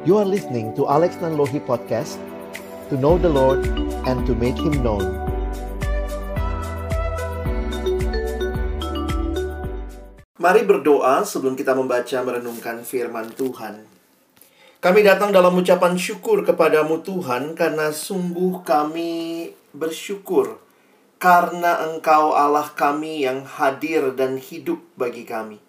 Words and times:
You 0.00 0.16
are 0.16 0.24
listening 0.24 0.72
to 0.80 0.88
Alex 0.88 1.20
Nanlohi 1.20 1.60
Podcast 1.60 2.16
To 2.88 2.96
know 2.96 3.20
the 3.20 3.28
Lord 3.28 3.68
and 4.08 4.24
to 4.24 4.32
make 4.32 4.56
Him 4.56 4.80
known 4.80 5.04
Mari 10.40 10.64
berdoa 10.64 11.20
sebelum 11.28 11.52
kita 11.52 11.76
membaca 11.76 12.16
merenungkan 12.24 12.80
firman 12.80 13.28
Tuhan. 13.36 13.84
Kami 14.80 15.00
datang 15.04 15.36
dalam 15.36 15.52
ucapan 15.52 15.92
syukur 16.00 16.48
kepadamu 16.48 17.04
Tuhan 17.04 17.52
karena 17.52 17.92
sungguh 17.92 18.64
kami 18.64 19.52
bersyukur 19.76 20.64
karena 21.20 21.92
Engkau 21.92 22.32
Allah 22.32 22.72
kami 22.72 23.28
yang 23.28 23.44
hadir 23.44 24.16
dan 24.16 24.40
hidup 24.40 24.80
bagi 24.96 25.28
kami. 25.28 25.60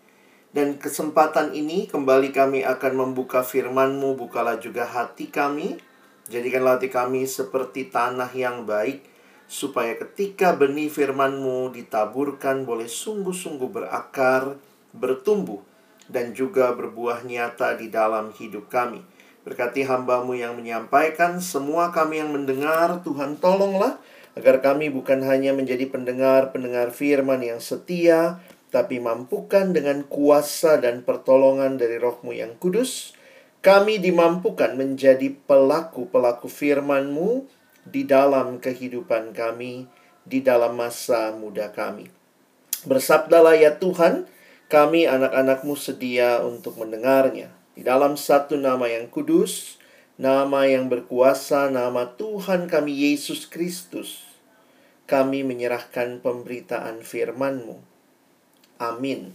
Dan 0.52 0.76
kesempatan 0.76 1.56
ini 1.56 1.88
kembali 1.88 2.36
kami 2.36 2.68
akan 2.68 2.94
membuka 3.00 3.40
firman-Mu, 3.40 4.20
bukalah 4.20 4.60
juga 4.60 4.84
hati 4.84 5.32
kami. 5.32 5.80
Jadikanlah 6.28 6.76
hati 6.76 6.92
kami 6.92 7.24
seperti 7.24 7.88
tanah 7.88 8.28
yang 8.36 8.68
baik, 8.68 9.00
supaya 9.48 9.96
ketika 9.96 10.52
benih 10.52 10.92
firman-Mu 10.92 11.72
ditaburkan 11.72 12.68
boleh 12.68 12.92
sungguh-sungguh 12.92 13.72
berakar, 13.72 14.60
bertumbuh, 14.92 15.64
dan 16.12 16.36
juga 16.36 16.76
berbuah 16.76 17.24
nyata 17.24 17.80
di 17.80 17.88
dalam 17.88 18.36
hidup 18.36 18.68
kami. 18.68 19.00
Berkati 19.48 19.88
hambamu 19.88 20.36
yang 20.36 20.60
menyampaikan, 20.60 21.40
semua 21.40 21.96
kami 21.96 22.20
yang 22.20 22.36
mendengar, 22.36 23.00
Tuhan 23.08 23.40
tolonglah, 23.40 24.04
agar 24.36 24.60
kami 24.60 24.92
bukan 24.92 25.24
hanya 25.24 25.56
menjadi 25.56 25.88
pendengar-pendengar 25.88 26.92
firman 26.92 27.40
yang 27.40 27.64
setia, 27.64 28.44
tapi 28.72 29.04
mampukan 29.04 29.76
dengan 29.76 30.08
kuasa 30.08 30.80
dan 30.80 31.04
pertolongan 31.04 31.76
dari 31.76 32.00
rohmu 32.00 32.32
yang 32.32 32.56
kudus, 32.56 33.12
kami 33.60 34.00
dimampukan 34.00 34.80
menjadi 34.80 35.36
pelaku-pelaku 35.46 36.48
firman-Mu 36.48 37.46
di 37.84 38.08
dalam 38.08 38.64
kehidupan 38.64 39.36
kami, 39.36 39.92
di 40.24 40.40
dalam 40.40 40.80
masa 40.80 41.36
muda 41.36 41.70
kami. 41.76 42.08
Bersabdalah 42.88 43.60
ya 43.60 43.76
Tuhan, 43.76 44.26
kami 44.72 45.06
anak-anakmu 45.06 45.76
sedia 45.76 46.40
untuk 46.40 46.80
mendengarnya. 46.80 47.52
Di 47.76 47.84
dalam 47.84 48.16
satu 48.16 48.56
nama 48.56 48.88
yang 48.88 49.12
kudus, 49.12 49.84
nama 50.16 50.64
yang 50.64 50.88
berkuasa, 50.88 51.68
nama 51.68 52.08
Tuhan 52.16 52.72
kami 52.72 53.12
Yesus 53.12 53.52
Kristus, 53.52 54.24
kami 55.12 55.44
menyerahkan 55.44 56.24
pemberitaan 56.24 57.04
firman-Mu 57.04 57.91
Amin. 58.82 59.30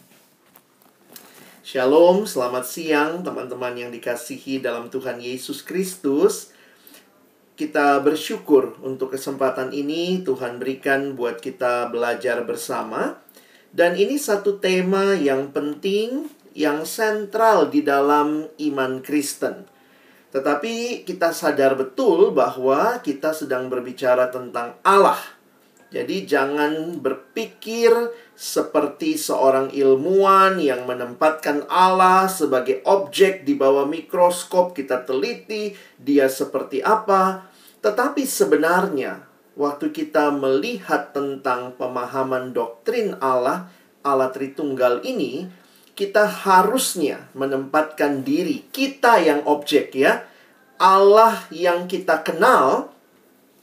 Shalom, 1.62 2.27
selamat 2.27 2.66
siang 2.66 3.22
teman-teman 3.22 3.78
yang 3.78 3.94
dikasihi 3.94 4.58
dalam 4.58 4.91
Tuhan 4.91 5.22
Yesus 5.22 5.62
Kristus. 5.62 6.50
Kita 7.55 8.03
bersyukur 8.03 8.75
untuk 8.83 9.14
kesempatan 9.14 9.70
ini 9.70 10.27
Tuhan 10.27 10.58
berikan 10.58 11.14
buat 11.14 11.38
kita 11.38 11.94
belajar 11.94 12.42
bersama. 12.42 13.22
Dan 13.70 13.94
ini 13.94 14.19
satu 14.19 14.58
tema 14.58 15.14
yang 15.14 15.55
penting, 15.55 16.27
yang 16.50 16.83
sentral 16.83 17.70
di 17.70 17.86
dalam 17.86 18.50
iman 18.50 18.98
Kristen. 18.98 19.62
Tetapi 20.34 21.06
kita 21.06 21.31
sadar 21.31 21.78
betul 21.78 22.34
bahwa 22.34 22.98
kita 22.98 23.31
sedang 23.31 23.70
berbicara 23.70 24.27
tentang 24.27 24.75
Allah 24.83 25.36
jadi 25.87 26.27
jangan 26.27 26.98
berpikir 26.98 27.95
seperti 28.34 29.15
seorang 29.15 29.70
ilmuwan 29.70 30.59
yang 30.59 30.83
menempatkan 30.83 31.62
Allah 31.70 32.27
sebagai 32.27 32.83
objek 32.83 33.47
di 33.47 33.55
bawah 33.55 33.87
mikroskop 33.87 34.75
kita 34.75 35.06
teliti 35.06 35.78
dia 35.95 36.27
seperti 36.27 36.83
apa. 36.83 37.47
Tetapi 37.87 38.27
sebenarnya 38.27 39.22
waktu 39.55 39.94
kita 39.94 40.34
melihat 40.34 41.15
tentang 41.15 41.78
pemahaman 41.78 42.50
doktrin 42.50 43.15
Allah, 43.22 43.71
Allah 44.03 44.34
Tritunggal 44.34 45.06
ini, 45.06 45.47
kita 45.94 46.27
harusnya 46.27 47.31
menempatkan 47.33 48.27
diri 48.27 48.66
kita 48.75 49.22
yang 49.22 49.47
objek 49.47 49.94
ya. 49.94 50.27
Allah 50.77 51.47
yang 51.49 51.89
kita 51.89 52.21
kenal 52.21 52.96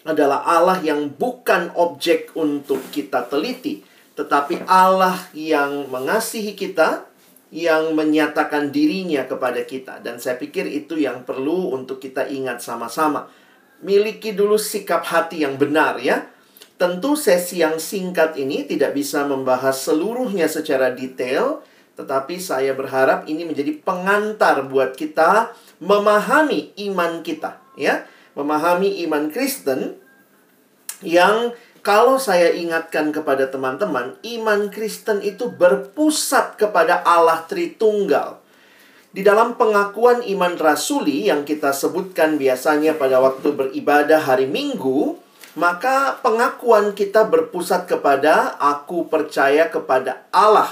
adalah 0.04 0.44
Allah 0.44 0.84
yang 0.84 1.16
bukan 1.16 1.72
objek 1.80 2.36
untuk 2.36 2.84
kita 2.92 3.28
teliti, 3.32 3.84
tetapi 4.20 4.68
Allah 4.68 5.16
yang 5.32 5.88
mengasihi 5.88 6.54
kita, 6.54 7.08
yang 7.54 7.96
menyatakan 7.96 8.74
dirinya 8.74 9.24
kepada 9.30 9.64
kita. 9.64 10.04
Dan 10.04 10.20
saya 10.20 10.36
pikir 10.36 10.68
itu 10.68 11.00
yang 11.00 11.24
perlu 11.24 11.72
untuk 11.72 12.04
kita 12.04 12.28
ingat 12.28 12.60
sama-sama. 12.60 13.30
Miliki 13.84 14.36
dulu 14.36 14.60
sikap 14.60 15.06
hati 15.08 15.44
yang 15.46 15.56
benar 15.56 16.00
ya. 16.02 16.28
Tentu 16.76 17.14
sesi 17.14 17.62
yang 17.62 17.78
singkat 17.78 18.36
ini 18.36 18.66
tidak 18.66 18.98
bisa 18.98 19.24
membahas 19.24 19.78
seluruhnya 19.78 20.50
secara 20.50 20.92
detail, 20.92 21.62
tetapi 21.94 22.42
saya 22.42 22.74
berharap 22.74 23.30
ini 23.30 23.46
menjadi 23.46 23.78
pengantar 23.86 24.66
buat 24.66 24.98
kita 24.98 25.54
memahami 25.78 26.74
iman 26.90 27.22
kita, 27.22 27.62
ya 27.78 28.04
memahami 28.34 29.06
iman 29.06 29.30
Kristen 29.30 29.98
yang 31.04 31.54
kalau 31.84 32.16
saya 32.16 32.56
ingatkan 32.56 33.12
kepada 33.12 33.52
teman-teman, 33.52 34.16
iman 34.24 34.72
Kristen 34.72 35.20
itu 35.20 35.52
berpusat 35.52 36.56
kepada 36.56 37.04
Allah 37.04 37.44
Tritunggal. 37.44 38.40
Di 39.14 39.22
dalam 39.22 39.60
pengakuan 39.60 40.24
iman 40.26 40.56
rasuli 40.58 41.28
yang 41.28 41.44
kita 41.44 41.76
sebutkan 41.76 42.40
biasanya 42.40 42.96
pada 42.96 43.20
waktu 43.20 43.52
beribadah 43.52 44.24
hari 44.24 44.48
Minggu, 44.48 45.20
maka 45.60 46.18
pengakuan 46.24 46.98
kita 46.98 47.28
berpusat 47.28 47.86
kepada 47.86 48.58
aku 48.58 49.06
percaya 49.12 49.70
kepada 49.70 50.26
Allah, 50.34 50.72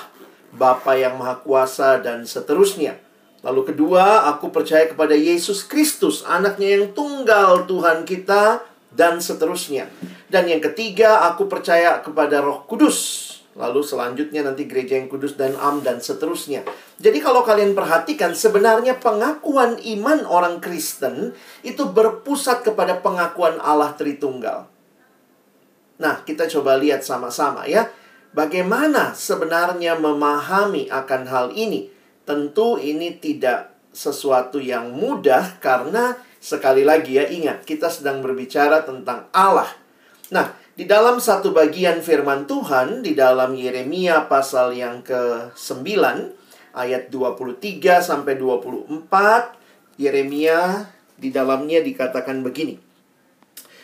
Bapa 0.56 0.98
yang 0.98 1.20
Maha 1.22 1.44
Kuasa 1.44 2.02
dan 2.02 2.26
seterusnya. 2.26 3.11
Lalu 3.42 3.74
kedua, 3.74 4.30
aku 4.30 4.54
percaya 4.54 4.86
kepada 4.86 5.18
Yesus 5.18 5.66
Kristus, 5.66 6.22
anaknya 6.26 6.78
yang 6.78 6.94
tunggal 6.94 7.66
Tuhan 7.66 8.06
kita, 8.06 8.62
dan 8.94 9.24
seterusnya. 9.24 9.90
Dan 10.30 10.52
yang 10.52 10.62
ketiga, 10.62 11.26
aku 11.32 11.48
percaya 11.50 12.04
kepada 12.04 12.44
Roh 12.44 12.68
Kudus. 12.70 13.32
Lalu 13.52 13.84
selanjutnya 13.84 14.48
nanti 14.48 14.64
gereja 14.64 14.96
yang 14.96 15.12
kudus 15.12 15.36
dan 15.36 15.52
am 15.60 15.84
dan 15.84 16.00
seterusnya. 16.00 16.64
Jadi 17.04 17.20
kalau 17.20 17.44
kalian 17.44 17.76
perhatikan 17.76 18.32
sebenarnya 18.32 18.96
pengakuan 18.96 19.76
iman 19.76 20.24
orang 20.24 20.64
Kristen 20.64 21.36
itu 21.60 21.84
berpusat 21.92 22.64
kepada 22.64 23.04
pengakuan 23.04 23.60
Allah 23.60 23.92
Tritunggal. 24.00 24.72
Nah, 26.00 26.24
kita 26.24 26.48
coba 26.48 26.80
lihat 26.80 27.04
sama-sama 27.04 27.68
ya. 27.68 27.92
Bagaimana 28.32 29.12
sebenarnya 29.12 30.00
memahami 30.00 30.88
akan 30.88 31.22
hal 31.28 31.48
ini? 31.52 31.92
Tentu 32.32 32.80
ini 32.80 33.20
tidak 33.20 33.76
sesuatu 33.92 34.56
yang 34.56 34.96
mudah 34.96 35.60
karena 35.60 36.16
sekali 36.40 36.88
lagi 36.88 37.20
ya 37.20 37.28
ingat 37.28 37.68
kita 37.68 37.92
sedang 37.92 38.24
berbicara 38.24 38.88
tentang 38.88 39.28
Allah. 39.36 39.68
Nah, 40.32 40.56
di 40.72 40.88
dalam 40.88 41.20
satu 41.20 41.52
bagian 41.52 42.00
firman 42.00 42.48
Tuhan 42.48 43.04
di 43.04 43.20
dalam 43.20 43.52
Yeremia 43.52 44.32
pasal 44.32 44.80
yang 44.80 45.04
ke-9 45.04 45.84
ayat 46.72 47.12
23 47.12 48.00
sampai 48.00 48.40
24 48.40 50.00
Yeremia 50.00 50.88
di 51.20 51.36
dalamnya 51.36 51.84
dikatakan 51.84 52.48
begini. 52.48 52.80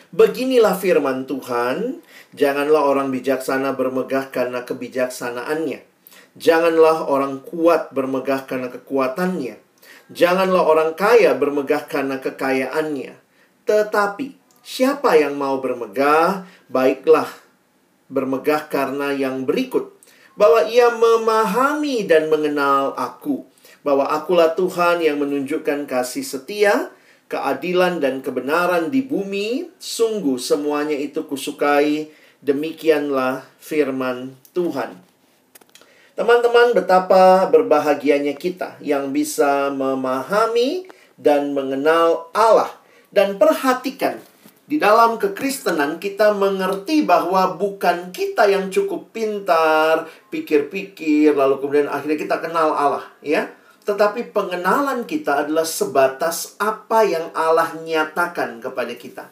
Beginilah 0.08 0.72
firman 0.72 1.28
Tuhan, 1.28 2.00
janganlah 2.32 2.80
orang 2.80 3.12
bijaksana 3.12 3.76
bermegah 3.76 4.32
karena 4.32 4.64
kebijaksanaannya. 4.64 5.87
Janganlah 6.38 7.10
orang 7.10 7.42
kuat 7.42 7.90
bermegah 7.90 8.46
karena 8.46 8.70
kekuatannya. 8.70 9.58
Janganlah 10.08 10.62
orang 10.64 10.90
kaya 10.94 11.34
bermegah 11.34 11.84
karena 11.84 12.22
kekayaannya, 12.22 13.18
tetapi 13.68 14.38
siapa 14.64 15.18
yang 15.18 15.36
mau 15.36 15.60
bermegah, 15.60 16.48
baiklah 16.70 17.28
bermegah 18.08 18.70
karena 18.72 19.12
yang 19.12 19.44
berikut, 19.44 19.92
bahwa 20.38 20.64
ia 20.64 20.88
memahami 20.94 22.08
dan 22.08 22.30
mengenal 22.32 22.96
aku, 22.96 23.44
bahwa 23.84 24.08
akulah 24.08 24.54
Tuhan 24.56 25.04
yang 25.04 25.20
menunjukkan 25.20 25.84
kasih 25.84 26.24
setia, 26.24 26.88
keadilan 27.28 28.00
dan 28.00 28.24
kebenaran 28.24 28.88
di 28.88 29.04
bumi, 29.04 29.68
sungguh 29.76 30.40
semuanya 30.40 30.96
itu 30.96 31.26
kusukai, 31.28 32.08
demikianlah 32.40 33.44
firman 33.60 34.38
Tuhan. 34.56 35.07
Teman-teman, 36.18 36.74
betapa 36.74 37.46
berbahagianya 37.46 38.34
kita 38.34 38.74
yang 38.82 39.14
bisa 39.14 39.70
memahami 39.70 40.90
dan 41.14 41.54
mengenal 41.54 42.26
Allah. 42.34 42.74
Dan 43.14 43.38
perhatikan, 43.38 44.18
di 44.66 44.82
dalam 44.82 45.22
kekristenan 45.22 46.02
kita 46.02 46.34
mengerti 46.34 47.06
bahwa 47.06 47.54
bukan 47.54 48.10
kita 48.10 48.50
yang 48.50 48.66
cukup 48.66 49.14
pintar, 49.14 50.10
pikir-pikir, 50.34 51.38
lalu 51.38 51.62
kemudian 51.62 51.86
akhirnya 51.86 52.18
kita 52.18 52.42
kenal 52.42 52.74
Allah, 52.74 53.06
ya. 53.22 53.54
tetapi 53.86 54.34
pengenalan 54.34 55.06
kita 55.06 55.46
adalah 55.46 55.62
sebatas 55.62 56.58
apa 56.58 57.06
yang 57.06 57.30
Allah 57.30 57.78
nyatakan 57.78 58.58
kepada 58.58 58.90
kita. 58.98 59.30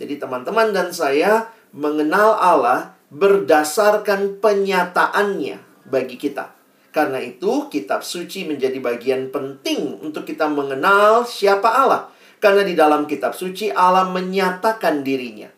Jadi 0.00 0.16
teman-teman 0.16 0.72
dan 0.72 0.88
saya 0.88 1.52
mengenal 1.76 2.32
Allah 2.40 2.96
berdasarkan 3.12 4.40
penyataannya 4.40 5.73
bagi 5.88 6.20
kita. 6.20 6.52
Karena 6.94 7.18
itu, 7.18 7.66
kitab 7.72 8.06
suci 8.06 8.46
menjadi 8.46 8.78
bagian 8.78 9.34
penting 9.34 9.98
untuk 9.98 10.22
kita 10.22 10.46
mengenal 10.46 11.26
siapa 11.26 11.66
Allah. 11.66 12.14
Karena 12.38 12.62
di 12.62 12.78
dalam 12.78 13.08
kitab 13.08 13.34
suci 13.34 13.72
Allah 13.72 14.06
menyatakan 14.06 15.02
dirinya. 15.02 15.50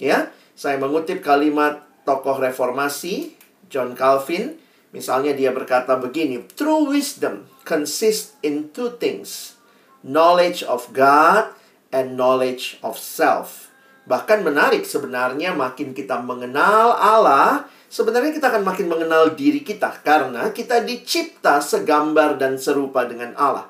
Ya, 0.00 0.32
saya 0.56 0.80
mengutip 0.80 1.20
kalimat 1.20 1.84
tokoh 2.08 2.40
reformasi 2.40 3.36
John 3.68 3.92
Calvin, 3.92 4.56
misalnya 4.90 5.36
dia 5.36 5.52
berkata 5.52 6.00
begini, 6.00 6.42
"True 6.56 6.88
wisdom 6.90 7.46
consists 7.68 8.34
in 8.40 8.72
two 8.72 8.96
things: 8.96 9.60
knowledge 10.00 10.64
of 10.64 10.90
God 10.96 11.52
and 11.94 12.16
knowledge 12.16 12.80
of 12.80 12.96
self." 12.96 13.68
Bahkan 14.08 14.42
menarik 14.42 14.82
sebenarnya 14.82 15.54
makin 15.54 15.94
kita 15.94 16.18
mengenal 16.18 16.98
Allah, 16.98 17.70
sebenarnya 17.90 18.30
kita 18.30 18.54
akan 18.54 18.62
makin 18.62 18.86
mengenal 18.86 19.34
diri 19.34 19.66
kita 19.66 19.90
karena 20.06 20.54
kita 20.54 20.86
dicipta 20.86 21.58
segambar 21.58 22.38
dan 22.38 22.54
serupa 22.54 23.02
dengan 23.04 23.34
Allah. 23.34 23.66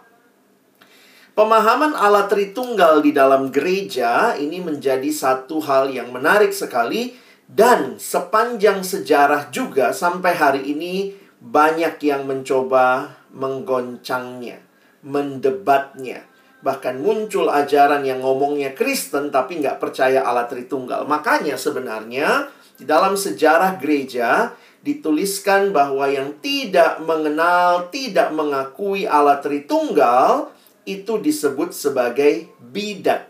Pemahaman 1.32 1.96
Allah 1.96 2.28
Tritunggal 2.28 3.00
di 3.00 3.16
dalam 3.16 3.48
gereja 3.48 4.36
ini 4.36 4.60
menjadi 4.60 5.08
satu 5.08 5.64
hal 5.64 5.88
yang 5.88 6.12
menarik 6.12 6.52
sekali 6.52 7.16
dan 7.48 7.96
sepanjang 7.96 8.84
sejarah 8.84 9.48
juga 9.48 9.96
sampai 9.96 10.36
hari 10.36 10.62
ini 10.68 11.16
banyak 11.40 11.96
yang 12.04 12.28
mencoba 12.28 13.16
menggoncangnya, 13.32 14.60
mendebatnya. 15.00 16.28
Bahkan 16.60 17.00
muncul 17.00 17.48
ajaran 17.48 18.04
yang 18.04 18.20
ngomongnya 18.20 18.76
Kristen 18.76 19.32
tapi 19.32 19.64
nggak 19.64 19.80
percaya 19.80 20.20
Allah 20.20 20.44
Tritunggal. 20.44 21.08
Makanya 21.08 21.56
sebenarnya 21.56 22.52
di 22.80 22.88
dalam 22.88 23.12
sejarah 23.12 23.76
gereja 23.76 24.56
dituliskan 24.80 25.76
bahwa 25.76 26.08
yang 26.08 26.40
tidak 26.40 27.04
mengenal, 27.04 27.92
tidak 27.92 28.32
mengakui 28.32 29.04
Allah 29.04 29.36
Tritunggal 29.44 30.48
itu 30.88 31.20
disebut 31.20 31.76
sebagai 31.76 32.48
bidat. 32.72 33.28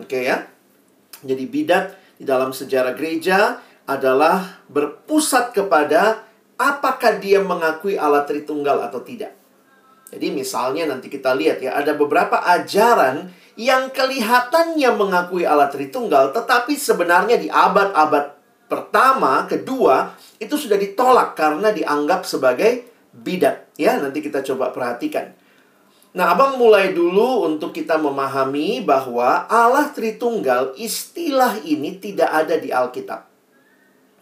Oke 0.00 0.08
okay, 0.08 0.22
ya. 0.32 0.48
Jadi 1.20 1.44
bidat 1.44 1.92
di 2.16 2.24
dalam 2.24 2.56
sejarah 2.56 2.96
gereja 2.96 3.60
adalah 3.84 4.64
berpusat 4.72 5.52
kepada 5.52 6.24
apakah 6.56 7.20
dia 7.20 7.44
mengakui 7.44 8.00
Allah 8.00 8.24
Tritunggal 8.24 8.80
atau 8.88 9.04
tidak. 9.04 9.36
Jadi 10.08 10.32
misalnya 10.32 10.88
nanti 10.88 11.12
kita 11.12 11.36
lihat 11.36 11.60
ya, 11.60 11.76
ada 11.76 11.92
beberapa 11.92 12.40
ajaran 12.40 13.28
yang 13.60 13.92
kelihatannya 13.92 14.90
mengakui 14.96 15.44
Allah 15.44 15.68
Tritunggal, 15.68 16.32
tetapi 16.32 16.72
sebenarnya 16.76 17.36
di 17.36 17.52
abad-abad 17.52 18.35
pertama, 18.66 19.46
kedua, 19.46 20.14
itu 20.38 20.54
sudah 20.54 20.76
ditolak 20.76 21.38
karena 21.38 21.72
dianggap 21.72 22.26
sebagai 22.26 22.86
bidat. 23.10 23.72
Ya, 23.80 23.96
nanti 23.98 24.20
kita 24.20 24.44
coba 24.44 24.70
perhatikan. 24.70 25.32
Nah, 26.16 26.32
abang 26.32 26.56
mulai 26.56 26.96
dulu 26.96 27.44
untuk 27.44 27.76
kita 27.76 28.00
memahami 28.00 28.80
bahwa 28.80 29.44
Allah 29.52 29.92
Tritunggal, 29.92 30.72
istilah 30.80 31.60
ini 31.60 32.00
tidak 32.00 32.32
ada 32.32 32.56
di 32.56 32.72
Alkitab. 32.72 33.28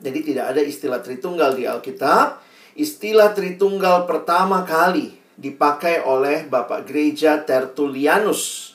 Jadi 0.02 0.20
tidak 0.26 0.50
ada 0.50 0.60
istilah 0.60 0.98
Tritunggal 0.98 1.54
di 1.54 1.70
Alkitab. 1.70 2.42
Istilah 2.74 3.30
Tritunggal 3.30 4.10
pertama 4.10 4.66
kali 4.66 5.14
dipakai 5.38 6.02
oleh 6.02 6.50
Bapak 6.50 6.82
Gereja 6.90 7.38
Tertullianus. 7.46 8.73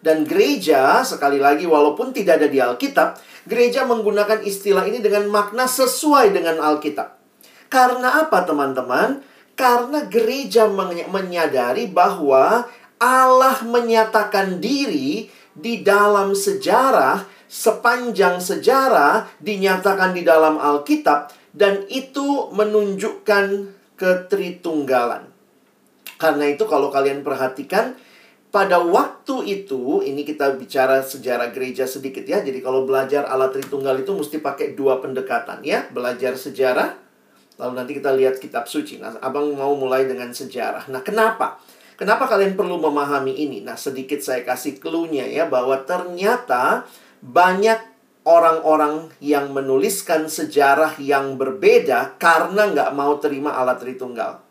Dan 0.00 0.22
gereja, 0.28 1.02
sekali 1.02 1.40
lagi 1.40 1.64
walaupun 1.64 2.12
tidak 2.14 2.42
ada 2.42 2.48
di 2.48 2.60
Alkitab, 2.62 3.18
gereja 3.48 3.82
menggunakan 3.88 4.44
istilah 4.44 4.86
ini 4.86 5.02
dengan 5.02 5.26
makna 5.26 5.66
sesuai 5.66 6.30
dengan 6.30 6.60
Alkitab. 6.62 7.16
Karena 7.66 8.22
apa 8.22 8.46
teman-teman? 8.46 9.24
Karena 9.56 10.04
gereja 10.06 10.68
menyadari 11.08 11.88
bahwa 11.88 12.68
Allah 13.00 13.56
menyatakan 13.64 14.60
diri 14.60 15.32
di 15.56 15.80
dalam 15.80 16.36
sejarah, 16.36 17.24
sepanjang 17.48 18.38
sejarah 18.38 19.26
dinyatakan 19.40 20.12
di 20.12 20.22
dalam 20.22 20.60
Alkitab, 20.60 21.32
dan 21.56 21.88
itu 21.88 22.52
menunjukkan 22.52 23.72
ketritunggalan. 23.96 25.32
Karena 26.20 26.44
itu 26.52 26.68
kalau 26.68 26.92
kalian 26.92 27.24
perhatikan 27.24 27.96
pada 28.56 28.80
waktu 28.80 29.44
itu 29.44 30.00
ini 30.00 30.24
kita 30.24 30.56
bicara 30.56 31.04
sejarah 31.04 31.52
gereja 31.52 31.84
sedikit 31.84 32.24
ya. 32.24 32.40
Jadi 32.40 32.64
kalau 32.64 32.88
belajar 32.88 33.28
alat 33.28 33.52
Tritunggal 33.52 34.00
itu 34.00 34.16
mesti 34.16 34.40
pakai 34.40 34.72
dua 34.72 34.96
pendekatan 35.04 35.60
ya. 35.60 35.84
Belajar 35.92 36.40
sejarah 36.40 36.96
lalu 37.60 37.72
nanti 37.76 37.92
kita 38.00 38.16
lihat 38.16 38.40
kitab 38.40 38.64
suci. 38.64 38.96
Nah, 38.96 39.20
Abang 39.20 39.52
mau 39.52 39.76
mulai 39.76 40.08
dengan 40.08 40.32
sejarah. 40.32 40.88
Nah, 40.88 41.04
kenapa? 41.04 41.60
Kenapa 42.00 42.24
kalian 42.24 42.56
perlu 42.56 42.80
memahami 42.80 43.36
ini? 43.36 43.60
Nah, 43.60 43.76
sedikit 43.76 44.24
saya 44.24 44.40
kasih 44.40 44.80
clue-nya 44.80 45.28
ya 45.28 45.44
bahwa 45.44 45.76
ternyata 45.84 46.88
banyak 47.20 47.76
orang-orang 48.24 49.12
yang 49.20 49.52
menuliskan 49.52 50.32
sejarah 50.32 50.96
yang 50.96 51.36
berbeda 51.36 52.16
karena 52.16 52.72
nggak 52.72 52.90
mau 52.96 53.20
terima 53.20 53.52
alat 53.52 53.84
Tritunggal. 53.84 54.45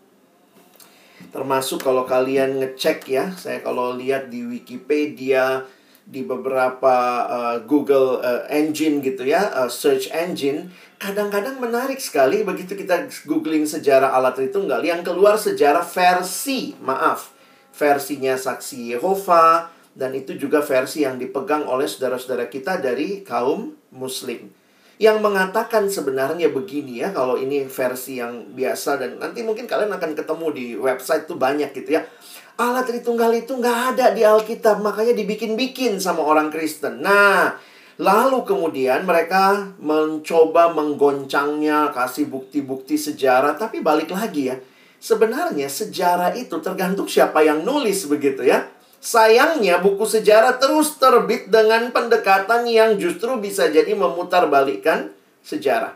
Termasuk 1.30 1.82
kalau 1.86 2.04
kalian 2.04 2.62
ngecek 2.62 3.10
ya, 3.10 3.32
saya 3.38 3.62
kalau 3.62 3.94
lihat 3.96 4.34
di 4.34 4.46
Wikipedia, 4.46 5.66
di 6.06 6.22
beberapa 6.22 7.26
uh, 7.26 7.58
Google 7.66 8.22
uh, 8.22 8.46
engine 8.50 9.02
gitu 9.02 9.26
ya, 9.26 9.50
uh, 9.54 9.70
search 9.70 10.14
engine, 10.14 10.70
kadang-kadang 11.02 11.58
menarik 11.58 11.98
sekali 11.98 12.46
begitu 12.46 12.78
kita 12.78 13.10
googling 13.26 13.66
sejarah 13.66 14.14
alat 14.14 14.38
Tritunggal 14.38 14.86
yang 14.86 15.02
keluar 15.02 15.38
sejarah 15.38 15.82
versi, 15.82 16.78
maaf, 16.78 17.34
versinya 17.74 18.38
saksi 18.38 18.94
Yehova 18.96 19.74
dan 19.96 20.12
itu 20.12 20.36
juga 20.36 20.60
versi 20.60 21.08
yang 21.08 21.16
dipegang 21.16 21.66
oleh 21.66 21.88
saudara-saudara 21.88 22.52
kita 22.52 22.84
dari 22.84 23.24
kaum 23.24 23.76
muslim 23.96 24.52
yang 24.96 25.20
mengatakan 25.20 25.92
sebenarnya 25.92 26.48
begini 26.56 27.04
ya 27.04 27.12
kalau 27.12 27.36
ini 27.36 27.68
versi 27.68 28.24
yang 28.24 28.56
biasa 28.56 28.96
dan 28.96 29.20
nanti 29.20 29.44
mungkin 29.44 29.68
kalian 29.68 29.92
akan 29.92 30.16
ketemu 30.16 30.48
di 30.56 30.66
website 30.80 31.28
tuh 31.28 31.36
banyak 31.36 31.76
gitu 31.76 32.00
ya. 32.00 32.08
Allah 32.56 32.88
Tritunggal 32.88 33.36
itu 33.36 33.52
nggak 33.60 33.80
ada 33.96 34.16
di 34.16 34.24
Alkitab 34.24 34.80
makanya 34.80 35.12
dibikin-bikin 35.12 36.00
sama 36.00 36.24
orang 36.24 36.48
Kristen. 36.48 37.04
Nah 37.04 37.60
lalu 38.00 38.48
kemudian 38.48 39.04
mereka 39.04 39.76
mencoba 39.84 40.72
menggoncangnya 40.72 41.92
kasih 41.92 42.32
bukti-bukti 42.32 42.96
sejarah 42.96 43.60
tapi 43.60 43.84
balik 43.84 44.16
lagi 44.16 44.52
ya. 44.52 44.56
Sebenarnya 44.96 45.68
sejarah 45.68 46.32
itu 46.40 46.56
tergantung 46.64 47.12
siapa 47.12 47.44
yang 47.44 47.68
nulis 47.68 48.08
begitu 48.08 48.48
ya 48.48 48.75
Sayangnya 49.06 49.86
buku 49.86 50.02
sejarah 50.02 50.58
terus 50.58 50.98
terbit 50.98 51.54
dengan 51.54 51.94
pendekatan 51.94 52.66
yang 52.66 52.98
justru 52.98 53.38
bisa 53.38 53.70
jadi 53.70 53.94
memutarbalikkan 53.94 55.14
sejarah. 55.46 55.94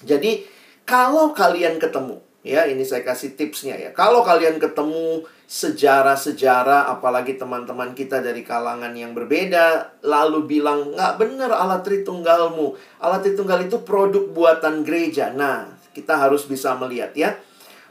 Jadi 0.00 0.48
kalau 0.88 1.36
kalian 1.36 1.76
ketemu, 1.76 2.24
ya 2.40 2.64
ini 2.64 2.88
saya 2.88 3.04
kasih 3.04 3.36
tipsnya 3.36 3.76
ya. 3.76 3.92
Kalau 3.92 4.24
kalian 4.24 4.56
ketemu 4.56 5.28
sejarah-sejarah, 5.44 6.88
apalagi 6.88 7.36
teman-teman 7.36 7.92
kita 7.92 8.24
dari 8.24 8.40
kalangan 8.40 8.96
yang 8.96 9.12
berbeda, 9.12 10.00
lalu 10.00 10.48
bilang, 10.48 10.96
nggak 10.96 11.20
benar 11.20 11.52
alat 11.52 11.84
Tritunggalmu. 11.84 12.72
Alat 13.04 13.28
Tritunggal 13.28 13.68
itu 13.68 13.84
produk 13.84 14.24
buatan 14.32 14.88
gereja. 14.88 15.28
Nah, 15.36 15.68
kita 15.92 16.16
harus 16.16 16.48
bisa 16.48 16.72
melihat 16.80 17.12
ya, 17.12 17.36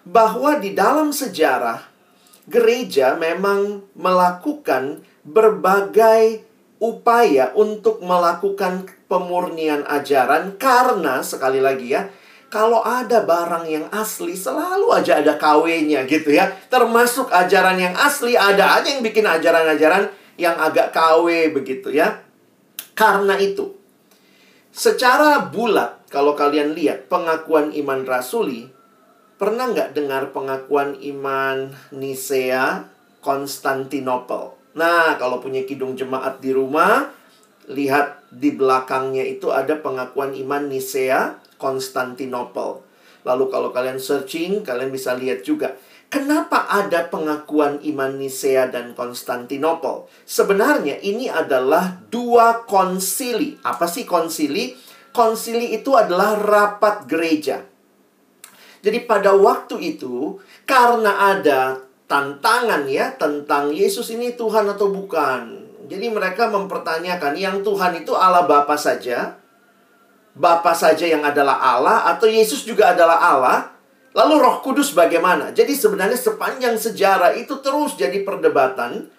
bahwa 0.02 0.58
di 0.58 0.74
dalam 0.74 1.14
sejarah, 1.14 1.91
gereja 2.50 3.18
memang 3.20 3.86
melakukan 3.94 5.06
berbagai 5.22 6.42
upaya 6.82 7.54
untuk 7.54 8.02
melakukan 8.02 8.90
pemurnian 9.06 9.86
ajaran 9.86 10.58
karena 10.58 11.22
sekali 11.22 11.62
lagi 11.62 11.94
ya 11.94 12.10
kalau 12.52 12.84
ada 12.84 13.24
barang 13.24 13.64
yang 13.64 13.88
asli 13.96 14.36
selalu 14.36 14.92
aja 14.92 15.24
ada 15.24 15.40
KW-nya 15.40 16.04
gitu 16.04 16.36
ya. 16.36 16.52
Termasuk 16.68 17.32
ajaran 17.32 17.80
yang 17.80 17.96
asli 17.96 18.36
ada 18.36 18.76
aja 18.76 18.92
yang 18.92 19.00
bikin 19.00 19.24
ajaran-ajaran 19.24 20.12
yang 20.36 20.60
agak 20.60 20.92
KW 20.92 21.56
begitu 21.56 21.96
ya. 21.96 22.20
Karena 22.92 23.40
itu 23.40 23.72
secara 24.76 25.48
bulat 25.48 26.04
kalau 26.12 26.36
kalian 26.36 26.76
lihat 26.76 27.08
pengakuan 27.08 27.72
iman 27.72 28.04
rasuli 28.04 28.68
Pernah 29.42 29.74
nggak 29.74 29.98
dengar 29.98 30.30
pengakuan 30.38 31.02
iman 31.02 31.74
Nisea 31.98 32.86
Konstantinopel? 33.26 34.54
Nah, 34.78 35.18
kalau 35.18 35.42
punya 35.42 35.66
kidung 35.66 35.98
jemaat 35.98 36.46
di 36.46 36.54
rumah, 36.54 37.10
lihat 37.66 38.22
di 38.30 38.54
belakangnya 38.54 39.26
itu 39.26 39.50
ada 39.50 39.82
pengakuan 39.82 40.38
iman 40.38 40.70
Nisea 40.70 41.42
Konstantinopel. 41.58 42.86
Lalu 43.26 43.50
kalau 43.50 43.74
kalian 43.74 43.98
searching, 43.98 44.62
kalian 44.62 44.94
bisa 44.94 45.18
lihat 45.18 45.42
juga. 45.42 45.74
Kenapa 46.14 46.70
ada 46.70 47.10
pengakuan 47.10 47.82
iman 47.82 48.22
Nisea 48.22 48.70
dan 48.70 48.94
Konstantinopel? 48.94 50.06
Sebenarnya 50.22 51.02
ini 51.02 51.34
adalah 51.34 51.98
dua 52.14 52.62
konsili. 52.70 53.58
Apa 53.66 53.90
sih 53.90 54.06
konsili? 54.06 54.78
Konsili 55.10 55.74
itu 55.74 55.98
adalah 55.98 56.38
rapat 56.38 57.10
gereja. 57.10 57.71
Jadi 58.82 59.06
pada 59.06 59.38
waktu 59.38 59.98
itu, 59.98 60.42
karena 60.66 61.38
ada 61.38 61.82
tantangan 62.10 62.90
ya 62.90 63.14
tentang 63.16 63.70
Yesus 63.70 64.10
ini 64.14 64.34
Tuhan 64.34 64.68
atau 64.68 64.90
bukan. 64.90 65.70
Jadi 65.86 66.08
mereka 66.10 66.50
mempertanyakan 66.50 67.38
yang 67.38 67.62
Tuhan 67.62 68.02
itu 68.02 68.16
Allah 68.16 68.48
Bapa 68.48 68.76
saja 68.80 69.42
Bapa 70.32 70.72
saja 70.72 71.04
yang 71.04 71.28
adalah 71.28 71.60
Allah 71.60 72.08
atau 72.16 72.24
Yesus 72.24 72.64
juga 72.64 72.96
adalah 72.96 73.20
Allah? 73.20 73.58
Lalu 74.16 74.44
Roh 74.44 74.58
Kudus 74.64 74.96
bagaimana? 74.96 75.52
Jadi 75.52 75.76
sebenarnya 75.76 76.16
sepanjang 76.16 76.76
sejarah 76.80 77.36
itu 77.36 77.60
terus 77.60 78.00
jadi 78.00 78.24
perdebatan. 78.24 79.12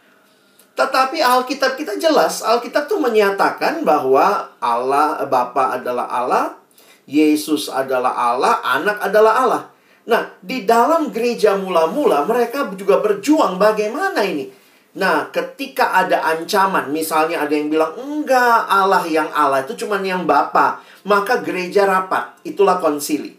Tetapi 0.73 1.21
Alkitab 1.21 1.77
kita 1.77 2.01
jelas, 2.01 2.41
Alkitab 2.41 2.89
tuh 2.89 2.97
menyatakan 2.97 3.85
bahwa 3.85 4.57
Allah 4.57 5.21
Bapa 5.29 5.77
adalah 5.77 6.09
Allah, 6.09 6.57
Yesus 7.07 7.67
adalah 7.67 8.15
Allah, 8.15 8.63
anak 8.63 9.03
adalah 9.03 9.35
Allah. 9.43 9.63
Nah, 10.03 10.35
di 10.43 10.67
dalam 10.67 11.15
gereja 11.15 11.55
mula-mula 11.55 12.27
mereka 12.27 12.71
juga 12.75 12.99
berjuang 12.99 13.59
bagaimana 13.59 14.23
ini? 14.27 14.51
Nah, 14.93 15.33
ketika 15.33 15.97
ada 15.97 16.21
ancaman, 16.21 16.93
misalnya 16.93 17.41
ada 17.41 17.55
yang 17.57 17.73
bilang, 17.73 17.97
enggak, 17.97 18.69
Allah 18.69 19.03
yang 19.09 19.31
Allah 19.33 19.65
itu 19.65 19.87
cuma 19.87 19.97
yang 20.05 20.29
Bapa 20.29 20.85
maka 21.07 21.43
gereja 21.43 21.87
rapat. 21.87 22.39
Itulah 22.47 22.79
konsili. 22.79 23.35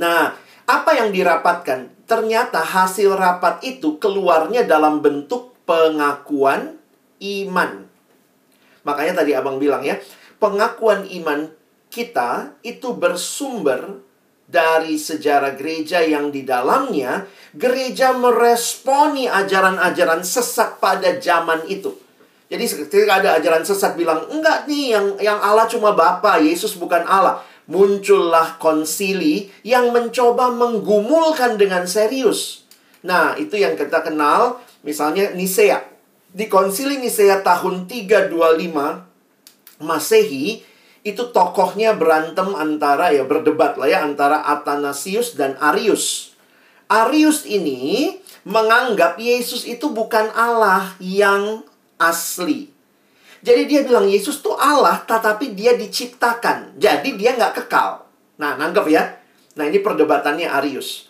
Nah, 0.00 0.32
apa 0.64 0.90
yang 0.96 1.12
dirapatkan? 1.12 2.06
Ternyata 2.08 2.64
hasil 2.64 3.14
rapat 3.14 3.62
itu 3.62 4.00
keluarnya 4.02 4.66
dalam 4.66 4.98
bentuk 5.04 5.54
pengakuan 5.68 6.80
iman. 7.20 7.86
Makanya 8.82 9.22
tadi 9.22 9.36
abang 9.36 9.60
bilang 9.60 9.84
ya, 9.84 10.00
pengakuan 10.42 11.06
iman 11.06 11.52
kita 11.90 12.54
itu 12.62 12.94
bersumber 12.94 13.98
dari 14.50 14.98
sejarah 14.98 15.54
gereja 15.54 16.02
yang 16.02 16.34
di 16.34 16.42
dalamnya 16.42 17.26
gereja 17.54 18.10
meresponi 18.14 19.30
ajaran-ajaran 19.30 20.26
sesat 20.26 20.82
pada 20.82 21.18
zaman 21.22 21.66
itu. 21.70 21.94
Jadi 22.50 22.66
ketika 22.66 23.22
ada 23.22 23.38
ajaran 23.38 23.62
sesat 23.62 23.94
bilang, 23.94 24.26
enggak 24.26 24.66
nih 24.66 24.98
yang 24.98 25.06
yang 25.22 25.38
Allah 25.38 25.70
cuma 25.70 25.94
Bapa, 25.94 26.42
Yesus 26.42 26.74
bukan 26.74 27.06
Allah. 27.06 27.46
Muncullah 27.70 28.58
konsili 28.58 29.46
yang 29.62 29.94
mencoba 29.94 30.50
menggumulkan 30.50 31.54
dengan 31.54 31.86
serius. 31.86 32.66
Nah, 33.06 33.38
itu 33.38 33.54
yang 33.54 33.78
kita 33.78 34.02
kenal 34.02 34.58
misalnya 34.82 35.30
Nisea. 35.30 35.78
Di 36.34 36.50
konsili 36.50 36.98
Nisea 36.98 37.46
tahun 37.46 37.86
325 37.86 38.34
Masehi 39.86 40.66
itu 41.00 41.32
tokohnya 41.32 41.96
berantem 41.96 42.52
antara 42.52 43.08
ya 43.08 43.24
berdebat 43.24 43.80
lah 43.80 43.88
ya 43.88 44.04
antara 44.04 44.44
Athanasius 44.44 45.32
dan 45.36 45.56
Arius. 45.56 46.36
Arius 46.90 47.46
ini 47.48 48.18
menganggap 48.44 49.16
Yesus 49.16 49.64
itu 49.64 49.88
bukan 49.92 50.28
Allah 50.32 50.96
yang 51.00 51.64
asli. 52.00 52.72
Jadi 53.40 53.62
dia 53.64 53.80
bilang 53.88 54.04
Yesus 54.04 54.44
tuh 54.44 54.52
Allah, 54.52 55.00
tetapi 55.00 55.56
dia 55.56 55.72
diciptakan. 55.72 56.76
Jadi 56.76 57.16
dia 57.16 57.32
nggak 57.32 57.64
kekal. 57.64 58.04
Nah, 58.36 58.60
nanggap 58.60 58.84
ya. 58.84 59.16
Nah, 59.56 59.64
ini 59.64 59.80
perdebatannya 59.80 60.44
Arius. 60.44 61.08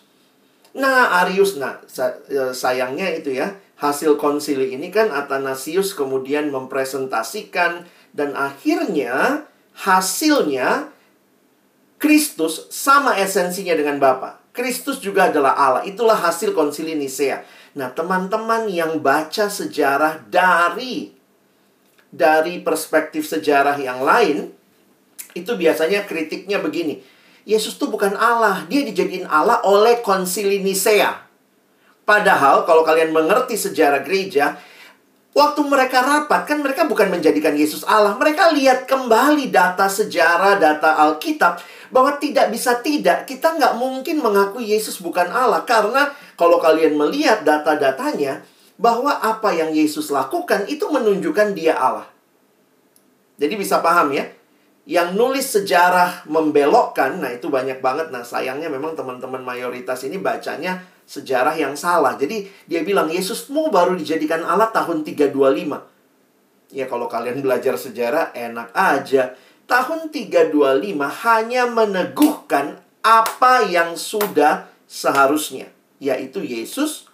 Nah, 0.71 1.27
Arius, 1.27 1.59
nah 1.59 1.83
e, 1.83 2.55
sayangnya 2.55 3.11
itu 3.11 3.35
ya, 3.35 3.51
hasil 3.83 4.15
konsili 4.15 4.71
ini 4.79 4.87
kan 4.87 5.11
Athanasius 5.11 5.91
kemudian 5.91 6.47
mempresentasikan 6.47 7.83
dan 8.15 8.31
akhirnya 8.39 9.43
hasilnya 9.81 10.93
Kristus 11.97 12.69
sama 12.69 13.17
esensinya 13.17 13.73
dengan 13.77 13.97
Bapa. 14.01 14.41
Kristus 14.53 15.01
juga 15.01 15.29
adalah 15.29 15.53
Allah. 15.57 15.83
Itulah 15.85 16.17
hasil 16.17 16.53
konsili 16.53 16.97
Nisea. 16.97 17.45
Nah, 17.77 17.93
teman-teman 17.93 18.67
yang 18.67 18.99
baca 18.99 19.47
sejarah 19.47 20.21
dari 20.27 21.15
dari 22.11 22.59
perspektif 22.59 23.23
sejarah 23.23 23.79
yang 23.79 24.03
lain, 24.03 24.51
itu 25.31 25.51
biasanya 25.55 26.03
kritiknya 26.03 26.59
begini. 26.59 26.99
Yesus 27.47 27.79
tuh 27.79 27.87
bukan 27.87 28.13
Allah, 28.19 28.67
dia 28.67 28.83
dijadiin 28.83 29.23
Allah 29.25 29.63
oleh 29.63 30.03
konsili 30.03 30.59
Nisea. 30.59 31.15
Padahal 32.03 32.67
kalau 32.67 32.83
kalian 32.83 33.15
mengerti 33.15 33.55
sejarah 33.55 34.03
gereja, 34.03 34.59
waktu 35.31 35.61
mereka 35.63 36.03
rapat 36.03 36.47
kan 36.47 36.59
mereka 36.59 36.87
bukan 36.87 37.11
menjadikan 37.11 37.55
Yesus 37.55 37.83
Allah, 37.87 38.15
mereka 38.19 38.51
lihat 38.51 38.87
kembali 38.87 39.51
data 39.51 39.87
sejarah, 39.87 40.59
data 40.59 40.99
Alkitab 41.07 41.59
bahwa 41.91 42.15
tidak 42.19 42.51
bisa 42.51 42.79
tidak, 42.79 43.27
kita 43.27 43.55
nggak 43.59 43.75
mungkin 43.75 44.23
mengakui 44.23 44.71
Yesus 44.71 45.03
bukan 45.03 45.27
Allah. 45.27 45.67
Karena 45.67 46.07
kalau 46.39 46.55
kalian 46.59 46.95
melihat 46.95 47.43
data-datanya, 47.43 48.47
bahwa 48.81 49.13
apa 49.21 49.53
yang 49.53 49.69
Yesus 49.69 50.09
lakukan 50.09 50.65
itu 50.65 50.89
menunjukkan 50.89 51.53
dia 51.53 51.77
Allah. 51.77 52.09
Jadi 53.37 53.53
bisa 53.53 53.77
paham 53.77 54.09
ya? 54.09 54.25
Yang 54.89 55.07
nulis 55.13 55.47
sejarah 55.53 56.25
membelokkan, 56.25 57.21
nah 57.21 57.29
itu 57.29 57.53
banyak 57.53 57.77
banget. 57.77 58.09
Nah 58.09 58.25
sayangnya 58.25 58.73
memang 58.73 58.97
teman-teman 58.97 59.45
mayoritas 59.45 60.01
ini 60.01 60.17
bacanya 60.17 60.81
sejarah 61.05 61.55
yang 61.57 61.73
salah. 61.77 62.17
Jadi 62.17 62.47
dia 62.65 62.81
bilang 62.85 63.07
Yesusmu 63.11 63.69
baru 63.69 63.97
dijadikan 63.97 64.43
Allah 64.45 64.69
tahun 64.69 65.03
325. 65.05 66.71
Ya 66.71 66.87
kalau 66.87 67.11
kalian 67.11 67.43
belajar 67.43 67.75
sejarah 67.75 68.31
enak 68.31 68.71
aja 68.71 69.35
tahun 69.71 70.11
325 70.11 70.99
hanya 71.23 71.63
meneguhkan 71.67 72.79
apa 73.01 73.65
yang 73.67 73.95
sudah 73.95 74.67
seharusnya, 74.85 75.71
yaitu 76.03 76.43
Yesus 76.43 77.07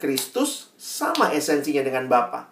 Kristus 0.00 0.72
sama 0.80 1.30
esensinya 1.36 1.84
dengan 1.84 2.08
Bapa. 2.10 2.48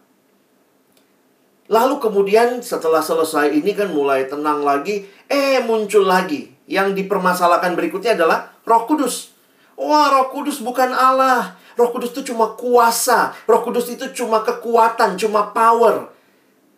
Lalu 1.69 2.01
kemudian 2.01 2.65
setelah 2.65 3.05
selesai 3.05 3.53
ini 3.53 3.77
kan 3.77 3.93
mulai 3.93 4.25
tenang 4.25 4.65
lagi, 4.65 5.05
eh 5.29 5.61
muncul 5.65 6.05
lagi. 6.05 6.53
Yang 6.69 7.05
dipermasalahkan 7.05 7.77
berikutnya 7.77 8.17
adalah 8.17 8.53
Roh 8.65 8.85
Kudus. 8.89 9.33
Wah, 9.79 10.11
Roh 10.11 10.35
Kudus 10.35 10.59
bukan 10.59 10.91
Allah. 10.91 11.55
Roh 11.79 11.95
Kudus 11.95 12.11
itu 12.11 12.35
cuma 12.35 12.59
kuasa. 12.59 13.31
Roh 13.47 13.63
Kudus 13.63 13.87
itu 13.87 14.11
cuma 14.11 14.43
kekuatan, 14.43 15.15
cuma 15.15 15.55
power. 15.55 16.11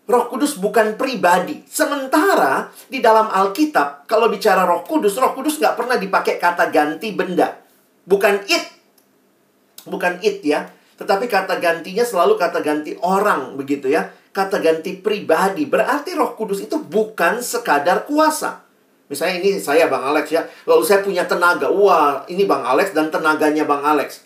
Roh 0.04 0.24
Kudus 0.28 0.60
bukan 0.60 1.00
pribadi. 1.00 1.64
Sementara 1.64 2.68
di 2.92 3.00
dalam 3.00 3.32
Alkitab, 3.32 4.04
kalau 4.04 4.28
bicara 4.28 4.68
Roh 4.68 4.84
Kudus, 4.84 5.16
Roh 5.16 5.32
Kudus 5.32 5.56
nggak 5.56 5.80
pernah 5.80 5.96
dipakai 5.96 6.36
kata 6.36 6.68
ganti 6.68 7.16
benda. 7.16 7.56
Bukan 8.04 8.44
it. 8.44 8.64
Bukan 9.88 10.20
it 10.20 10.44
ya. 10.44 10.68
Tetapi 11.00 11.24
kata 11.24 11.56
gantinya 11.56 12.04
selalu 12.04 12.36
kata 12.36 12.60
ganti 12.60 13.00
orang 13.00 13.56
begitu 13.56 13.88
ya. 13.88 14.12
Kata 14.36 14.60
ganti 14.60 15.00
pribadi. 15.00 15.64
Berarti 15.64 16.12
Roh 16.12 16.36
Kudus 16.36 16.60
itu 16.60 16.76
bukan 16.76 17.40
sekadar 17.40 18.04
kuasa. 18.04 18.69
Misalnya 19.10 19.42
ini 19.42 19.58
saya 19.58 19.90
Bang 19.90 20.06
Alex 20.06 20.30
ya. 20.30 20.46
Lalu 20.64 20.82
saya 20.86 21.02
punya 21.02 21.26
tenaga. 21.26 21.66
Wah, 21.66 22.22
ini 22.30 22.46
Bang 22.46 22.62
Alex 22.62 22.94
dan 22.94 23.10
tenaganya 23.10 23.66
Bang 23.66 23.82
Alex. 23.82 24.22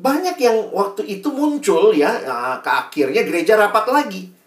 Banyak 0.00 0.40
yang 0.40 0.72
waktu 0.72 1.04
itu 1.04 1.28
muncul 1.28 1.92
ya, 1.92 2.08
nah, 2.24 2.58
ke 2.64 2.70
akhirnya 2.70 3.26
gereja 3.26 3.60
rapat 3.60 3.84
lagi 3.90 4.38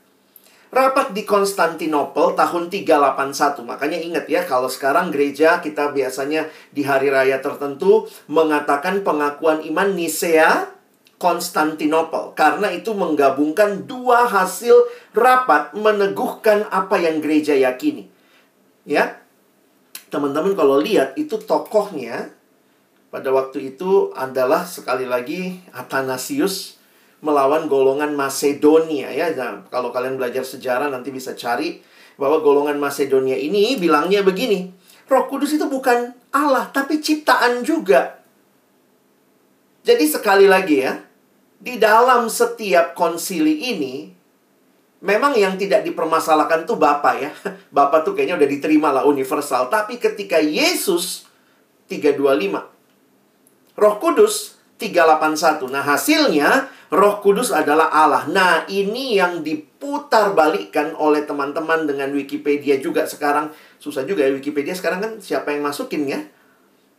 rapat 0.71 1.11
di 1.11 1.27
Konstantinopel 1.27 2.33
tahun 2.33 2.71
381. 2.71 3.67
Makanya 3.67 3.99
ingat 3.99 4.25
ya, 4.31 4.41
kalau 4.47 4.71
sekarang 4.71 5.11
gereja 5.11 5.59
kita 5.59 5.91
biasanya 5.91 6.47
di 6.71 6.87
hari 6.87 7.11
raya 7.11 7.43
tertentu 7.43 8.07
mengatakan 8.31 9.03
pengakuan 9.03 9.61
iman 9.67 9.93
Nisea 9.93 10.71
Konstantinopel. 11.19 12.33
Karena 12.33 12.71
itu 12.71 12.95
menggabungkan 12.95 13.85
dua 13.85 14.25
hasil 14.25 14.73
rapat 15.13 15.75
meneguhkan 15.75 16.65
apa 16.71 16.97
yang 16.97 17.19
gereja 17.21 17.53
yakini. 17.53 18.09
Ya, 18.87 19.21
teman-teman 20.09 20.57
kalau 20.57 20.81
lihat 20.81 21.13
itu 21.13 21.37
tokohnya 21.37 22.33
pada 23.13 23.29
waktu 23.29 23.75
itu 23.75 24.09
adalah 24.15 24.65
sekali 24.65 25.05
lagi 25.05 25.61
Athanasius 25.75 26.81
melawan 27.21 27.69
golongan 27.69 28.17
Macedonia 28.17 29.13
ya. 29.13 29.29
Nah, 29.37 29.69
kalau 29.69 29.93
kalian 29.93 30.17
belajar 30.17 30.41
sejarah 30.41 30.89
nanti 30.89 31.13
bisa 31.13 31.37
cari 31.37 31.79
bahwa 32.17 32.41
golongan 32.41 32.81
Macedonia 32.81 33.37
ini 33.37 33.77
bilangnya 33.77 34.25
begini, 34.25 34.73
Roh 35.05 35.29
Kudus 35.29 35.53
itu 35.53 35.69
bukan 35.69 36.17
Allah 36.33 36.69
tapi 36.73 36.97
ciptaan 37.03 37.61
juga. 37.61 38.21
Jadi 39.81 40.05
sekali 40.05 40.45
lagi 40.45 40.77
ya, 40.85 40.93
di 41.57 41.77
dalam 41.77 42.29
setiap 42.29 42.97
konsili 42.97 43.73
ini 43.73 44.20
memang 45.01 45.33
yang 45.33 45.57
tidak 45.57 45.83
dipermasalahkan 45.83 46.63
tuh 46.69 46.77
Bapa 46.77 47.17
ya. 47.17 47.33
Bapa 47.75 48.05
tuh 48.05 48.13
kayaknya 48.13 48.37
udah 48.37 48.49
diterima 48.49 48.89
lah 48.93 49.03
universal, 49.03 49.67
tapi 49.67 49.97
ketika 49.97 50.37
Yesus 50.37 51.25
325. 51.89 53.77
Roh 53.81 53.95
Kudus 53.97 54.61
381. 54.77 55.69
Nah, 55.69 55.83
hasilnya 55.83 56.69
Roh 56.91 57.23
Kudus 57.23 57.53
adalah 57.53 57.87
Allah. 57.93 58.27
Nah, 58.27 58.67
ini 58.67 59.15
yang 59.17 59.41
diputar 59.41 60.35
balikkan 60.35 60.91
oleh 60.97 61.23
teman-teman 61.23 61.87
dengan 61.87 62.11
Wikipedia 62.11 62.77
juga 62.77 63.07
sekarang. 63.07 63.53
Susah 63.81 64.03
juga 64.03 64.27
ya 64.27 64.31
Wikipedia 64.35 64.75
sekarang 64.75 64.99
kan 64.99 65.11
siapa 65.23 65.55
yang 65.55 65.65
masukin 65.65 66.03
ya? 66.05 66.19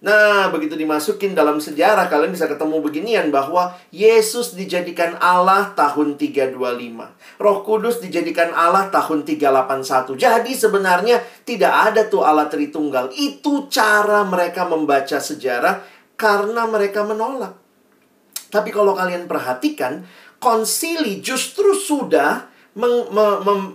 Nah, 0.03 0.51
begitu 0.51 0.75
dimasukin 0.75 1.31
dalam 1.31 1.63
sejarah, 1.63 2.11
kalian 2.11 2.35
bisa 2.35 2.51
ketemu 2.51 2.83
beginian 2.83 3.31
bahwa 3.31 3.79
Yesus 3.95 4.59
dijadikan 4.59 5.15
Allah 5.23 5.71
tahun 5.79 6.19
325. 6.19 7.12
Roh 7.41 7.65
Kudus 7.65 8.03
dijadikan 8.03 8.53
Allah 8.53 8.93
tahun 8.93 9.25
381. 9.25 10.19
Jadi 10.19 10.53
sebenarnya 10.53 11.21
tidak 11.47 11.93
ada 11.93 12.09
tuh 12.09 12.27
Allah 12.27 12.51
Tritunggal. 12.51 13.13
Itu 13.17 13.71
cara 13.73 14.27
mereka 14.27 14.69
membaca 14.69 15.21
sejarah 15.21 15.85
karena 16.19 16.69
mereka 16.69 17.07
menolak. 17.07 17.57
Tapi 18.53 18.69
kalau 18.69 18.93
kalian 18.93 19.25
perhatikan, 19.25 20.05
konsili 20.37 21.25
justru 21.25 21.73
sudah 21.73 22.53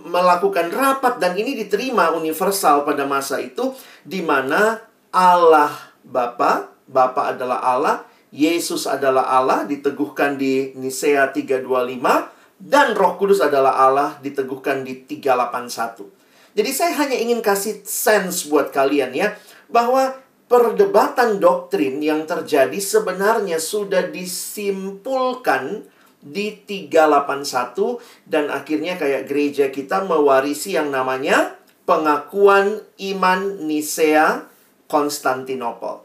melakukan 0.06 0.74
rapat 0.74 1.22
dan 1.22 1.38
ini 1.38 1.54
diterima 1.54 2.10
universal 2.14 2.82
pada 2.82 3.06
masa 3.06 3.38
itu 3.38 3.70
di 4.02 4.22
mana 4.22 4.82
Allah 5.14 5.70
Bapa, 6.02 6.72
Bapa 6.88 7.36
adalah 7.36 7.62
Allah, 7.62 7.96
Yesus 8.34 8.88
adalah 8.88 9.28
Allah, 9.28 9.64
diteguhkan 9.68 10.36
di 10.36 10.72
Nisea 10.74 11.30
325, 11.30 12.37
dan 12.58 12.98
Roh 12.98 13.14
Kudus 13.14 13.38
adalah 13.38 13.78
Allah, 13.78 14.18
diteguhkan 14.18 14.82
di 14.82 15.06
381. 15.06 16.10
Jadi 16.58 16.70
saya 16.74 16.92
hanya 16.98 17.14
ingin 17.14 17.38
kasih 17.38 17.86
sense 17.86 18.50
buat 18.50 18.74
kalian 18.74 19.14
ya, 19.14 19.38
bahwa 19.70 20.18
perdebatan 20.50 21.38
doktrin 21.38 22.02
yang 22.02 22.26
terjadi 22.26 22.74
sebenarnya 22.82 23.62
sudah 23.62 24.10
disimpulkan 24.10 25.86
di 26.18 26.58
381 26.66 28.02
dan 28.26 28.50
akhirnya 28.50 28.98
kayak 28.98 29.30
gereja 29.30 29.70
kita 29.70 30.02
mewarisi 30.02 30.74
yang 30.74 30.90
namanya 30.90 31.54
pengakuan 31.86 32.82
iman 33.14 33.40
Nisea 33.62 34.50
Konstantinopel. 34.90 36.02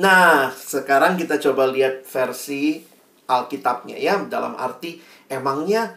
Nah, 0.00 0.50
sekarang 0.50 1.14
kita 1.14 1.38
coba 1.38 1.68
lihat 1.70 2.02
versi 2.08 2.89
Alkitabnya 3.30 3.94
ya, 3.94 4.18
dalam 4.26 4.58
arti 4.58 4.98
emangnya 5.30 5.94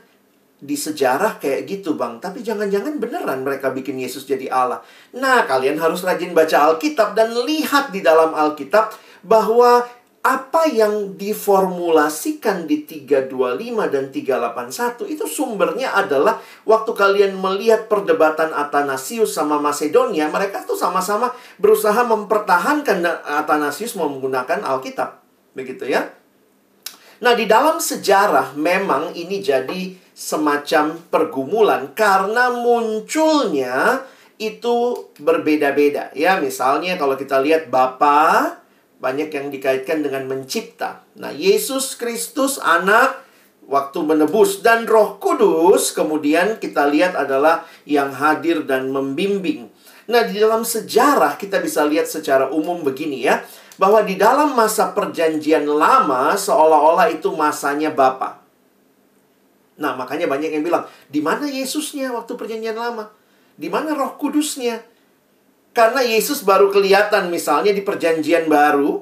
di 0.63 0.79
sejarah 0.79 1.43
kayak 1.43 1.67
gitu 1.67 1.99
bang 1.99 2.23
Tapi 2.23 2.39
jangan-jangan 2.39 2.95
beneran 2.95 3.43
mereka 3.43 3.75
bikin 3.75 3.99
Yesus 3.99 4.23
jadi 4.23 4.47
Allah 4.47 4.79
Nah 5.19 5.43
kalian 5.43 5.75
harus 5.75 6.07
rajin 6.07 6.31
baca 6.31 6.71
Alkitab 6.71 7.19
dan 7.19 7.35
lihat 7.35 7.91
di 7.91 7.99
dalam 7.99 8.31
Alkitab 8.31 8.95
Bahwa 9.27 9.83
apa 10.23 10.71
yang 10.71 11.19
diformulasikan 11.19 12.63
di 12.63 12.87
325 12.87 13.91
dan 13.91 14.07
381 14.07 15.11
itu 15.11 15.27
sumbernya 15.27 15.91
adalah 15.99 16.39
waktu 16.63 16.95
kalian 16.95 17.35
melihat 17.35 17.91
perdebatan 17.91 18.55
Athanasius 18.55 19.35
sama 19.35 19.59
Macedonia, 19.59 20.31
mereka 20.31 20.63
tuh 20.63 20.79
sama-sama 20.79 21.35
berusaha 21.59 22.07
mempertahankan 22.07 23.03
Athanasius 23.43 23.99
menggunakan 23.99 24.63
Alkitab. 24.63 25.19
Begitu 25.59 25.91
ya. 25.91 26.07
Nah, 27.23 27.39
di 27.39 27.47
dalam 27.47 27.79
sejarah 27.79 28.51
memang 28.59 29.15
ini 29.15 29.39
jadi 29.39 29.95
semacam 30.11 30.99
pergumulan 31.07 31.95
karena 31.95 32.51
munculnya 32.51 34.03
itu 34.35 35.07
berbeda-beda 35.23 36.11
ya. 36.19 36.43
Misalnya 36.43 36.99
kalau 36.99 37.15
kita 37.15 37.39
lihat 37.39 37.71
Bapak 37.71 38.59
banyak 38.99 39.31
yang 39.31 39.47
dikaitkan 39.55 40.03
dengan 40.03 40.27
mencipta. 40.27 41.07
Nah, 41.15 41.31
Yesus 41.31 41.95
Kristus 41.95 42.59
anak 42.59 43.23
waktu 43.71 44.03
menebus 44.03 44.59
dan 44.59 44.83
Roh 44.83 45.15
Kudus 45.15 45.95
kemudian 45.95 46.59
kita 46.59 46.91
lihat 46.91 47.15
adalah 47.15 47.63
yang 47.87 48.11
hadir 48.11 48.67
dan 48.67 48.91
membimbing. 48.91 49.71
Nah, 50.11 50.27
di 50.27 50.43
dalam 50.43 50.67
sejarah 50.67 51.39
kita 51.39 51.63
bisa 51.63 51.87
lihat 51.87 52.11
secara 52.11 52.51
umum 52.51 52.83
begini 52.83 53.23
ya, 53.23 53.39
bahwa 53.77 54.05
di 54.05 54.15
dalam 54.19 54.53
masa 54.53 54.93
perjanjian 54.93 55.65
lama 55.65 56.37
seolah-olah 56.37 57.09
itu 57.09 57.33
masanya 57.33 57.89
Bapa. 57.89 58.43
Nah, 59.73 59.97
makanya 59.97 60.29
banyak 60.29 60.53
yang 60.53 60.61
bilang, 60.61 60.85
di 61.09 61.17
mana 61.19 61.49
Yesusnya 61.49 62.13
waktu 62.13 62.37
perjanjian 62.37 62.77
lama? 62.77 63.09
Di 63.57 63.69
mana 63.73 63.97
Roh 63.97 64.17
Kudusnya? 64.21 64.85
Karena 65.73 66.05
Yesus 66.05 66.45
baru 66.45 66.69
kelihatan 66.69 67.33
misalnya 67.33 67.73
di 67.73 67.81
perjanjian 67.81 68.45
baru 68.45 69.01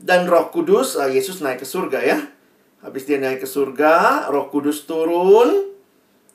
dan 0.00 0.24
Roh 0.24 0.48
Kudus, 0.48 0.96
uh, 0.96 1.12
Yesus 1.12 1.44
naik 1.44 1.60
ke 1.60 1.68
surga 1.68 2.00
ya. 2.00 2.18
Habis 2.80 3.04
dia 3.04 3.20
naik 3.20 3.44
ke 3.44 3.48
surga, 3.48 4.26
Roh 4.32 4.48
Kudus 4.48 4.88
turun. 4.88 5.76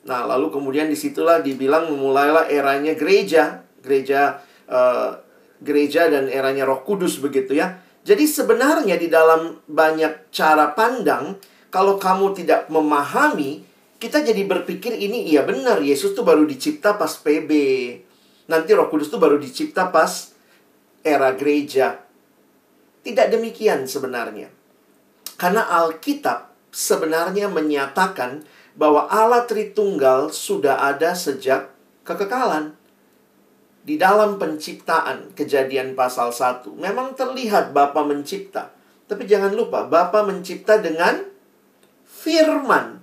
Nah, 0.06 0.24
lalu 0.24 0.54
kemudian 0.54 0.88
di 0.88 0.96
situlah 0.96 1.42
dibilang 1.42 1.90
memulailah 1.90 2.48
eranya 2.48 2.94
gereja, 2.94 3.66
gereja 3.82 4.40
uh, 4.70 5.20
gereja 5.62 6.10
dan 6.12 6.30
eranya 6.30 6.66
Roh 6.68 6.86
Kudus 6.86 7.18
begitu 7.22 7.58
ya. 7.58 7.80
Jadi 8.08 8.24
sebenarnya 8.24 8.96
di 8.96 9.12
dalam 9.12 9.60
banyak 9.68 10.32
cara 10.32 10.72
pandang, 10.72 11.36
kalau 11.68 12.00
kamu 12.00 12.32
tidak 12.38 12.72
memahami, 12.72 13.68
kita 14.00 14.24
jadi 14.24 14.48
berpikir 14.48 14.96
ini 14.96 15.28
iya 15.28 15.44
benar, 15.44 15.84
Yesus 15.84 16.16
tuh 16.16 16.24
baru 16.24 16.48
dicipta 16.48 16.96
pas 16.96 17.12
PB. 17.20 17.52
Nanti 18.48 18.72
Roh 18.72 18.88
Kudus 18.88 19.12
itu 19.12 19.20
baru 19.20 19.36
dicipta 19.36 19.92
pas 19.92 20.32
era 21.04 21.36
gereja. 21.36 22.00
Tidak 23.04 23.28
demikian 23.28 23.88
sebenarnya. 23.88 24.48
Karena 25.36 25.68
Alkitab 25.68 26.72
sebenarnya 26.72 27.52
menyatakan 27.52 28.48
bahwa 28.78 29.10
Allah 29.10 29.44
Tritunggal 29.50 30.30
sudah 30.30 30.86
ada 30.86 31.18
sejak 31.18 31.74
kekekalan. 32.06 32.78
Di 33.88 33.96
dalam 33.96 34.36
penciptaan 34.36 35.32
kejadian 35.32 35.96
pasal 35.96 36.36
1, 36.36 36.76
memang 36.76 37.16
terlihat 37.16 37.72
Bapa 37.72 38.04
mencipta. 38.04 38.76
Tapi 39.08 39.24
jangan 39.24 39.56
lupa, 39.56 39.88
Bapa 39.88 40.28
mencipta 40.28 40.76
dengan 40.84 41.24
firman. 42.04 43.00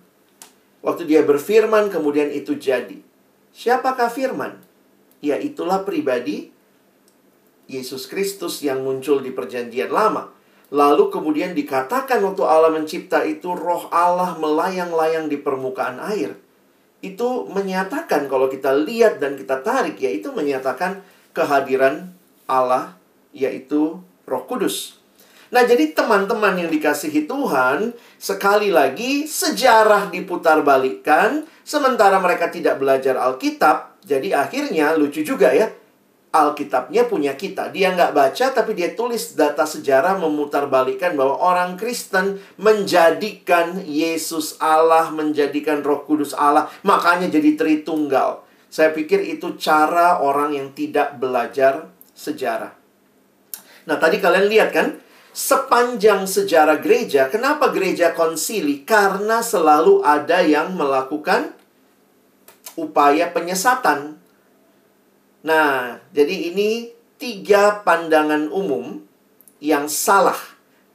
Waktu 0.84 1.08
dia 1.08 1.24
berfirman, 1.24 1.88
kemudian 1.88 2.28
itu 2.28 2.60
jadi. 2.60 3.00
Siapakah 3.56 4.12
firman? 4.12 4.60
ya 5.24 5.40
itulah 5.40 5.88
pribadi 5.88 6.52
Yesus 7.64 8.04
Kristus 8.04 8.60
yang 8.60 8.84
muncul 8.84 9.24
di 9.24 9.32
perjanjian 9.32 9.88
lama. 9.88 10.28
Lalu 10.68 11.08
kemudian 11.08 11.56
dikatakan 11.56 12.20
waktu 12.20 12.44
Allah 12.44 12.76
mencipta 12.76 13.24
itu 13.24 13.56
roh 13.56 13.88
Allah 13.88 14.36
melayang-layang 14.36 15.32
di 15.32 15.40
permukaan 15.40 15.96
air. 15.96 16.36
Itu 17.04 17.44
menyatakan 17.52 18.24
kalau 18.32 18.48
kita 18.48 18.72
lihat 18.72 19.20
dan 19.20 19.36
kita 19.36 19.60
tarik 19.60 20.00
ya 20.00 20.08
itu 20.08 20.32
menyatakan 20.32 21.04
kehadiran 21.36 22.16
Allah 22.48 22.96
yaitu 23.36 24.00
Roh 24.24 24.44
Kudus. 24.48 24.96
Nah, 25.52 25.62
jadi 25.62 25.94
teman-teman 25.94 26.56
yang 26.58 26.70
dikasihi 26.72 27.30
Tuhan, 27.30 27.94
sekali 28.18 28.74
lagi 28.74 29.28
sejarah 29.28 30.10
diputar 30.10 30.64
balikkan, 30.66 31.46
sementara 31.62 32.18
mereka 32.18 32.50
tidak 32.50 32.82
belajar 32.82 33.14
Alkitab, 33.14 34.02
jadi 34.02 34.34
akhirnya 34.34 34.98
lucu 34.98 35.22
juga 35.22 35.54
ya. 35.54 35.70
Alkitabnya 36.34 37.06
punya 37.06 37.38
kita. 37.38 37.70
Dia 37.70 37.94
nggak 37.94 38.10
baca 38.10 38.46
tapi 38.50 38.74
dia 38.74 38.90
tulis 38.98 39.38
data 39.38 39.62
sejarah 39.62 40.18
memutarbalikkan 40.18 41.14
bahwa 41.14 41.38
orang 41.38 41.78
Kristen 41.78 42.42
menjadikan 42.58 43.78
Yesus 43.86 44.58
Allah, 44.58 45.14
menjadikan 45.14 45.86
Roh 45.86 46.02
Kudus 46.02 46.34
Allah, 46.34 46.66
makanya 46.82 47.30
jadi 47.30 47.54
Tritunggal. 47.54 48.42
Saya 48.66 48.90
pikir 48.90 49.22
itu 49.22 49.54
cara 49.54 50.18
orang 50.18 50.58
yang 50.58 50.74
tidak 50.74 51.22
belajar 51.22 51.86
sejarah. 52.18 52.74
Nah, 53.86 53.96
tadi 54.02 54.18
kalian 54.18 54.50
lihat 54.50 54.74
kan, 54.74 54.98
sepanjang 55.30 56.26
sejarah 56.26 56.82
gereja, 56.82 57.30
kenapa 57.30 57.70
gereja 57.70 58.10
konsili? 58.10 58.82
Karena 58.82 59.38
selalu 59.46 60.02
ada 60.02 60.42
yang 60.42 60.74
melakukan 60.74 61.54
upaya 62.74 63.30
penyesatan. 63.30 64.23
Nah, 65.44 66.00
jadi 66.16 66.50
ini 66.50 66.88
tiga 67.20 67.84
pandangan 67.84 68.48
umum 68.48 69.04
yang 69.60 69.86
salah 69.92 70.38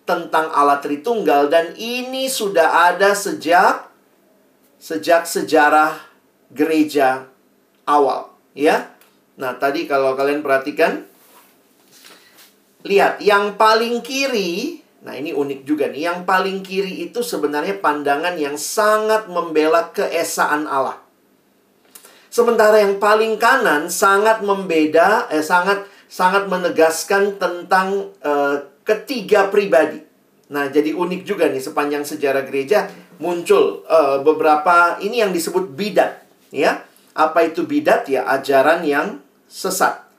tentang 0.10 0.50
Allah 0.50 0.82
Tritunggal 0.82 1.54
dan 1.54 1.78
ini 1.78 2.26
sudah 2.26 2.90
ada 2.90 3.14
sejak 3.14 3.94
sejak 4.82 5.30
sejarah 5.30 6.02
gereja 6.50 7.30
awal, 7.86 8.34
ya. 8.58 8.90
Nah, 9.38 9.54
tadi 9.56 9.86
kalau 9.86 10.18
kalian 10.18 10.42
perhatikan 10.42 11.06
lihat 12.82 13.22
yang 13.22 13.54
paling 13.54 14.02
kiri 14.02 14.82
Nah, 15.00 15.16
ini 15.16 15.32
unik 15.32 15.64
juga 15.64 15.88
nih. 15.88 16.12
Yang 16.12 16.20
paling 16.28 16.60
kiri 16.60 17.08
itu 17.08 17.24
sebenarnya 17.24 17.80
pandangan 17.80 18.36
yang 18.36 18.60
sangat 18.60 19.32
membela 19.32 19.96
keesaan 19.96 20.68
Allah. 20.68 21.00
Sementara 22.30 22.78
yang 22.78 23.02
paling 23.02 23.42
kanan 23.42 23.90
sangat 23.90 24.46
membeda, 24.46 25.26
eh, 25.34 25.42
sangat 25.42 25.90
sangat 26.10 26.50
menegaskan 26.50 27.38
tentang 27.38 28.10
uh, 28.26 28.66
ketiga 28.82 29.50
pribadi. 29.54 30.02
Nah, 30.50 30.66
jadi 30.74 30.98
unik 30.98 31.22
juga 31.22 31.46
nih 31.46 31.62
sepanjang 31.62 32.02
sejarah 32.02 32.42
gereja 32.50 32.90
muncul 33.22 33.86
uh, 33.86 34.18
beberapa 34.26 34.98
ini 35.06 35.22
yang 35.22 35.30
disebut 35.30 35.70
bidat, 35.78 36.26
ya. 36.50 36.82
Apa 37.14 37.46
itu 37.46 37.66
bidat? 37.70 38.10
Ya, 38.10 38.26
ajaran 38.26 38.82
yang 38.82 39.22
sesat. 39.46 40.10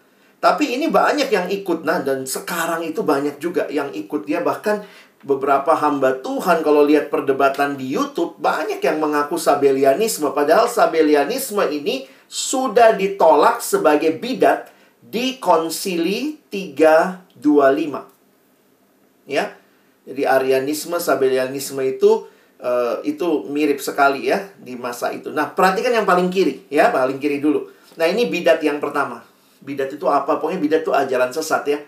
Tapi 0.41 0.73
ini 0.79 0.89
banyak 0.89 1.29
yang 1.29 1.53
ikut 1.53 1.85
nah 1.85 2.01
dan 2.01 2.25
sekarang 2.25 2.81
itu 2.87 3.05
banyak 3.05 3.37
juga 3.37 3.69
yang 3.69 3.93
ikut 3.93 4.25
dia 4.25 4.41
bahkan 4.41 4.81
beberapa 5.21 5.77
hamba 5.77 6.17
Tuhan 6.21 6.65
kalau 6.65 6.85
lihat 6.85 7.13
perdebatan 7.13 7.77
di 7.77 7.93
YouTube 7.93 8.41
banyak 8.41 8.81
yang 8.81 9.01
mengaku 9.03 9.37
Sabelianisme 9.37 10.33
padahal 10.33 10.71
Sabelianisme 10.71 11.61
ini 11.69 12.09
sudah 12.31 12.95
ditolak 12.95 13.59
sebagai 13.59 14.15
bidat 14.15 14.71
di 15.03 15.43
Konsili 15.43 16.39
325. 16.47 19.27
Ya. 19.27 19.59
Jadi 20.07 20.23
Arianisme, 20.23 20.95
Sabelianisme 21.03 21.83
itu 21.83 22.31
uh, 22.63 23.03
itu 23.03 23.51
mirip 23.51 23.83
sekali 23.83 24.31
ya 24.31 24.47
di 24.63 24.79
masa 24.79 25.11
itu. 25.11 25.35
Nah, 25.35 25.51
perhatikan 25.51 25.91
yang 25.91 26.07
paling 26.07 26.31
kiri 26.31 26.71
ya, 26.71 26.95
paling 26.95 27.19
kiri 27.19 27.43
dulu. 27.43 27.67
Nah, 27.99 28.07
ini 28.07 28.31
bidat 28.31 28.63
yang 28.63 28.79
pertama. 28.79 29.27
Bidat 29.61 29.93
itu 29.93 30.07
apa? 30.07 30.39
Pokoknya 30.39 30.63
bidat 30.63 30.87
itu 30.87 30.95
ajaran 30.95 31.35
sesat 31.35 31.67
ya. 31.67 31.83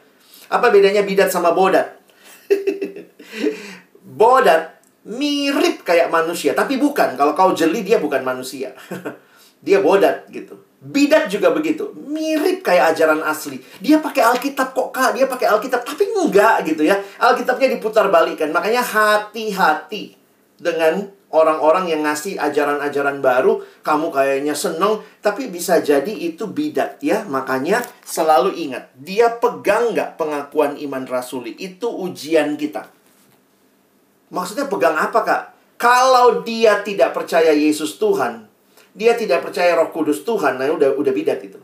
Apa 0.51 0.75
bedanya 0.75 1.07
bidat 1.07 1.31
sama 1.33 1.55
bodat? 1.55 2.02
bodat 4.19 4.83
mirip 5.03 5.83
kayak 5.83 6.09
manusia, 6.09 6.55
tapi 6.55 6.79
bukan. 6.79 7.19
Kalau 7.19 7.35
kau 7.35 7.51
jeli 7.55 7.83
dia 7.83 7.99
bukan 7.99 8.23
manusia. 8.23 8.75
dia 9.67 9.79
bodat 9.83 10.27
gitu. 10.31 10.59
Bidat 10.83 11.31
juga 11.31 11.55
begitu, 11.55 11.95
mirip 11.95 12.67
kayak 12.67 12.99
ajaran 12.99 13.23
asli. 13.23 13.63
Dia 13.79 14.03
pakai 14.03 14.35
Alkitab 14.35 14.75
kok 14.75 14.91
kak, 14.91 15.15
dia 15.15 15.31
pakai 15.31 15.47
Alkitab, 15.47 15.87
tapi 15.87 16.11
enggak 16.11 16.67
gitu 16.67 16.83
ya. 16.83 16.99
Alkitabnya 17.23 17.79
diputar 17.79 18.11
balikan, 18.11 18.51
makanya 18.51 18.83
hati-hati 18.83 20.19
dengan 20.59 21.07
orang-orang 21.33 21.89
yang 21.89 22.05
ngasih 22.05 22.37
ajaran-ajaran 22.37 23.25
baru, 23.25 23.65
kamu 23.81 24.13
kayaknya 24.13 24.53
seneng, 24.53 25.01
tapi 25.25 25.49
bisa 25.49 25.81
jadi 25.81 26.13
itu 26.13 26.47
bidat 26.47 27.01
ya. 27.01 27.25
Makanya 27.25 27.83
selalu 28.05 28.53
ingat, 28.55 28.93
dia 28.95 29.33
pegang 29.41 29.97
nggak 29.97 30.21
pengakuan 30.21 30.77
iman 30.77 31.05
rasuli, 31.09 31.57
itu 31.57 31.89
ujian 31.89 32.55
kita. 32.61 32.87
Maksudnya 34.33 34.69
pegang 34.69 34.97
apa 34.97 35.21
kak? 35.25 35.43
Kalau 35.81 36.47
dia 36.47 36.85
tidak 36.85 37.11
percaya 37.17 37.51
Yesus 37.51 37.99
Tuhan, 37.99 38.47
dia 38.93 39.17
tidak 39.17 39.43
percaya 39.43 39.75
Roh 39.75 39.91
Kudus 39.91 40.23
Tuhan, 40.23 40.61
nah 40.61 40.69
udah 40.69 40.95
udah 40.95 41.13
bidat 41.13 41.43
itu. 41.43 41.59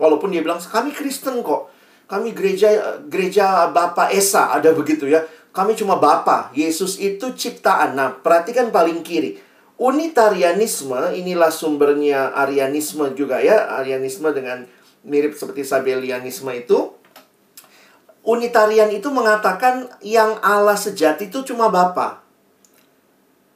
Walaupun 0.00 0.32
dia 0.32 0.40
bilang 0.40 0.58
kami 0.58 0.96
Kristen 0.96 1.44
kok, 1.44 1.68
kami 2.10 2.34
gereja 2.34 2.98
gereja 3.06 3.70
Bapak 3.70 4.10
Esa 4.10 4.50
ada 4.50 4.72
begitu 4.74 5.06
ya. 5.06 5.22
Kami 5.50 5.74
cuma 5.74 5.98
Bapa, 5.98 6.54
Yesus 6.54 7.02
itu 7.02 7.34
ciptaan. 7.34 7.98
Nah, 7.98 8.22
perhatikan 8.22 8.70
paling 8.70 9.02
kiri. 9.02 9.42
Unitarianisme 9.80 11.16
inilah 11.16 11.48
sumbernya 11.48 12.36
Arianisme 12.36 13.16
juga 13.16 13.40
ya. 13.40 13.80
Arianisme 13.80 14.30
dengan 14.30 14.68
mirip 15.02 15.34
seperti 15.34 15.66
Sabelianisme 15.66 16.52
itu. 16.52 16.94
Unitarian 18.20 18.92
itu 18.92 19.08
mengatakan 19.08 19.88
yang 20.04 20.36
Allah 20.44 20.76
sejati 20.76 21.32
itu 21.32 21.40
cuma 21.42 21.72
Bapa. 21.72 22.20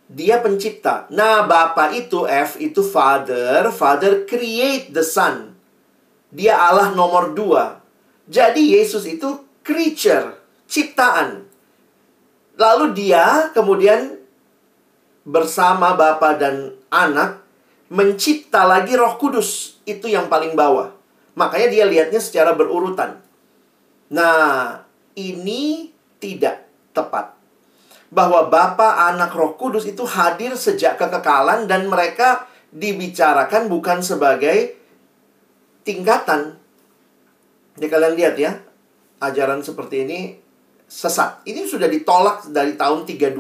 Dia 0.08 0.40
pencipta. 0.40 1.04
Nah, 1.12 1.44
Bapa 1.44 1.92
itu 1.92 2.24
F 2.24 2.56
itu 2.56 2.80
Father, 2.80 3.68
Father 3.68 4.24
create 4.24 4.90
the 4.90 5.04
Son. 5.04 5.52
Dia 6.32 6.56
Allah 6.58 6.96
nomor 6.96 7.36
dua. 7.36 7.84
Jadi 8.24 8.74
Yesus 8.74 9.04
itu 9.04 9.44
creature, 9.60 10.40
ciptaan. 10.64 11.44
Lalu 12.54 12.94
dia 12.94 13.50
kemudian 13.50 14.14
bersama 15.26 15.98
Bapa 15.98 16.38
dan 16.38 16.76
Anak 16.92 17.42
mencipta 17.90 18.62
lagi 18.62 18.94
Roh 18.94 19.18
Kudus. 19.18 19.80
Itu 19.82 20.06
yang 20.06 20.30
paling 20.30 20.54
bawah. 20.54 20.94
Makanya 21.34 21.68
dia 21.70 21.84
lihatnya 21.90 22.22
secara 22.22 22.54
berurutan. 22.54 23.18
Nah, 24.14 24.78
ini 25.18 25.90
tidak 26.22 26.62
tepat. 26.94 27.34
Bahwa 28.14 28.46
Bapa, 28.46 29.10
Anak, 29.10 29.34
Roh 29.34 29.58
Kudus 29.58 29.82
itu 29.90 30.06
hadir 30.06 30.54
sejak 30.54 30.94
kekekalan 30.94 31.66
dan 31.66 31.90
mereka 31.90 32.46
dibicarakan 32.70 33.66
bukan 33.66 33.98
sebagai 33.98 34.78
tingkatan. 35.82 36.54
Jadi 37.74 37.86
kalian 37.90 38.14
lihat 38.14 38.34
ya, 38.38 38.62
ajaran 39.18 39.66
seperti 39.66 40.06
ini 40.06 40.43
sesat. 40.94 41.42
Ini 41.42 41.66
sudah 41.66 41.90
ditolak 41.90 42.46
dari 42.54 42.78
tahun 42.78 43.02
325. 43.02 43.34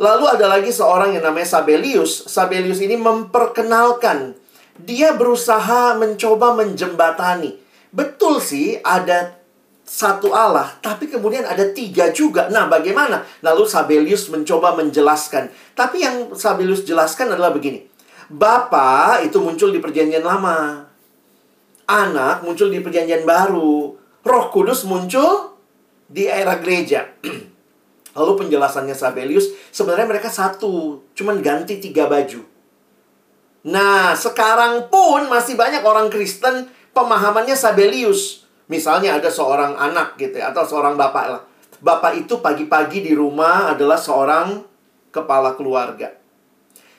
Lalu 0.00 0.24
ada 0.28 0.46
lagi 0.48 0.68
seorang 0.68 1.16
yang 1.16 1.24
namanya 1.24 1.48
Sabelius. 1.48 2.28
Sabelius 2.28 2.84
ini 2.84 3.00
memperkenalkan 3.00 4.36
dia 4.80 5.12
berusaha 5.12 5.92
mencoba 6.00 6.56
menjembatani 6.56 7.60
Betul 7.90 8.38
sih 8.38 8.78
ada 8.86 9.34
satu 9.82 10.30
Allah, 10.30 10.78
tapi 10.78 11.10
kemudian 11.10 11.42
ada 11.42 11.66
tiga 11.74 12.14
juga. 12.14 12.46
Nah, 12.46 12.70
bagaimana? 12.70 13.26
Lalu 13.42 13.66
Sabelius 13.66 14.30
mencoba 14.30 14.78
menjelaskan. 14.78 15.50
Tapi 15.74 16.06
yang 16.06 16.30
Sabelius 16.38 16.86
jelaskan 16.86 17.34
adalah 17.34 17.50
begini. 17.50 17.82
Bapa 18.30 19.18
itu 19.26 19.42
muncul 19.42 19.74
di 19.74 19.82
perjanjian 19.82 20.22
lama. 20.22 20.86
Anak 21.90 22.46
muncul 22.46 22.70
di 22.70 22.78
perjanjian 22.78 23.26
baru. 23.26 23.98
Roh 24.22 24.46
Kudus 24.54 24.86
muncul 24.86 25.49
di 26.10 26.26
era 26.26 26.58
gereja. 26.58 27.06
Lalu 28.18 28.32
penjelasannya 28.46 28.98
Sabelius, 28.98 29.54
sebenarnya 29.70 30.10
mereka 30.10 30.26
satu, 30.26 31.06
cuman 31.14 31.38
ganti 31.38 31.78
tiga 31.78 32.10
baju. 32.10 32.42
Nah, 33.70 34.18
sekarang 34.18 34.90
pun 34.90 35.30
masih 35.30 35.54
banyak 35.54 35.86
orang 35.86 36.10
Kristen 36.10 36.66
pemahamannya 36.90 37.54
Sabelius. 37.54 38.42
Misalnya 38.66 39.22
ada 39.22 39.30
seorang 39.30 39.78
anak 39.78 40.18
gitu 40.18 40.42
ya, 40.42 40.50
atau 40.50 40.66
seorang 40.66 40.98
bapak 40.98 41.26
lah. 41.30 41.42
Bapak 41.80 42.18
itu 42.18 42.42
pagi-pagi 42.42 43.06
di 43.06 43.14
rumah 43.14 43.72
adalah 43.72 43.96
seorang 43.96 44.66
kepala 45.14 45.54
keluarga. 45.54 46.10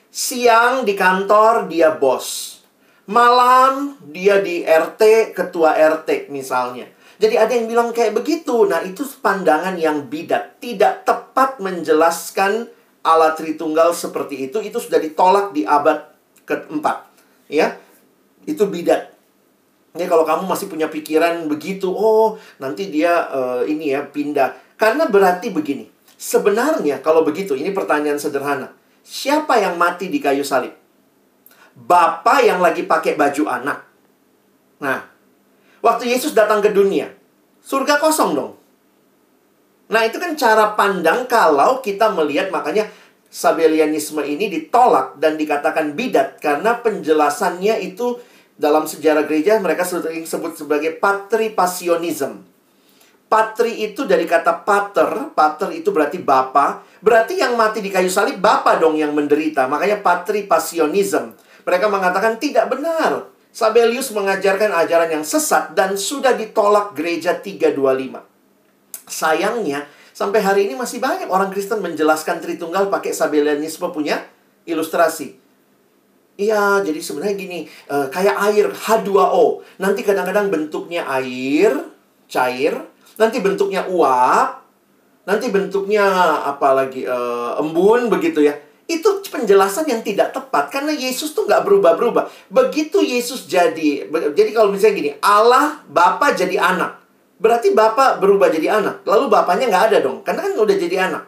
Siang 0.08 0.88
di 0.88 0.96
kantor 0.96 1.68
dia 1.68 1.92
bos. 1.92 2.60
Malam 3.08 3.98
dia 4.08 4.40
di 4.40 4.64
RT, 4.64 5.34
ketua 5.36 5.76
RT 5.76 6.32
misalnya. 6.32 6.86
Jadi 7.22 7.38
ada 7.38 7.54
yang 7.54 7.70
bilang 7.70 7.94
kayak 7.94 8.18
begitu. 8.18 8.66
Nah, 8.66 8.82
itu 8.82 9.06
pandangan 9.22 9.78
yang 9.78 10.10
bidat, 10.10 10.58
tidak 10.58 11.06
tepat 11.06 11.62
menjelaskan 11.62 12.66
Allah 13.06 13.38
Tritunggal 13.38 13.94
seperti 13.94 14.50
itu. 14.50 14.58
Itu 14.58 14.82
sudah 14.82 14.98
ditolak 14.98 15.54
di 15.54 15.62
abad 15.62 16.02
keempat. 16.42 17.06
Ya. 17.46 17.78
Itu 18.42 18.66
bidat. 18.66 19.14
Ya 19.94 20.08
kalau 20.10 20.26
kamu 20.26 20.50
masih 20.50 20.66
punya 20.66 20.90
pikiran 20.90 21.46
begitu, 21.46 21.92
oh 21.94 22.40
nanti 22.58 22.90
dia 22.90 23.28
uh, 23.30 23.62
ini 23.62 23.94
ya 23.94 24.02
pindah. 24.02 24.74
Karena 24.74 25.06
berarti 25.06 25.54
begini. 25.54 25.86
Sebenarnya 26.18 26.98
kalau 27.06 27.22
begitu, 27.22 27.54
ini 27.54 27.70
pertanyaan 27.70 28.18
sederhana. 28.18 28.74
Siapa 29.06 29.62
yang 29.62 29.78
mati 29.78 30.10
di 30.10 30.18
kayu 30.18 30.42
salib? 30.42 30.74
Bapak 31.76 32.42
yang 32.42 32.58
lagi 32.58 32.82
pakai 32.82 33.14
baju 33.14 33.46
anak. 33.46 33.78
Nah, 34.82 35.11
waktu 35.82 36.08
Yesus 36.08 36.32
datang 36.32 36.62
ke 36.62 36.70
dunia, 36.72 37.12
surga 37.60 38.00
kosong 38.00 38.32
dong. 38.32 38.52
Nah, 39.92 40.08
itu 40.08 40.16
kan 40.16 40.32
cara 40.38 40.72
pandang 40.72 41.28
kalau 41.28 41.84
kita 41.84 42.08
melihat 42.16 42.48
makanya 42.48 42.88
Sabelianisme 43.32 44.20
ini 44.28 44.52
ditolak 44.52 45.16
dan 45.16 45.40
dikatakan 45.40 45.96
bidat 45.96 46.36
karena 46.36 46.84
penjelasannya 46.84 47.80
itu 47.80 48.20
dalam 48.60 48.84
sejarah 48.84 49.24
gereja 49.24 49.56
mereka 49.56 49.88
sering 49.88 50.28
sebut 50.28 50.52
sebagai 50.52 51.00
patripasionism. 51.00 52.44
Patri 53.32 53.88
itu 53.88 54.04
dari 54.04 54.28
kata 54.28 54.60
pater, 54.68 55.32
pater 55.32 55.72
itu 55.72 55.88
berarti 55.88 56.20
bapa. 56.20 56.84
Berarti 57.00 57.40
yang 57.40 57.56
mati 57.56 57.80
di 57.80 57.88
kayu 57.88 58.12
salib 58.12 58.36
bapa 58.36 58.76
dong 58.76 59.00
yang 59.00 59.16
menderita. 59.16 59.64
Makanya 59.64 60.04
patripasionism. 60.04 61.32
Mereka 61.64 61.88
mengatakan 61.88 62.36
tidak 62.36 62.68
benar. 62.68 63.31
Sabelius 63.52 64.08
mengajarkan 64.16 64.72
ajaran 64.72 65.12
yang 65.12 65.24
sesat 65.28 65.76
dan 65.76 66.00
sudah 66.00 66.32
ditolak 66.32 66.96
gereja 66.96 67.36
325. 67.36 68.24
Sayangnya, 69.04 69.84
sampai 70.16 70.40
hari 70.40 70.60
ini 70.64 70.74
masih 70.74 71.04
banyak 71.04 71.28
orang 71.28 71.52
Kristen 71.52 71.84
menjelaskan 71.84 72.40
Tritunggal 72.40 72.88
pakai 72.88 73.12
Sabelianisme 73.12 73.92
punya 73.92 74.24
ilustrasi. 74.64 75.36
Iya, 76.40 76.80
jadi 76.80 76.96
sebenarnya 76.96 77.36
gini, 77.36 77.68
uh, 77.92 78.08
kayak 78.08 78.36
air 78.48 78.66
H2O. 78.72 79.60
Nanti 79.76 80.00
kadang-kadang 80.00 80.48
bentuknya 80.48 81.04
air, 81.04 81.76
cair, 82.24 82.72
nanti 83.20 83.44
bentuknya 83.44 83.84
uap, 83.84 84.64
nanti 85.28 85.52
bentuknya 85.52 86.08
apa 86.48 86.72
lagi 86.72 87.04
uh, 87.04 87.60
embun 87.60 88.08
begitu 88.08 88.48
ya. 88.48 88.56
Itu 88.92 89.24
penjelasan 89.24 89.88
yang 89.88 90.04
tidak 90.04 90.36
tepat 90.36 90.68
karena 90.68 90.92
Yesus 90.92 91.32
tuh 91.32 91.48
nggak 91.48 91.64
berubah-berubah. 91.64 92.52
Begitu 92.52 93.00
Yesus 93.00 93.48
jadi, 93.48 94.04
jadi 94.10 94.50
kalau 94.52 94.68
misalnya 94.68 94.94
gini, 95.00 95.10
Allah 95.24 95.80
Bapa 95.88 96.36
jadi 96.36 96.60
anak. 96.60 97.00
Berarti 97.40 97.72
Bapak 97.72 98.20
berubah 98.20 98.52
jadi 98.52 98.78
anak. 98.78 99.02
Lalu 99.08 99.32
Bapaknya 99.32 99.72
nggak 99.72 99.84
ada 99.90 99.98
dong, 100.04 100.20
karena 100.20 100.44
kan 100.44 100.52
udah 100.54 100.76
jadi 100.76 100.96
anak. 101.08 101.24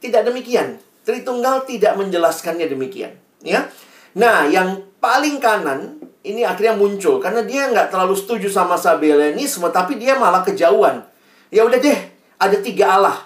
Tidak 0.00 0.24
demikian. 0.24 0.80
Tritunggal 1.04 1.68
tidak 1.68 1.94
menjelaskannya 2.00 2.66
demikian. 2.66 3.14
Ya, 3.44 3.68
Nah, 4.16 4.48
yang 4.48 4.80
paling 4.96 5.36
kanan 5.36 6.00
ini 6.24 6.42
akhirnya 6.42 6.74
muncul 6.74 7.20
karena 7.20 7.44
dia 7.44 7.68
nggak 7.68 7.92
terlalu 7.92 8.16
setuju 8.16 8.48
sama 8.48 8.80
Sabellianisme, 8.80 9.68
tapi 9.68 10.00
dia 10.00 10.16
malah 10.16 10.40
kejauhan. 10.40 11.04
Ya 11.52 11.62
udah 11.68 11.76
deh, 11.76 12.00
ada 12.40 12.56
tiga 12.64 12.96
Allah. 12.96 13.16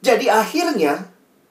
Jadi 0.00 0.30
akhirnya 0.30 1.10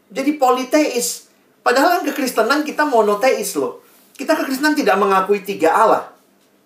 jadi 0.09 0.31
politeis. 0.39 1.28
Padahal 1.61 1.99
kan 1.99 2.03
kekristenan 2.09 2.61
kita 2.63 2.87
monoteis 2.87 3.55
loh. 3.59 3.83
Kita 4.15 4.35
kekristenan 4.35 4.75
tidak 4.75 4.99
mengakui 4.99 5.43
tiga 5.43 5.75
Allah. 5.75 6.03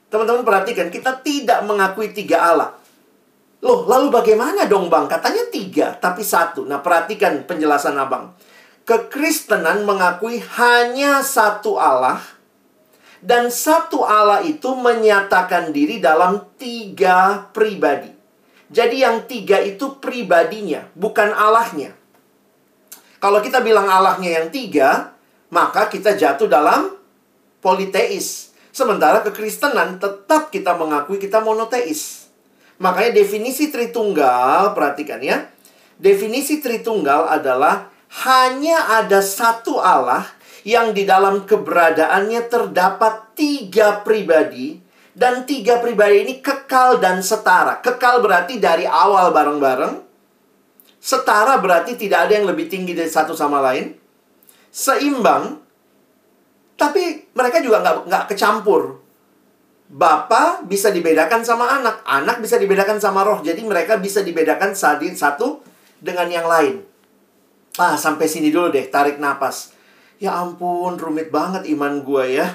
Teman-teman 0.10 0.46
perhatikan, 0.46 0.94
kita 0.94 1.22
tidak 1.26 1.66
mengakui 1.66 2.14
tiga 2.14 2.54
Allah. 2.54 2.70
Loh, 3.66 3.88
lalu 3.90 4.14
bagaimana 4.14 4.70
dong 4.70 4.92
bang? 4.92 5.10
Katanya 5.10 5.50
tiga, 5.50 5.98
tapi 5.98 6.22
satu. 6.22 6.68
Nah, 6.68 6.84
perhatikan 6.84 7.48
penjelasan 7.50 7.98
abang 7.98 8.34
kekristenan 8.84 9.88
mengakui 9.88 10.44
hanya 10.60 11.24
satu 11.24 11.80
Allah 11.80 12.20
dan 13.24 13.48
satu 13.48 14.04
Allah 14.04 14.44
itu 14.44 14.76
menyatakan 14.76 15.72
diri 15.72 16.04
dalam 16.04 16.44
tiga 16.60 17.48
pribadi. 17.56 18.12
Jadi 18.68 19.06
yang 19.06 19.24
tiga 19.30 19.64
itu 19.64 20.02
pribadinya, 20.04 20.84
bukan 20.98 21.32
Allahnya. 21.32 21.96
Kalau 23.24 23.40
kita 23.40 23.64
bilang 23.64 23.88
Allahnya 23.88 24.44
yang 24.44 24.52
tiga, 24.52 25.16
maka 25.48 25.88
kita 25.88 26.20
jatuh 26.20 26.52
dalam 26.52 26.92
politeis. 27.64 28.52
Sementara 28.76 29.24
kekristenan 29.24 29.96
tetap 29.96 30.52
kita 30.52 30.76
mengakui 30.76 31.24
kita 31.24 31.40
monoteis. 31.40 32.28
Makanya 32.84 33.16
definisi 33.16 33.72
Tritunggal, 33.72 34.76
perhatikan 34.76 35.24
ya. 35.24 35.48
Definisi 35.96 36.60
Tritunggal 36.60 37.32
adalah 37.32 37.88
hanya 38.28 39.00
ada 39.00 39.24
satu 39.24 39.80
Allah 39.80 40.28
yang 40.68 40.92
di 40.92 41.08
dalam 41.08 41.48
keberadaannya 41.48 42.52
terdapat 42.52 43.40
tiga 43.40 44.04
pribadi 44.04 44.84
dan 45.16 45.48
tiga 45.48 45.80
pribadi 45.80 46.28
ini 46.28 46.36
kekal 46.44 47.00
dan 47.00 47.24
setara. 47.24 47.80
Kekal 47.80 48.20
berarti 48.20 48.60
dari 48.60 48.84
awal 48.84 49.32
bareng-bareng. 49.32 50.13
Setara 51.04 51.60
berarti 51.60 52.00
tidak 52.00 52.32
ada 52.32 52.40
yang 52.40 52.48
lebih 52.48 52.72
tinggi 52.72 52.96
dari 52.96 53.12
satu 53.12 53.36
sama 53.36 53.60
lain. 53.60 53.92
Seimbang, 54.72 55.60
tapi 56.80 57.28
mereka 57.36 57.60
juga 57.60 57.84
nggak 57.84 58.08
nggak 58.08 58.26
kecampur. 58.32 59.04
Bapak 59.92 60.64
bisa 60.64 60.96
dibedakan 60.96 61.44
sama 61.44 61.76
anak, 61.76 62.08
anak 62.08 62.40
bisa 62.40 62.56
dibedakan 62.56 63.04
sama 63.04 63.28
roh. 63.28 63.44
Jadi 63.44 63.62
mereka 63.68 64.00
bisa 64.00 64.24
dibedakan 64.24 64.72
satu 64.72 65.60
dengan 66.00 66.32
yang 66.32 66.48
lain. 66.48 66.80
Ah, 67.76 68.00
sampai 68.00 68.32
sini 68.32 68.48
dulu 68.48 68.72
deh, 68.72 68.88
tarik 68.88 69.20
napas. 69.20 69.76
Ya 70.24 70.40
ampun, 70.40 70.96
rumit 70.96 71.30
banget 71.36 71.68
iman 71.76 72.00
gue 72.00 72.40
ya. 72.40 72.48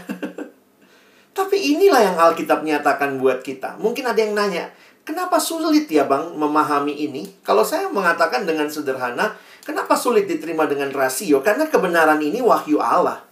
Tapi 1.38 1.56
inilah 1.76 2.00
yang 2.00 2.16
Alkitab 2.16 2.64
nyatakan 2.64 3.20
buat 3.20 3.44
kita. 3.44 3.76
Mungkin 3.78 4.08
ada 4.08 4.18
yang 4.18 4.34
nanya, 4.34 4.72
kenapa 5.09 5.40
sulit 5.40 5.88
ya 5.88 6.05
bang 6.05 6.37
memahami 6.37 6.92
ini? 7.09 7.40
Kalau 7.40 7.64
saya 7.64 7.88
mengatakan 7.88 8.44
dengan 8.44 8.68
sederhana, 8.68 9.33
kenapa 9.64 9.97
sulit 9.97 10.29
diterima 10.29 10.68
dengan 10.68 10.92
rasio? 10.92 11.40
Karena 11.40 11.64
kebenaran 11.64 12.21
ini 12.21 12.44
wahyu 12.44 12.77
Allah. 12.77 13.25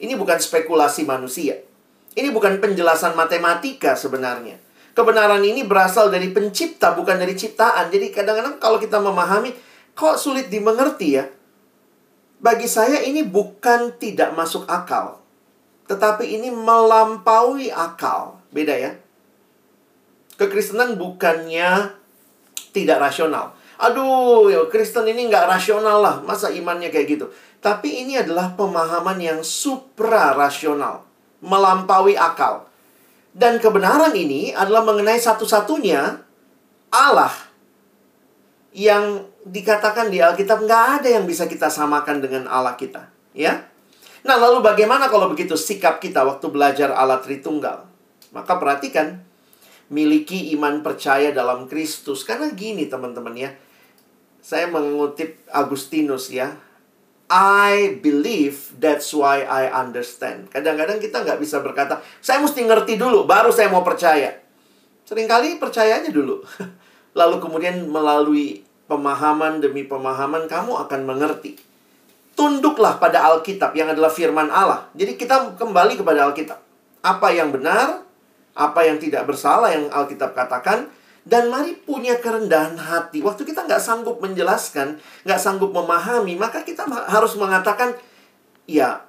Ini 0.00 0.16
bukan 0.16 0.40
spekulasi 0.40 1.04
manusia. 1.04 1.60
Ini 2.16 2.32
bukan 2.32 2.56
penjelasan 2.56 3.12
matematika 3.12 3.92
sebenarnya. 3.92 4.56
Kebenaran 4.96 5.44
ini 5.44 5.62
berasal 5.62 6.08
dari 6.08 6.32
pencipta, 6.32 6.96
bukan 6.96 7.20
dari 7.20 7.36
ciptaan. 7.36 7.92
Jadi 7.92 8.08
kadang-kadang 8.10 8.56
kalau 8.56 8.80
kita 8.80 8.98
memahami, 8.98 9.52
Kok 10.00 10.16
sulit 10.16 10.48
dimengerti 10.48 11.18
ya? 11.18 11.28
Bagi 12.40 12.64
saya 12.64 13.04
ini 13.04 13.20
bukan 13.20 14.00
tidak 14.00 14.32
masuk 14.32 14.64
akal. 14.64 15.20
Tetapi 15.90 16.24
ini 16.24 16.48
melampaui 16.48 17.68
akal. 17.68 18.40
Beda 18.48 18.72
ya? 18.72 18.96
Kekristenan 20.40 20.96
bukannya 20.96 21.92
tidak 22.72 22.96
rasional. 22.96 23.52
Aduh, 23.76 24.48
ya 24.48 24.64
Kristen 24.72 25.04
ini 25.04 25.28
nggak 25.28 25.44
rasional 25.44 26.00
lah. 26.00 26.16
Masa 26.24 26.48
imannya 26.48 26.88
kayak 26.88 27.06
gitu? 27.12 27.26
Tapi 27.60 28.08
ini 28.08 28.16
adalah 28.16 28.56
pemahaman 28.56 29.20
yang 29.20 29.40
supra-rasional. 29.44 31.04
Melampaui 31.44 32.16
akal. 32.16 32.68
Dan 33.36 33.60
kebenaran 33.60 34.16
ini 34.16 34.56
adalah 34.56 34.80
mengenai 34.80 35.20
satu-satunya 35.20 36.18
Allah 36.90 37.32
yang 38.74 39.22
dikatakan 39.46 40.10
di 40.10 40.18
Alkitab 40.18 40.66
nggak 40.66 40.84
ada 41.00 41.08
yang 41.20 41.24
bisa 41.24 41.46
kita 41.46 41.70
samakan 41.70 42.20
dengan 42.20 42.50
Allah 42.50 42.74
kita, 42.74 43.08
ya. 43.32 43.66
Nah, 44.26 44.36
lalu 44.36 44.60
bagaimana 44.60 45.08
kalau 45.08 45.32
begitu 45.32 45.56
sikap 45.56 46.02
kita 46.02 46.26
waktu 46.26 46.46
belajar 46.52 46.92
Allah 46.92 47.22
Tritunggal? 47.22 47.88
Maka 48.34 48.60
perhatikan, 48.60 49.22
miliki 49.90 50.54
iman 50.56 50.80
percaya 50.80 51.34
dalam 51.34 51.66
Kristus. 51.66 52.22
Karena 52.22 52.48
gini 52.54 52.86
teman-teman 52.86 53.34
ya, 53.34 53.50
saya 54.40 54.70
mengutip 54.70 55.42
Agustinus 55.50 56.30
ya, 56.30 56.56
I 57.30 58.02
believe, 58.02 58.74
that's 58.82 59.14
why 59.14 59.46
I 59.46 59.70
understand. 59.70 60.50
Kadang-kadang 60.50 60.98
kita 60.98 61.22
nggak 61.22 61.38
bisa 61.38 61.62
berkata, 61.62 62.02
saya 62.18 62.42
mesti 62.42 62.66
ngerti 62.66 62.98
dulu, 62.98 63.22
baru 63.22 63.54
saya 63.54 63.70
mau 63.70 63.86
percaya. 63.86 64.34
Seringkali 65.06 65.62
percaya 65.62 66.02
aja 66.02 66.10
dulu. 66.10 66.42
Lalu 67.18 67.36
kemudian 67.38 67.86
melalui 67.86 68.66
pemahaman 68.90 69.62
demi 69.62 69.86
pemahaman 69.86 70.50
kamu 70.50 70.74
akan 70.86 71.00
mengerti. 71.06 71.54
Tunduklah 72.34 72.98
pada 72.98 73.22
Alkitab 73.30 73.78
yang 73.78 73.94
adalah 73.94 74.10
firman 74.10 74.50
Allah. 74.50 74.90
Jadi 74.98 75.14
kita 75.14 75.54
kembali 75.54 76.02
kepada 76.02 76.26
Alkitab. 76.26 76.58
Apa 77.02 77.30
yang 77.30 77.54
benar, 77.54 78.02
apa 78.60 78.84
yang 78.84 79.00
tidak 79.00 79.24
bersalah 79.24 79.72
yang 79.72 79.88
Alkitab 79.88 80.36
katakan, 80.36 80.92
dan 81.24 81.48
mari 81.48 81.72
punya 81.72 82.20
kerendahan 82.20 82.76
hati. 82.76 83.24
Waktu 83.24 83.48
kita 83.48 83.64
nggak 83.64 83.80
sanggup 83.80 84.20
menjelaskan, 84.20 85.00
nggak 85.24 85.40
sanggup 85.40 85.72
memahami, 85.72 86.36
maka 86.36 86.60
kita 86.60 86.84
harus 86.84 87.40
mengatakan, 87.40 87.96
ya 88.68 89.00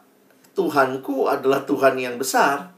Tuhanku 0.55 1.27
adalah 1.27 1.63
Tuhan 1.67 1.99
yang 1.99 2.15
besar. 2.15 2.71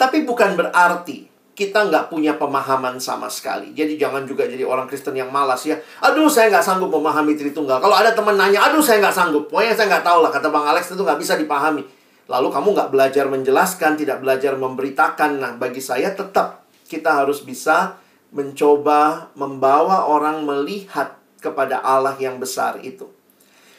Tapi 0.00 0.24
bukan 0.24 0.56
berarti 0.56 1.28
kita 1.54 1.86
nggak 1.86 2.10
punya 2.10 2.34
pemahaman 2.34 2.98
sama 2.98 3.30
sekali. 3.30 3.70
Jadi 3.72 3.94
jangan 3.94 4.26
juga 4.26 4.42
jadi 4.44 4.66
orang 4.66 4.90
Kristen 4.90 5.14
yang 5.14 5.30
malas 5.30 5.62
ya. 5.62 5.78
Aduh, 6.02 6.26
saya 6.26 6.50
nggak 6.50 6.66
sanggup 6.66 6.90
memahami 6.90 7.38
Tritunggal. 7.38 7.78
Kalau 7.78 7.94
ada 7.94 8.10
teman 8.10 8.34
nanya, 8.34 8.66
aduh 8.68 8.82
saya 8.82 8.98
nggak 8.98 9.14
sanggup. 9.14 9.46
Pokoknya 9.46 9.70
saya 9.70 9.86
nggak 9.86 10.04
tahu 10.04 10.18
lah, 10.26 10.34
kata 10.34 10.50
Bang 10.50 10.66
Alex 10.66 10.90
itu 10.90 10.98
nggak 10.98 11.20
bisa 11.22 11.38
dipahami. 11.38 11.86
Lalu 12.24 12.48
kamu 12.48 12.68
nggak 12.72 12.90
belajar 12.92 13.24
menjelaskan, 13.28 14.00
tidak 14.00 14.24
belajar 14.24 14.56
memberitakan. 14.56 15.40
Nah, 15.40 15.52
bagi 15.60 15.84
saya 15.84 16.16
tetap 16.16 16.64
kita 16.88 17.24
harus 17.24 17.44
bisa 17.44 18.00
mencoba 18.34 19.30
membawa 19.36 20.08
orang 20.10 20.42
melihat 20.42 21.20
kepada 21.38 21.84
Allah 21.84 22.16
yang 22.16 22.40
besar 22.40 22.80
itu. 22.80 23.06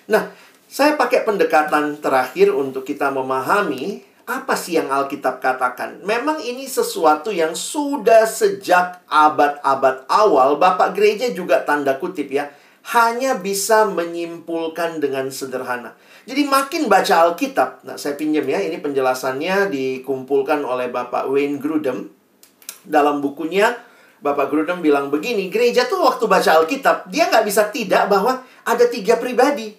Nah, 0.06 0.30
saya 0.70 0.94
pakai 0.94 1.26
pendekatan 1.26 1.98
terakhir 1.98 2.54
untuk 2.54 2.86
kita 2.86 3.10
memahami 3.10 4.06
apa 4.26 4.58
sih 4.58 4.78
yang 4.78 4.90
Alkitab 4.90 5.38
katakan? 5.38 6.02
Memang 6.02 6.42
ini 6.42 6.66
sesuatu 6.66 7.30
yang 7.30 7.54
sudah 7.54 8.26
sejak 8.26 9.06
abad-abad 9.06 10.10
awal 10.10 10.58
Bapak 10.58 10.98
gereja 10.98 11.30
juga 11.30 11.62
tanda 11.62 11.98
kutip 12.02 12.34
ya, 12.34 12.50
hanya 12.94 13.38
bisa 13.38 13.86
menyimpulkan 13.86 14.98
dengan 14.98 15.30
sederhana. 15.30 15.94
Jadi 16.26 16.42
makin 16.50 16.90
baca 16.90 17.30
Alkitab, 17.30 17.86
nah 17.86 18.02
saya 18.02 18.18
pinjam 18.18 18.50
ya, 18.50 18.58
ini 18.58 18.82
penjelasannya 18.82 19.70
dikumpulkan 19.70 20.66
oleh 20.66 20.90
Bapak 20.90 21.30
Wayne 21.30 21.62
Grudem 21.62 22.10
dalam 22.82 23.22
bukunya 23.22 23.78
Bapak 24.26 24.50
Grudem 24.50 24.82
bilang 24.82 25.14
begini, 25.14 25.54
gereja 25.54 25.86
tuh 25.86 26.02
waktu 26.02 26.26
baca 26.26 26.58
Alkitab, 26.58 27.14
dia 27.14 27.30
nggak 27.30 27.46
bisa 27.46 27.70
tidak 27.70 28.10
bahwa 28.10 28.42
ada 28.66 28.90
tiga 28.90 29.22
pribadi. 29.22 29.78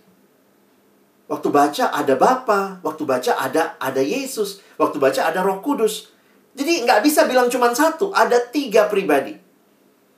Waktu 1.26 1.48
baca 1.50 1.90
ada 1.90 2.14
Bapa, 2.14 2.78
waktu 2.86 3.02
baca 3.02 3.34
ada 3.42 3.74
ada 3.82 3.98
Yesus, 3.98 4.62
waktu 4.78 5.02
baca 5.02 5.26
ada 5.26 5.42
Roh 5.42 5.58
Kudus. 5.58 6.14
Jadi 6.54 6.86
nggak 6.86 7.02
bisa 7.02 7.26
bilang 7.26 7.50
cuma 7.50 7.74
satu, 7.74 8.14
ada 8.14 8.38
tiga 8.38 8.86
pribadi. 8.86 9.34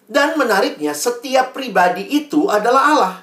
Dan 0.05 0.37
menariknya, 0.37 0.93
setiap 0.93 1.57
pribadi 1.57 2.05
itu 2.05 2.53
adalah 2.53 2.83
Allah. 2.93 3.15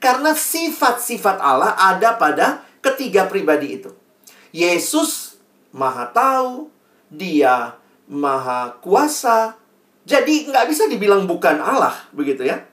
Karena 0.00 0.32
sifat-sifat 0.32 1.36
Allah 1.38 1.76
ada 1.76 2.16
pada 2.16 2.64
ketiga 2.80 3.28
pribadi 3.28 3.76
itu. 3.76 3.92
Yesus 4.50 5.36
maha 5.70 6.08
tahu, 6.10 6.72
dia 7.12 7.76
maha 8.08 8.80
kuasa. 8.80 9.54
Jadi 10.08 10.48
nggak 10.48 10.66
bisa 10.66 10.88
dibilang 10.88 11.28
bukan 11.28 11.60
Allah, 11.60 11.94
begitu 12.10 12.42
ya. 12.48 12.64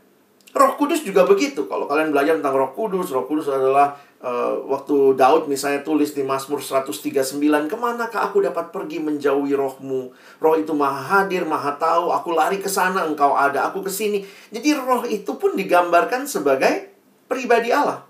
Roh 0.58 0.74
Kudus 0.74 1.06
juga 1.06 1.22
begitu. 1.28 1.70
Kalau 1.70 1.86
kalian 1.86 2.10
belajar 2.10 2.40
tentang 2.40 2.58
Roh 2.58 2.74
Kudus, 2.74 3.14
Roh 3.14 3.30
Kudus 3.30 3.46
adalah 3.46 3.94
uh, 4.24 4.58
waktu 4.66 5.14
Daud 5.14 5.46
misalnya 5.46 5.86
tulis 5.86 6.18
di 6.18 6.26
Mazmur 6.26 6.64
139, 6.64 7.70
"Ke 7.70 7.78
manakah 7.78 8.32
aku 8.32 8.42
dapat 8.42 8.74
pergi 8.74 8.98
menjauhi 8.98 9.54
rohmu? 9.54 10.10
Roh 10.42 10.56
itu 10.58 10.74
maha 10.74 11.22
hadir, 11.22 11.46
maha 11.46 11.78
tahu. 11.78 12.10
Aku 12.10 12.34
lari 12.34 12.58
ke 12.58 12.72
sana, 12.72 13.06
engkau 13.06 13.38
ada. 13.38 13.70
Aku 13.70 13.86
ke 13.86 13.92
sini." 13.94 14.26
Jadi 14.50 14.74
roh 14.74 15.06
itu 15.06 15.38
pun 15.38 15.54
digambarkan 15.54 16.26
sebagai 16.26 16.97
pribadi 17.28 17.70
Allah. 17.70 18.08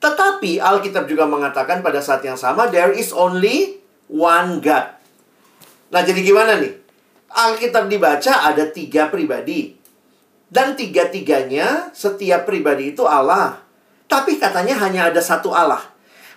Tetapi 0.00 0.60
Alkitab 0.60 1.08
juga 1.08 1.24
mengatakan 1.24 1.80
pada 1.80 2.04
saat 2.04 2.20
yang 2.26 2.36
sama, 2.36 2.68
there 2.68 2.92
is 2.92 3.08
only 3.08 3.80
one 4.10 4.60
God. 4.60 5.00
Nah, 5.88 6.02
jadi 6.04 6.20
gimana 6.20 6.60
nih? 6.60 6.76
Alkitab 7.32 7.88
dibaca 7.88 8.52
ada 8.52 8.68
tiga 8.68 9.08
pribadi. 9.08 9.72
Dan 10.52 10.76
tiga-tiganya, 10.76 11.88
setiap 11.96 12.44
pribadi 12.44 12.92
itu 12.92 13.08
Allah. 13.08 13.64
Tapi 14.04 14.36
katanya 14.36 14.76
hanya 14.84 15.08
ada 15.08 15.24
satu 15.24 15.50
Allah. 15.50 15.80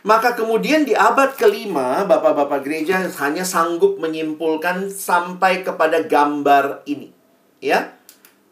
Maka 0.07 0.39
kemudian 0.39 0.87
di 0.87 0.95
abad 0.95 1.35
kelima, 1.35 2.07
bapak-bapak 2.07 2.63
gereja 2.63 3.03
hanya 3.03 3.43
sanggup 3.43 3.99
menyimpulkan 3.99 4.87
sampai 4.87 5.67
kepada 5.67 6.07
gambar 6.07 6.87
ini. 6.87 7.11
Ya, 7.59 7.96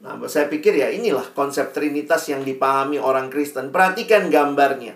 Nah, 0.06 0.22
saya 0.30 0.46
pikir 0.46 0.78
ya 0.78 0.94
inilah 0.94 1.34
konsep 1.34 1.74
Trinitas 1.74 2.30
yang 2.30 2.46
dipahami 2.46 3.02
orang 3.02 3.34
Kristen. 3.34 3.74
Perhatikan 3.74 4.30
gambarnya. 4.30 4.94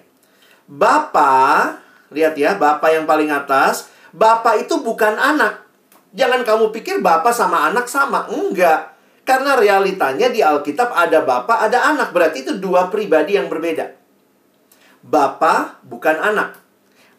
Bapa, 0.69 1.73
lihat 2.13 2.37
ya, 2.37 2.53
Bapa 2.53 2.93
yang 2.93 3.09
paling 3.09 3.33
atas, 3.33 3.89
Bapa 4.13 4.53
itu 4.61 4.85
bukan 4.85 5.17
anak. 5.17 5.65
Jangan 6.13 6.45
kamu 6.45 6.69
pikir 6.69 7.01
Bapa 7.01 7.33
sama 7.33 7.65
anak 7.65 7.89
sama. 7.89 8.29
Enggak. 8.29 8.93
Karena 9.25 9.57
realitanya 9.57 10.29
di 10.29 10.45
Alkitab 10.45 10.93
ada 10.93 11.25
Bapa, 11.25 11.57
ada 11.57 11.89
anak. 11.89 12.13
Berarti 12.13 12.45
itu 12.45 12.61
dua 12.61 12.93
pribadi 12.93 13.33
yang 13.33 13.49
berbeda. 13.49 13.89
Bapa 15.01 15.81
bukan 15.81 16.21
anak. 16.21 16.61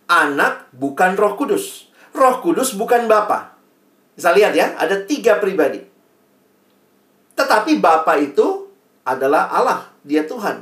Anak 0.06 0.70
bukan 0.70 1.18
roh 1.18 1.34
kudus. 1.34 1.90
Roh 2.14 2.38
kudus 2.38 2.78
bukan 2.78 3.10
Bapa. 3.10 3.58
Bisa 4.14 4.30
lihat 4.30 4.54
ya, 4.54 4.78
ada 4.78 4.94
tiga 5.02 5.42
pribadi. 5.42 5.89
Tetapi 7.40 7.80
Bapa 7.80 8.20
itu 8.20 8.68
adalah 9.00 9.48
Allah, 9.48 9.88
dia 10.04 10.28
Tuhan. 10.28 10.60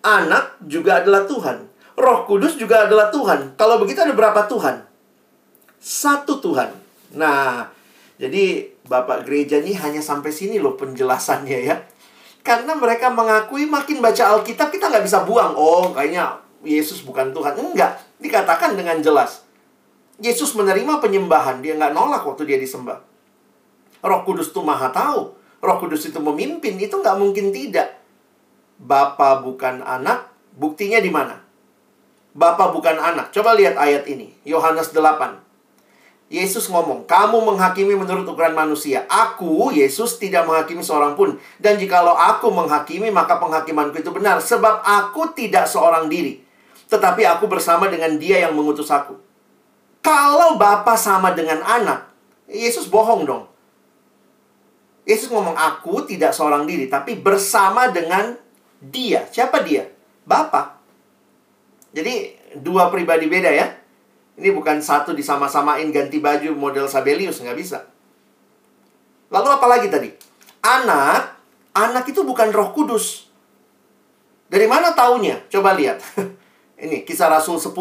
Anak 0.00 0.56
juga 0.64 1.04
adalah 1.04 1.28
Tuhan. 1.28 1.68
Roh 2.00 2.24
Kudus 2.24 2.56
juga 2.56 2.88
adalah 2.88 3.12
Tuhan. 3.12 3.60
Kalau 3.60 3.76
begitu 3.76 4.00
ada 4.00 4.16
berapa 4.16 4.48
Tuhan? 4.48 4.88
Satu 5.76 6.40
Tuhan. 6.40 6.72
Nah, 7.12 7.68
jadi 8.16 8.72
Bapak 8.88 9.28
gereja 9.28 9.60
ini 9.60 9.76
hanya 9.76 10.00
sampai 10.00 10.32
sini 10.32 10.56
loh 10.56 10.80
penjelasannya 10.80 11.58
ya. 11.60 11.76
Karena 12.40 12.74
mereka 12.74 13.12
mengakui 13.12 13.68
makin 13.68 14.00
baca 14.02 14.32
Alkitab 14.34 14.72
kita 14.72 14.88
nggak 14.88 15.04
bisa 15.04 15.22
buang. 15.28 15.54
Oh, 15.54 15.92
kayaknya 15.92 16.40
Yesus 16.64 17.04
bukan 17.04 17.30
Tuhan. 17.36 17.54
Enggak. 17.54 18.00
Dikatakan 18.18 18.74
dengan 18.74 18.98
jelas. 19.04 19.44
Yesus 20.18 20.56
menerima 20.56 20.98
penyembahan. 20.98 21.60
Dia 21.60 21.76
nggak 21.78 21.92
nolak 21.94 22.24
waktu 22.24 22.48
dia 22.48 22.58
disembah. 22.58 22.98
Roh 24.02 24.20
Kudus 24.26 24.50
tuh 24.50 24.64
maha 24.66 24.90
tahu. 24.90 25.41
Roh 25.62 25.78
Kudus 25.78 26.10
itu 26.10 26.18
memimpin. 26.18 26.74
Itu 26.82 26.98
nggak 26.98 27.16
mungkin 27.22 27.54
tidak. 27.54 28.02
Bapa 28.82 29.38
bukan 29.38 29.86
anak. 29.86 30.26
Buktinya 30.58 30.98
di 30.98 31.08
mana? 31.08 31.38
Bapa 32.34 32.74
bukan 32.74 32.98
anak. 32.98 33.30
Coba 33.30 33.54
lihat 33.54 33.78
ayat 33.78 34.04
ini. 34.10 34.34
Yohanes 34.42 34.90
8. 34.90 35.38
Yesus 36.32 36.72
ngomong, 36.72 37.04
kamu 37.04 37.44
menghakimi 37.44 37.92
menurut 37.92 38.24
ukuran 38.24 38.56
manusia. 38.56 39.04
Aku, 39.04 39.68
Yesus, 39.68 40.16
tidak 40.16 40.48
menghakimi 40.48 40.80
seorang 40.80 41.12
pun. 41.12 41.36
Dan 41.60 41.76
jikalau 41.76 42.16
aku 42.16 42.48
menghakimi, 42.48 43.12
maka 43.12 43.36
penghakimanku 43.36 44.00
itu 44.00 44.08
benar. 44.08 44.40
Sebab 44.40 44.80
aku 44.80 45.36
tidak 45.36 45.68
seorang 45.68 46.08
diri. 46.08 46.40
Tetapi 46.88 47.28
aku 47.28 47.52
bersama 47.52 47.92
dengan 47.92 48.16
dia 48.16 48.48
yang 48.48 48.56
mengutus 48.56 48.88
aku. 48.88 49.12
Kalau 50.00 50.56
Bapa 50.56 50.96
sama 50.96 51.36
dengan 51.36 51.60
anak, 51.60 52.08
Yesus 52.48 52.88
bohong 52.88 53.28
dong. 53.28 53.51
Yesus 55.02 55.28
ngomong, 55.30 55.58
aku 55.58 56.06
tidak 56.06 56.30
seorang 56.30 56.62
diri. 56.66 56.86
Tapi 56.86 57.18
bersama 57.18 57.90
dengan 57.90 58.38
dia. 58.78 59.26
Siapa 59.26 59.62
dia? 59.66 59.90
Bapa. 60.22 60.78
Jadi, 61.90 62.38
dua 62.58 62.86
pribadi 62.88 63.26
beda 63.26 63.50
ya. 63.50 63.66
Ini 64.38 64.48
bukan 64.54 64.80
satu 64.80 65.12
disama-samain 65.12 65.90
ganti 65.92 66.22
baju 66.22 66.56
model 66.56 66.86
Sabelius, 66.88 67.42
nggak 67.42 67.58
bisa. 67.58 67.84
Lalu 69.28 69.48
apa 69.48 69.66
lagi 69.68 69.86
tadi? 69.92 70.08
Anak, 70.64 71.36
anak 71.76 72.04
itu 72.08 72.24
bukan 72.24 72.48
roh 72.52 72.72
kudus. 72.72 73.28
Dari 74.52 74.68
mana 74.68 74.92
taunya? 74.92 75.40
Coba 75.48 75.72
lihat. 75.72 76.04
Ini 76.82 77.08
kisah 77.08 77.32
Rasul 77.32 77.56
10. 77.56 77.72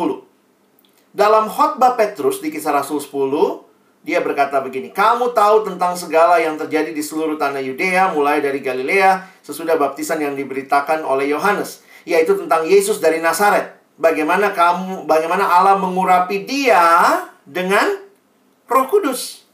Dalam 1.12 1.51
khotbah 1.51 1.99
Petrus 1.99 2.39
di 2.39 2.47
kisah 2.47 2.71
Rasul 2.71 3.03
10, 3.03 3.12
dia 4.01 4.19
berkata 4.21 4.57
begini, 4.61 4.89
Kamu 4.89 5.33
tahu 5.33 5.69
tentang 5.69 5.93
segala 5.93 6.41
yang 6.41 6.57
terjadi 6.57 6.89
di 6.89 7.03
seluruh 7.05 7.37
tanah 7.37 7.61
Yudea, 7.61 8.13
mulai 8.13 8.41
dari 8.41 8.61
Galilea, 8.61 9.41
sesudah 9.45 9.77
baptisan 9.77 10.21
yang 10.21 10.33
diberitakan 10.33 11.05
oleh 11.05 11.29
Yohanes, 11.29 11.85
yaitu 12.05 12.33
tentang 12.33 12.65
Yesus 12.65 12.97
dari 12.97 13.21
Nazaret 13.21 13.81
bagaimana 14.01 14.49
kamu 14.57 15.05
bagaimana 15.05 15.45
Allah 15.45 15.77
mengurapi 15.77 16.41
dia 16.49 16.81
dengan 17.45 18.01
Roh 18.65 18.89
Kudus. 18.89 19.45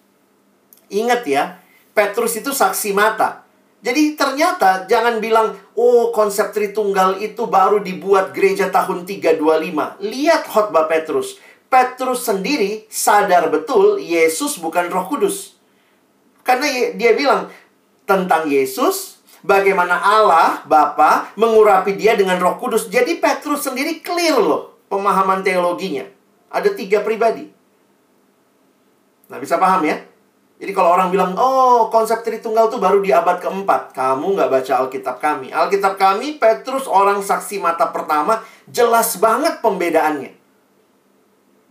Ingat 0.88 1.28
ya, 1.28 1.60
Petrus 1.92 2.40
itu 2.40 2.56
saksi 2.56 2.96
mata. 2.96 3.44
Jadi 3.84 4.18
ternyata 4.18 4.90
jangan 4.90 5.22
bilang, 5.22 5.54
oh 5.78 6.10
konsep 6.10 6.50
Tritunggal 6.50 7.22
itu 7.22 7.46
baru 7.46 7.84
dibuat 7.84 8.34
gereja 8.34 8.74
tahun 8.74 9.06
325. 9.06 10.02
Lihat 10.02 10.42
khotbah 10.50 10.90
Petrus. 10.90 11.38
Petrus 11.68 12.24
sendiri 12.24 12.88
sadar 12.88 13.52
betul 13.52 14.00
Yesus 14.00 14.60
bukan 14.60 14.88
roh 14.88 15.08
kudus. 15.08 15.60
Karena 16.48 16.96
dia 16.96 17.12
bilang 17.12 17.52
tentang 18.08 18.48
Yesus, 18.48 19.20
bagaimana 19.44 20.00
Allah 20.00 20.64
Bapa 20.64 21.36
mengurapi 21.36 22.00
dia 22.00 22.16
dengan 22.16 22.40
Roh 22.40 22.56
Kudus. 22.56 22.88
Jadi 22.88 23.20
Petrus 23.20 23.68
sendiri 23.68 24.00
clear 24.00 24.40
loh 24.40 24.80
pemahaman 24.88 25.44
teologinya. 25.44 26.08
Ada 26.48 26.72
tiga 26.72 27.04
pribadi. 27.04 27.52
Nah, 29.28 29.38
bisa 29.44 29.60
paham 29.60 29.84
ya? 29.84 30.00
Jadi 30.58 30.72
kalau 30.74 30.96
orang 30.96 31.12
bilang, 31.12 31.36
oh 31.38 31.92
konsep 31.92 32.24
Tritunggal 32.24 32.72
itu 32.72 32.80
baru 32.80 33.04
di 33.04 33.12
abad 33.12 33.38
keempat. 33.44 33.94
Kamu 33.94 34.40
nggak 34.40 34.50
baca 34.50 34.74
Alkitab 34.88 35.20
kami. 35.20 35.52
Alkitab 35.52 36.00
kami, 36.00 36.40
Petrus 36.40 36.88
orang 36.88 37.20
saksi 37.22 37.60
mata 37.62 37.92
pertama, 37.92 38.42
jelas 38.66 39.20
banget 39.20 39.60
pembedaannya. 39.62 40.37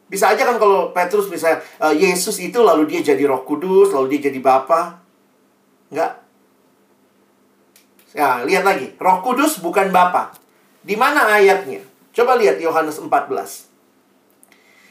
Bisa 0.07 0.31
aja 0.31 0.47
kan 0.47 0.57
kalau 0.59 0.95
Petrus 0.95 1.27
misalnya, 1.27 1.63
eh, 1.83 1.95
Yesus 2.07 2.39
itu 2.39 2.63
lalu 2.63 2.87
dia 2.87 3.03
jadi 3.03 3.27
roh 3.27 3.43
kudus, 3.43 3.91
lalu 3.91 4.17
dia 4.17 4.31
jadi 4.31 4.39
Bapa. 4.39 5.03
Nggak, 5.91 6.27
Ya, 8.17 8.41
lihat 8.49 8.65
lagi. 8.65 8.97
Roh 8.97 9.21
Kudus 9.21 9.61
bukan 9.61 9.93
Bapa. 9.93 10.33
Di 10.81 10.97
mana 10.97 11.37
ayatnya? 11.37 11.85
Coba 12.17 12.41
lihat 12.41 12.57
Yohanes 12.57 12.97
14. 12.97 13.13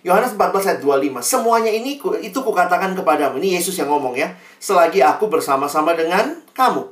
Yohanes 0.06 0.38
14 0.38 0.70
ayat 0.70 0.80
25. 0.86 1.26
Semuanya 1.26 1.74
ini 1.74 1.98
itu 2.22 2.40
kukatakan 2.46 2.94
kepadamu. 2.94 3.42
Ini 3.42 3.58
Yesus 3.58 3.82
yang 3.82 3.90
ngomong 3.90 4.14
ya. 4.14 4.38
Selagi 4.62 5.02
aku 5.02 5.26
bersama-sama 5.26 5.98
dengan 5.98 6.38
kamu. 6.54 6.86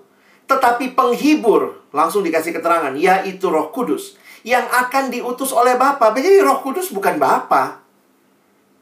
Tetapi 0.49 0.97
penghibur, 0.97 1.85
langsung 1.93 2.25
dikasih 2.25 2.49
keterangan, 2.57 2.97
yaitu 2.97 3.53
roh 3.53 3.69
kudus. 3.69 4.17
Yang 4.41 4.65
akan 4.73 5.13
diutus 5.13 5.53
oleh 5.53 5.77
Bapa. 5.77 6.09
Jadi 6.17 6.41
roh 6.41 6.65
kudus 6.65 6.89
bukan 6.89 7.21
Bapa. 7.21 7.82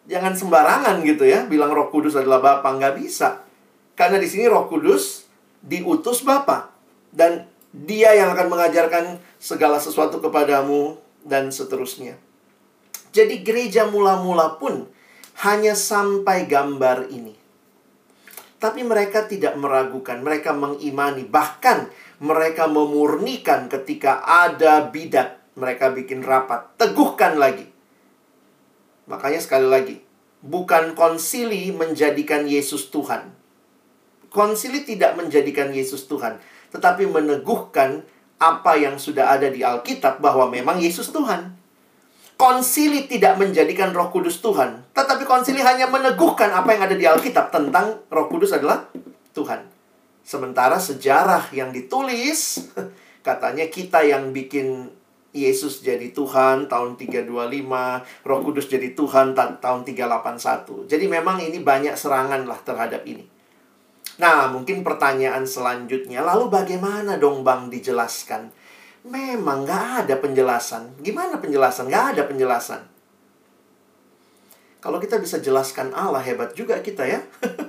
Jangan 0.10 0.34
sembarangan 0.34 1.02
gitu 1.06 1.26
ya. 1.28 1.46
Bilang 1.46 1.74
roh 1.74 1.90
kudus 1.94 2.18
adalah 2.18 2.42
Bapa. 2.42 2.74
Nggak 2.74 2.96
bisa. 2.98 3.42
Karena 3.94 4.18
di 4.18 4.26
sini 4.26 4.50
roh 4.50 4.66
kudus 4.66 5.30
diutus 5.62 6.26
Bapa 6.26 6.74
dan 7.14 7.46
dia 7.72 8.12
yang 8.18 8.34
akan 8.34 8.50
mengajarkan 8.52 9.22
segala 9.38 9.78
sesuatu 9.80 10.20
kepadamu 10.20 10.98
dan 11.24 11.54
seterusnya. 11.54 12.18
Jadi 13.12 13.44
gereja 13.44 13.88
mula-mula 13.88 14.58
pun 14.58 14.88
hanya 15.44 15.78
sampai 15.78 16.48
gambar 16.48 17.12
ini. 17.12 17.36
Tapi 18.62 18.86
mereka 18.86 19.26
tidak 19.26 19.58
meragukan, 19.58 20.22
mereka 20.22 20.54
mengimani, 20.54 21.26
bahkan 21.26 21.90
mereka 22.22 22.70
memurnikan 22.70 23.66
ketika 23.66 24.22
ada 24.22 24.86
bidat, 24.86 25.42
mereka 25.58 25.90
bikin 25.90 26.22
rapat, 26.22 26.70
teguhkan 26.78 27.42
lagi. 27.42 27.66
Makanya 29.10 29.42
sekali 29.42 29.68
lagi, 29.68 29.96
bukan 30.42 30.98
konsili 30.98 31.70
menjadikan 31.74 32.46
Yesus 32.46 32.90
Tuhan. 32.90 33.34
Konsili 34.32 34.88
tidak 34.88 35.20
menjadikan 35.20 35.70
Yesus 35.76 36.08
Tuhan, 36.08 36.40
tetapi 36.72 37.04
meneguhkan 37.10 38.06
apa 38.42 38.74
yang 38.80 38.98
sudah 38.98 39.38
ada 39.38 39.52
di 39.54 39.62
Alkitab 39.62 40.18
bahwa 40.18 40.50
memang 40.50 40.82
Yesus 40.82 41.14
Tuhan. 41.14 41.62
Konsili 42.42 43.06
tidak 43.06 43.38
menjadikan 43.38 43.94
Roh 43.94 44.10
Kudus 44.10 44.42
Tuhan, 44.42 44.82
tetapi 44.98 45.30
konsili 45.30 45.62
hanya 45.62 45.86
meneguhkan 45.86 46.50
apa 46.50 46.74
yang 46.74 46.90
ada 46.90 46.98
di 46.98 47.06
Alkitab 47.06 47.54
tentang 47.54 48.02
Roh 48.10 48.26
Kudus 48.34 48.58
adalah 48.58 48.90
Tuhan. 49.38 49.62
Sementara 50.26 50.82
sejarah 50.82 51.54
yang 51.54 51.70
ditulis 51.70 52.66
katanya 53.28 53.70
kita 53.70 54.02
yang 54.02 54.34
bikin 54.34 54.90
Yesus 55.32 55.80
jadi 55.80 56.12
Tuhan 56.12 56.68
tahun 56.68 57.00
325, 57.00 57.32
Roh 58.28 58.40
Kudus 58.44 58.68
jadi 58.68 58.92
Tuhan 58.92 59.32
ta 59.32 59.48
tahun 59.64 59.88
381. 59.88 60.92
Jadi 60.92 61.06
memang 61.08 61.40
ini 61.40 61.64
banyak 61.64 61.96
serangan 61.96 62.44
lah 62.44 62.60
terhadap 62.60 63.08
ini. 63.08 63.24
Nah, 64.20 64.52
mungkin 64.52 64.84
pertanyaan 64.84 65.48
selanjutnya, 65.48 66.20
lalu 66.20 66.52
bagaimana 66.52 67.16
dong 67.16 67.48
Bang 67.48 67.72
dijelaskan? 67.72 68.52
Memang 69.08 69.64
nggak 69.64 70.06
ada 70.06 70.16
penjelasan. 70.20 71.00
Gimana 71.00 71.40
penjelasan? 71.40 71.88
Nggak 71.88 72.06
ada 72.14 72.24
penjelasan. 72.28 72.82
Kalau 74.82 74.98
kita 75.00 75.22
bisa 75.22 75.40
jelaskan 75.40 75.96
Allah, 75.96 76.20
hebat 76.26 76.52
juga 76.58 76.82
kita 76.84 77.08
ya. 77.08 77.24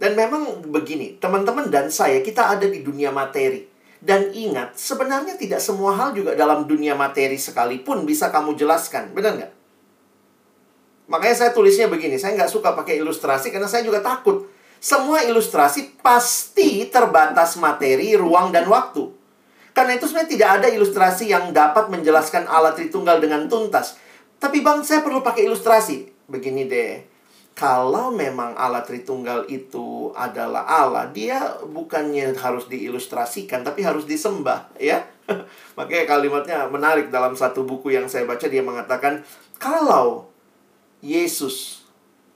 Dan 0.00 0.16
memang 0.16 0.64
begini, 0.64 1.18
teman-teman 1.18 1.68
dan 1.68 1.90
saya, 1.90 2.22
kita 2.22 2.54
ada 2.54 2.64
di 2.70 2.86
dunia 2.86 3.10
materi. 3.10 3.66
Dan 3.98 4.30
ingat, 4.30 4.78
sebenarnya 4.78 5.34
tidak 5.34 5.58
semua 5.58 5.90
hal 5.98 6.14
juga 6.14 6.38
dalam 6.38 6.70
dunia 6.70 6.94
materi 6.94 7.34
sekalipun 7.34 8.06
bisa 8.06 8.30
kamu 8.30 8.54
jelaskan. 8.54 9.10
Benar 9.10 9.32
nggak? 9.34 9.52
Makanya 11.10 11.36
saya 11.36 11.50
tulisnya 11.50 11.90
begini, 11.90 12.20
saya 12.20 12.36
nggak 12.38 12.52
suka 12.52 12.76
pakai 12.78 13.00
ilustrasi 13.00 13.50
karena 13.50 13.66
saya 13.66 13.82
juga 13.82 13.98
takut. 14.04 14.46
Semua 14.78 15.26
ilustrasi 15.26 15.98
pasti 15.98 16.86
terbatas 16.86 17.58
materi, 17.58 18.14
ruang, 18.14 18.54
dan 18.54 18.70
waktu. 18.70 19.10
Karena 19.74 19.98
itu 19.98 20.06
sebenarnya 20.06 20.30
tidak 20.30 20.50
ada 20.62 20.68
ilustrasi 20.70 21.24
yang 21.34 21.50
dapat 21.50 21.90
menjelaskan 21.90 22.46
alat 22.46 22.78
Tritunggal 22.78 23.18
dengan 23.18 23.50
tuntas. 23.50 23.98
Tapi 24.38 24.62
bang, 24.62 24.86
saya 24.86 25.02
perlu 25.02 25.18
pakai 25.18 25.50
ilustrasi. 25.50 26.30
Begini 26.30 26.70
deh, 26.70 27.02
kalau 27.58 28.14
memang 28.14 28.54
Allah 28.54 28.86
Tritunggal 28.86 29.50
itu 29.50 30.14
adalah 30.14 30.62
Allah, 30.62 31.10
dia 31.10 31.58
bukannya 31.66 32.30
harus 32.38 32.70
diilustrasikan, 32.70 33.66
tapi 33.66 33.82
harus 33.82 34.06
disembah, 34.06 34.70
ya. 34.78 35.02
Makanya 35.76 36.06
kalimatnya 36.06 36.70
menarik 36.70 37.10
dalam 37.10 37.34
satu 37.34 37.66
buku 37.66 37.98
yang 37.98 38.06
saya 38.06 38.30
baca, 38.30 38.46
dia 38.46 38.62
mengatakan, 38.62 39.26
kalau 39.58 40.30
Yesus, 41.02 41.82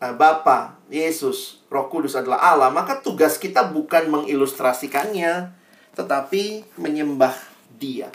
eh, 0.02 0.10
Bapa, 0.10 0.74
Yesus, 0.90 1.62
Roh 1.70 1.86
Kudus 1.86 2.18
adalah 2.18 2.42
Allah, 2.42 2.74
maka 2.74 2.98
tugas 2.98 3.38
kita 3.38 3.70
bukan 3.70 4.10
mengilustrasikannya, 4.10 5.54
tetapi 5.94 6.66
menyembah 6.74 7.38
dia. 7.78 8.10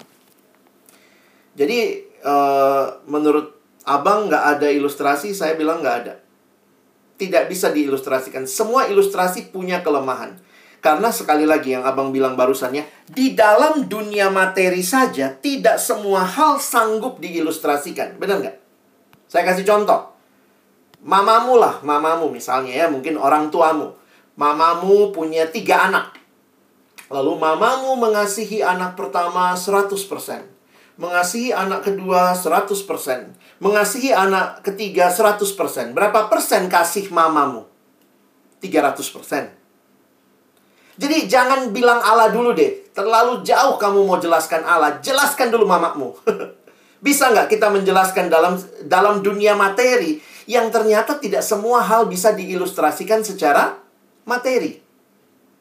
Jadi, 1.55 2.03
uh, 2.22 2.99
menurut 3.08 3.55
abang 3.88 4.28
nggak 4.28 4.60
ada 4.60 4.68
ilustrasi, 4.70 5.32
saya 5.32 5.55
bilang 5.55 5.80
nggak 5.80 5.97
ada 6.03 6.26
tidak 7.18 7.49
bisa 7.49 7.74
diilustrasikan. 7.74 8.45
Semua 8.45 8.86
ilustrasi 8.88 9.49
punya 9.49 9.82
kelemahan. 9.82 10.38
Karena 10.78 11.09
sekali 11.09 11.43
lagi 11.43 11.74
yang 11.74 11.84
abang 11.84 12.13
bilang 12.13 12.38
barusannya, 12.38 12.86
di 13.09 13.34
dalam 13.34 13.89
dunia 13.89 14.30
materi 14.30 14.86
saja 14.86 15.34
tidak 15.34 15.82
semua 15.82 16.22
hal 16.24 16.61
sanggup 16.61 17.18
diilustrasikan. 17.18 18.15
Benar 18.22 18.45
nggak? 18.45 18.57
Saya 19.26 19.43
kasih 19.43 19.65
contoh. 19.65 20.13
Mamamu 21.01 21.57
lah, 21.57 21.82
mamamu 21.82 22.30
misalnya 22.30 22.74
ya, 22.74 22.88
mungkin 22.88 23.18
orang 23.18 23.49
tuamu. 23.49 23.97
Mamamu 24.38 25.11
punya 25.11 25.49
tiga 25.49 25.89
anak. 25.89 26.13
Lalu 27.09 27.36
mamamu 27.41 27.97
mengasihi 27.97 28.61
anak 28.61 28.93
pertama 28.93 29.57
100% 29.57 30.57
mengasihi 30.98 31.54
anak 31.54 31.86
kedua 31.86 32.34
100%, 32.34 32.74
mengasihi 33.62 34.12
anak 34.12 34.66
ketiga 34.66 35.14
100%. 35.14 35.93
Berapa 35.93 36.26
persen 36.28 36.66
kasih 36.68 37.14
mamamu? 37.14 37.70
300%. 38.60 39.54
Jadi 40.98 41.30
jangan 41.30 41.70
bilang 41.70 42.02
Allah 42.02 42.34
dulu 42.34 42.58
deh. 42.58 42.89
Terlalu 42.89 43.45
jauh 43.45 43.78
kamu 43.78 44.10
mau 44.10 44.18
jelaskan 44.18 44.66
Allah. 44.66 44.98
Jelaskan 44.98 45.54
dulu 45.54 45.70
mamamu. 45.70 46.18
bisa 46.98 47.30
nggak 47.30 47.54
kita 47.54 47.70
menjelaskan 47.70 48.26
dalam 48.26 48.58
dalam 48.89 49.22
dunia 49.22 49.54
materi 49.54 50.18
yang 50.50 50.74
ternyata 50.74 51.22
tidak 51.22 51.45
semua 51.45 51.86
hal 51.86 52.10
bisa 52.10 52.34
diilustrasikan 52.34 53.22
secara 53.22 53.78
materi. 54.26 54.82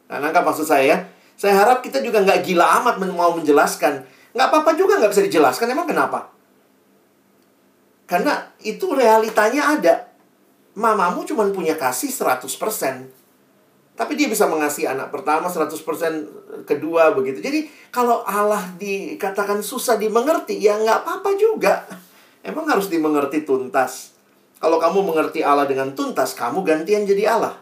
Nah, 0.08 0.22
nangkap 0.22 0.46
maksud 0.46 0.64
saya 0.64 0.84
ya? 0.86 0.98
Saya 1.36 1.60
harap 1.60 1.84
kita 1.84 2.00
juga 2.00 2.24
nggak 2.24 2.40
gila 2.48 2.80
amat 2.80 2.96
mau 3.12 3.36
menjelaskan 3.36 4.08
Nggak 4.36 4.48
apa-apa 4.52 4.70
juga 4.76 5.00
nggak 5.00 5.16
bisa 5.16 5.24
dijelaskan. 5.24 5.72
Emang 5.72 5.88
kenapa? 5.88 6.28
Karena 8.04 8.52
itu 8.60 8.92
realitanya 8.92 9.74
ada. 9.80 9.94
Mamamu 10.76 11.24
cuma 11.24 11.48
punya 11.48 11.74
kasih 11.80 12.12
100%. 12.12 12.44
Tapi 13.96 14.12
dia 14.12 14.28
bisa 14.28 14.44
mengasihi 14.44 14.84
anak 14.84 15.08
pertama 15.08 15.48
100% 15.48 16.68
kedua 16.68 17.16
begitu. 17.16 17.40
Jadi 17.40 17.64
kalau 17.88 18.20
Allah 18.28 18.60
dikatakan 18.76 19.64
susah 19.64 19.96
dimengerti, 19.96 20.60
ya 20.60 20.76
nggak 20.76 21.00
apa-apa 21.00 21.30
juga. 21.40 21.88
Emang 22.44 22.68
harus 22.68 22.92
dimengerti 22.92 23.48
tuntas. 23.48 24.12
Kalau 24.60 24.76
kamu 24.76 25.00
mengerti 25.00 25.40
Allah 25.40 25.64
dengan 25.64 25.96
tuntas, 25.96 26.36
kamu 26.36 26.60
gantian 26.60 27.08
jadi 27.08 27.40
Allah. 27.40 27.56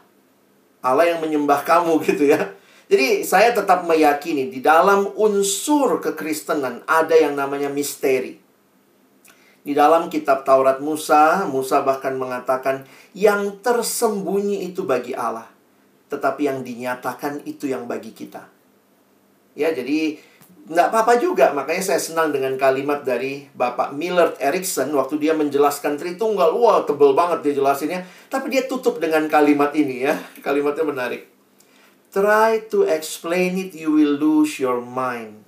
Allah 0.82 1.06
yang 1.06 1.22
menyembah 1.22 1.62
kamu 1.62 1.96
gitu 2.10 2.34
ya. 2.34 2.50
Jadi 2.84 3.24
saya 3.24 3.56
tetap 3.56 3.88
meyakini 3.88 4.52
di 4.52 4.60
dalam 4.60 5.08
unsur 5.16 6.04
kekristenan 6.04 6.84
ada 6.84 7.16
yang 7.16 7.32
namanya 7.32 7.72
misteri. 7.72 8.44
Di 9.64 9.72
dalam 9.72 10.12
kitab 10.12 10.44
Taurat 10.44 10.84
Musa, 10.84 11.48
Musa 11.48 11.80
bahkan 11.80 12.12
mengatakan 12.20 12.84
yang 13.16 13.64
tersembunyi 13.64 14.68
itu 14.68 14.84
bagi 14.84 15.16
Allah. 15.16 15.48
Tetapi 16.12 16.44
yang 16.44 16.60
dinyatakan 16.60 17.48
itu 17.48 17.72
yang 17.72 17.88
bagi 17.88 18.12
kita. 18.12 18.44
Ya, 19.56 19.72
jadi 19.72 20.20
nggak 20.68 20.92
apa-apa 20.92 21.16
juga. 21.16 21.56
Makanya 21.56 21.80
saya 21.80 22.00
senang 22.04 22.36
dengan 22.36 22.60
kalimat 22.60 23.08
dari 23.08 23.48
Bapak 23.56 23.96
Millard 23.96 24.36
Erickson 24.36 24.92
waktu 24.92 25.16
dia 25.16 25.32
menjelaskan 25.32 25.96
Tritunggal. 25.96 26.52
Wah, 26.52 26.84
tebel 26.84 27.16
banget 27.16 27.40
dia 27.48 27.56
jelasinnya. 27.56 28.04
Tapi 28.28 28.52
dia 28.52 28.68
tutup 28.68 29.00
dengan 29.00 29.24
kalimat 29.32 29.72
ini 29.72 30.04
ya. 30.04 30.20
Kalimatnya 30.44 30.84
menarik. 30.84 31.33
Try 32.14 32.70
to 32.70 32.86
explain 32.86 33.58
it, 33.58 33.74
you 33.74 33.90
will 33.90 34.14
lose 34.14 34.62
your 34.62 34.78
mind. 34.78 35.42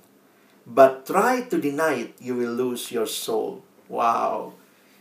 But 0.67 1.07
try 1.07 1.47
to 1.47 1.55
deny 1.55 2.11
it, 2.11 2.19
you 2.19 2.35
will 2.35 2.51
lose 2.51 2.91
your 2.91 3.07
soul. 3.07 3.63
Wow. 3.87 4.51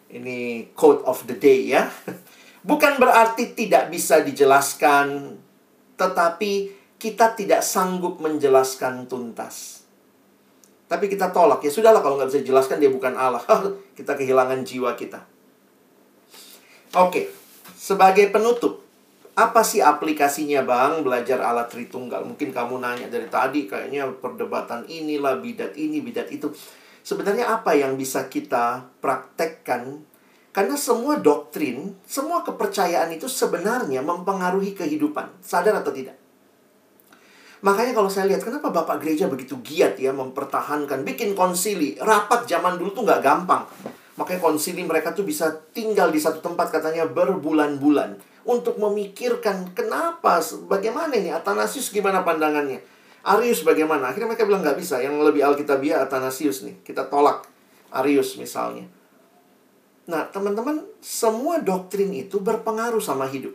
Ini 0.07 0.71
quote 0.79 1.03
of 1.03 1.27
the 1.27 1.35
day 1.35 1.75
ya. 1.75 1.91
Bukan 2.71 3.03
berarti 3.03 3.59
tidak 3.59 3.91
bisa 3.91 4.23
dijelaskan, 4.23 5.35
tetapi 5.99 6.71
kita 7.03 7.35
tidak 7.35 7.67
sanggup 7.67 8.23
menjelaskan 8.23 9.11
tuntas. 9.11 9.83
Tapi 10.87 11.11
kita 11.11 11.35
tolak, 11.35 11.67
ya 11.67 11.71
sudahlah 11.75 11.99
kalau 11.99 12.15
nggak 12.15 12.31
bisa 12.31 12.47
dijelaskan 12.47 12.79
dia 12.79 12.95
bukan 12.95 13.19
Allah. 13.19 13.43
kita 13.99 14.15
kehilangan 14.15 14.63
jiwa 14.63 14.95
kita. 14.95 15.19
Oke, 16.95 17.35
sebagai 17.75 18.31
penutup, 18.31 18.86
apa 19.37 19.61
sih 19.61 19.85
aplikasinya 19.85 20.65
bang 20.65 21.05
belajar 21.05 21.45
alat 21.45 21.69
Tritunggal? 21.69 22.25
Mungkin 22.25 22.57
kamu 22.57 22.81
nanya 22.81 23.13
dari 23.13 23.29
tadi 23.29 23.69
kayaknya 23.69 24.09
perdebatan 24.17 24.89
inilah 24.89 25.37
bidat 25.37 25.77
ini 25.77 26.01
bidat 26.01 26.33
itu. 26.33 26.49
Sebenarnya 27.05 27.53
apa 27.53 27.77
yang 27.77 28.01
bisa 28.01 28.33
kita 28.33 28.89
praktekkan? 29.05 30.01
Karena 30.57 30.73
semua 30.81 31.21
doktrin, 31.21 31.93
semua 32.09 32.41
kepercayaan 32.49 33.13
itu 33.13 33.29
sebenarnya 33.29 34.01
mempengaruhi 34.01 34.73
kehidupan. 34.73 35.45
Sadar 35.45 35.85
atau 35.85 35.93
tidak? 35.93 36.17
Makanya 37.61 37.93
kalau 37.93 38.09
saya 38.09 38.33
lihat 38.33 38.41
kenapa 38.41 38.73
Bapak 38.73 39.05
Gereja 39.05 39.29
begitu 39.29 39.61
giat 39.61 40.01
ya 40.01 40.17
mempertahankan, 40.17 41.05
bikin 41.05 41.37
konsili. 41.37 41.93
Rapat 42.01 42.49
zaman 42.49 42.81
dulu 42.81 42.97
tuh 42.97 43.05
nggak 43.05 43.21
gampang. 43.21 43.69
Makanya 44.17 44.41
konsili 44.41 44.81
mereka 44.81 45.13
tuh 45.13 45.29
bisa 45.29 45.53
tinggal 45.77 46.09
di 46.09 46.17
satu 46.17 46.41
tempat 46.41 46.73
katanya 46.73 47.05
berbulan-bulan 47.05 48.36
untuk 48.47 48.79
memikirkan 48.79 49.75
kenapa, 49.75 50.39
bagaimana 50.71 51.19
ini 51.19 51.35
Atanasius 51.35 51.91
gimana 51.91 52.23
pandangannya. 52.23 52.79
Arius 53.27 53.67
bagaimana? 53.67 54.15
Akhirnya 54.15 54.31
mereka 54.31 54.47
bilang 54.47 54.63
nggak 54.63 54.79
bisa. 54.79 55.03
Yang 55.03 55.19
lebih 55.27 55.43
alkitabiah 55.43 56.07
Atanasius 56.07 56.63
nih. 56.63 56.79
Kita 56.87 57.11
tolak 57.11 57.43
Arius 57.91 58.39
misalnya. 58.39 58.87
Nah, 60.07 60.31
teman-teman, 60.31 60.87
semua 61.03 61.59
doktrin 61.59 62.15
itu 62.15 62.39
berpengaruh 62.39 63.03
sama 63.03 63.27
hidup. 63.27 63.51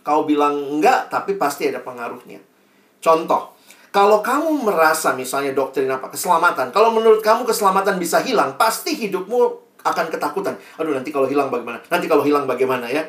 Kau 0.00 0.24
bilang 0.24 0.56
enggak, 0.56 1.12
tapi 1.12 1.36
pasti 1.36 1.68
ada 1.68 1.84
pengaruhnya. 1.84 2.40
Contoh, 3.04 3.52
kalau 3.92 4.24
kamu 4.24 4.64
merasa 4.64 5.12
misalnya 5.12 5.52
doktrin 5.52 5.92
apa? 5.92 6.08
Keselamatan. 6.08 6.72
Kalau 6.72 6.96
menurut 6.96 7.20
kamu 7.20 7.44
keselamatan 7.44 8.00
bisa 8.00 8.24
hilang, 8.24 8.56
pasti 8.56 8.96
hidupmu 8.96 9.38
akan 9.84 10.06
ketakutan. 10.08 10.56
Aduh, 10.80 10.96
nanti 10.96 11.12
kalau 11.12 11.28
hilang 11.28 11.52
bagaimana? 11.52 11.84
Nanti 11.92 12.08
kalau 12.08 12.24
hilang 12.24 12.48
bagaimana 12.48 12.88
ya? 12.88 13.04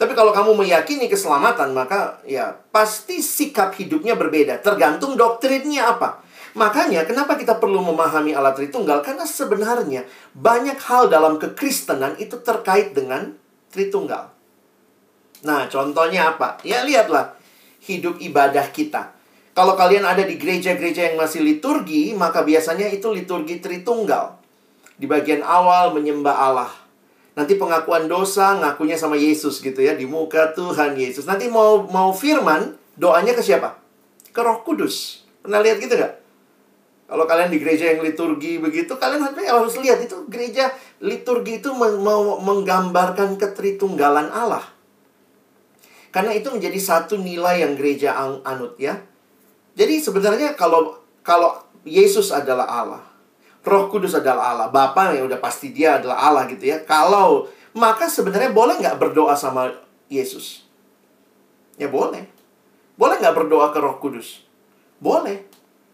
Tapi 0.00 0.16
kalau 0.16 0.32
kamu 0.32 0.56
meyakini 0.64 1.12
keselamatan, 1.12 1.76
maka 1.76 2.24
ya 2.24 2.56
pasti 2.72 3.20
sikap 3.20 3.76
hidupnya 3.76 4.16
berbeda. 4.16 4.64
Tergantung 4.64 5.12
doktrinnya 5.12 5.92
apa. 5.92 6.24
Makanya 6.56 7.04
kenapa 7.04 7.36
kita 7.36 7.60
perlu 7.60 7.84
memahami 7.84 8.32
alat 8.32 8.56
Tritunggal? 8.56 9.04
Karena 9.04 9.28
sebenarnya 9.28 10.08
banyak 10.32 10.80
hal 10.88 11.12
dalam 11.12 11.36
kekristenan 11.36 12.16
itu 12.16 12.40
terkait 12.40 12.96
dengan 12.96 13.36
Tritunggal. 13.68 14.32
Nah, 15.44 15.68
contohnya 15.68 16.32
apa? 16.32 16.56
Ya 16.64 16.80
lihatlah. 16.80 17.36
hidup 17.80 18.20
ibadah 18.20 18.68
kita. 18.76 19.16
Kalau 19.56 19.72
kalian 19.72 20.04
ada 20.04 20.20
di 20.20 20.36
gereja-gereja 20.36 21.10
yang 21.10 21.16
masih 21.16 21.40
liturgi, 21.40 22.12
maka 22.12 22.44
biasanya 22.44 22.92
itu 22.92 23.08
liturgi 23.08 23.56
Tritunggal. 23.56 24.36
Di 25.00 25.08
bagian 25.08 25.40
awal 25.40 25.96
menyembah 25.96 26.36
Allah. 26.36 26.72
Nanti 27.38 27.54
pengakuan 27.54 28.10
dosa 28.10 28.58
ngakunya 28.58 28.98
sama 28.98 29.14
Yesus 29.14 29.62
gitu 29.62 29.78
ya 29.78 29.94
di 29.94 30.04
muka 30.04 30.50
Tuhan 30.52 30.98
Yesus. 30.98 31.24
Nanti 31.24 31.46
mau 31.46 31.86
mau 31.86 32.10
firman, 32.10 32.74
doanya 32.98 33.32
ke 33.32 33.42
siapa? 33.42 33.78
Ke 34.34 34.42
Roh 34.42 34.66
Kudus. 34.66 35.26
Pernah 35.40 35.62
lihat 35.62 35.78
gitu 35.78 35.94
gak? 35.94 36.20
Kalau 37.10 37.26
kalian 37.26 37.50
di 37.50 37.58
gereja 37.58 37.90
yang 37.90 38.06
liturgi 38.06 38.62
begitu, 38.62 38.94
kalian 38.94 39.34
harus 39.34 39.74
lihat 39.82 39.98
itu 39.98 40.30
gereja 40.30 40.70
liturgi 41.02 41.58
itu 41.58 41.74
mau 41.74 42.38
menggambarkan 42.38 43.34
ketritunggalan 43.34 44.30
Allah. 44.30 44.62
Karena 46.14 46.34
itu 46.38 46.54
menjadi 46.54 46.78
satu 46.78 47.18
nilai 47.18 47.66
yang 47.66 47.74
gereja 47.74 48.14
anut 48.18 48.78
ya. 48.78 49.02
Jadi 49.74 49.98
sebenarnya 49.98 50.54
kalau 50.54 51.02
kalau 51.26 51.58
Yesus 51.82 52.30
adalah 52.30 52.66
Allah, 52.70 53.02
Roh 53.70 53.86
Kudus 53.86 54.18
adalah 54.18 54.50
Allah, 54.50 54.68
Bapa 54.74 55.14
yang 55.14 55.30
udah 55.30 55.38
pasti 55.38 55.70
dia 55.70 56.02
adalah 56.02 56.18
Allah 56.18 56.50
gitu 56.50 56.66
ya. 56.66 56.82
Kalau 56.82 57.46
maka 57.70 58.10
sebenarnya 58.10 58.50
boleh 58.50 58.82
nggak 58.82 58.98
berdoa 58.98 59.38
sama 59.38 59.70
Yesus? 60.10 60.66
Ya 61.78 61.86
boleh. 61.86 62.26
Boleh 62.98 63.22
nggak 63.22 63.32
berdoa 63.38 63.70
ke 63.70 63.78
Roh 63.78 64.02
Kudus? 64.02 64.42
Boleh. 64.98 65.46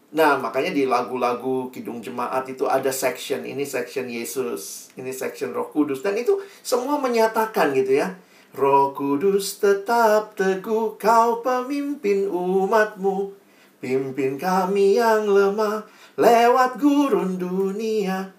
Nah, 0.07 0.39
makanya 0.39 0.73
di 0.73 0.89
lagu-lagu 0.89 1.69
Kidung 1.69 2.01
Jemaat 2.01 2.47
itu 2.49 2.65
ada 2.65 2.89
section, 2.89 3.43
ini 3.43 3.67
section 3.67 4.07
Yesus, 4.09 4.89
ini 4.97 5.13
section 5.13 5.53
Roh 5.53 5.69
Kudus. 5.69 6.01
Dan 6.01 6.17
itu 6.17 6.41
semua 6.65 6.97
menyatakan 6.97 7.75
gitu 7.77 8.01
ya. 8.01 8.17
Roh 8.57 8.95
Kudus 8.97 9.61
tetap 9.61 10.33
teguh 10.33 10.97
kau 10.97 11.45
pemimpin 11.45 12.25
umatmu. 12.25 13.37
Pimpin 13.77 14.41
kami 14.41 14.97
yang 14.97 15.29
lemah 15.29 15.85
lewat 16.17 16.81
gurun 16.81 17.37
dunia. 17.37 18.33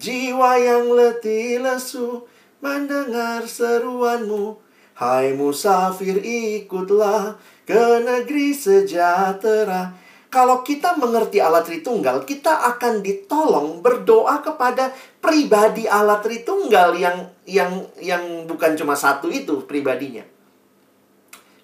Jiwa 0.00 0.56
yang 0.56 0.88
letih 0.96 1.60
lesu 1.60 2.24
mendengar 2.64 3.44
seruanmu. 3.44 4.56
Hai 4.96 5.32
musafir 5.36 6.20
ikutlah 6.24 7.36
ke 7.64 8.04
negeri 8.04 8.52
sejahtera 8.52 9.96
kalau 10.30 10.62
kita 10.62 10.94
mengerti 10.94 11.42
Allah 11.42 11.66
Tritunggal, 11.66 12.22
kita 12.22 12.70
akan 12.70 13.02
ditolong 13.02 13.82
berdoa 13.82 14.38
kepada 14.38 14.94
pribadi 15.18 15.90
Allah 15.90 16.22
Tritunggal 16.22 16.94
yang 16.94 17.26
yang 17.50 17.82
yang 17.98 18.46
bukan 18.46 18.78
cuma 18.78 18.94
satu 18.94 19.26
itu 19.26 19.66
pribadinya. 19.66 20.22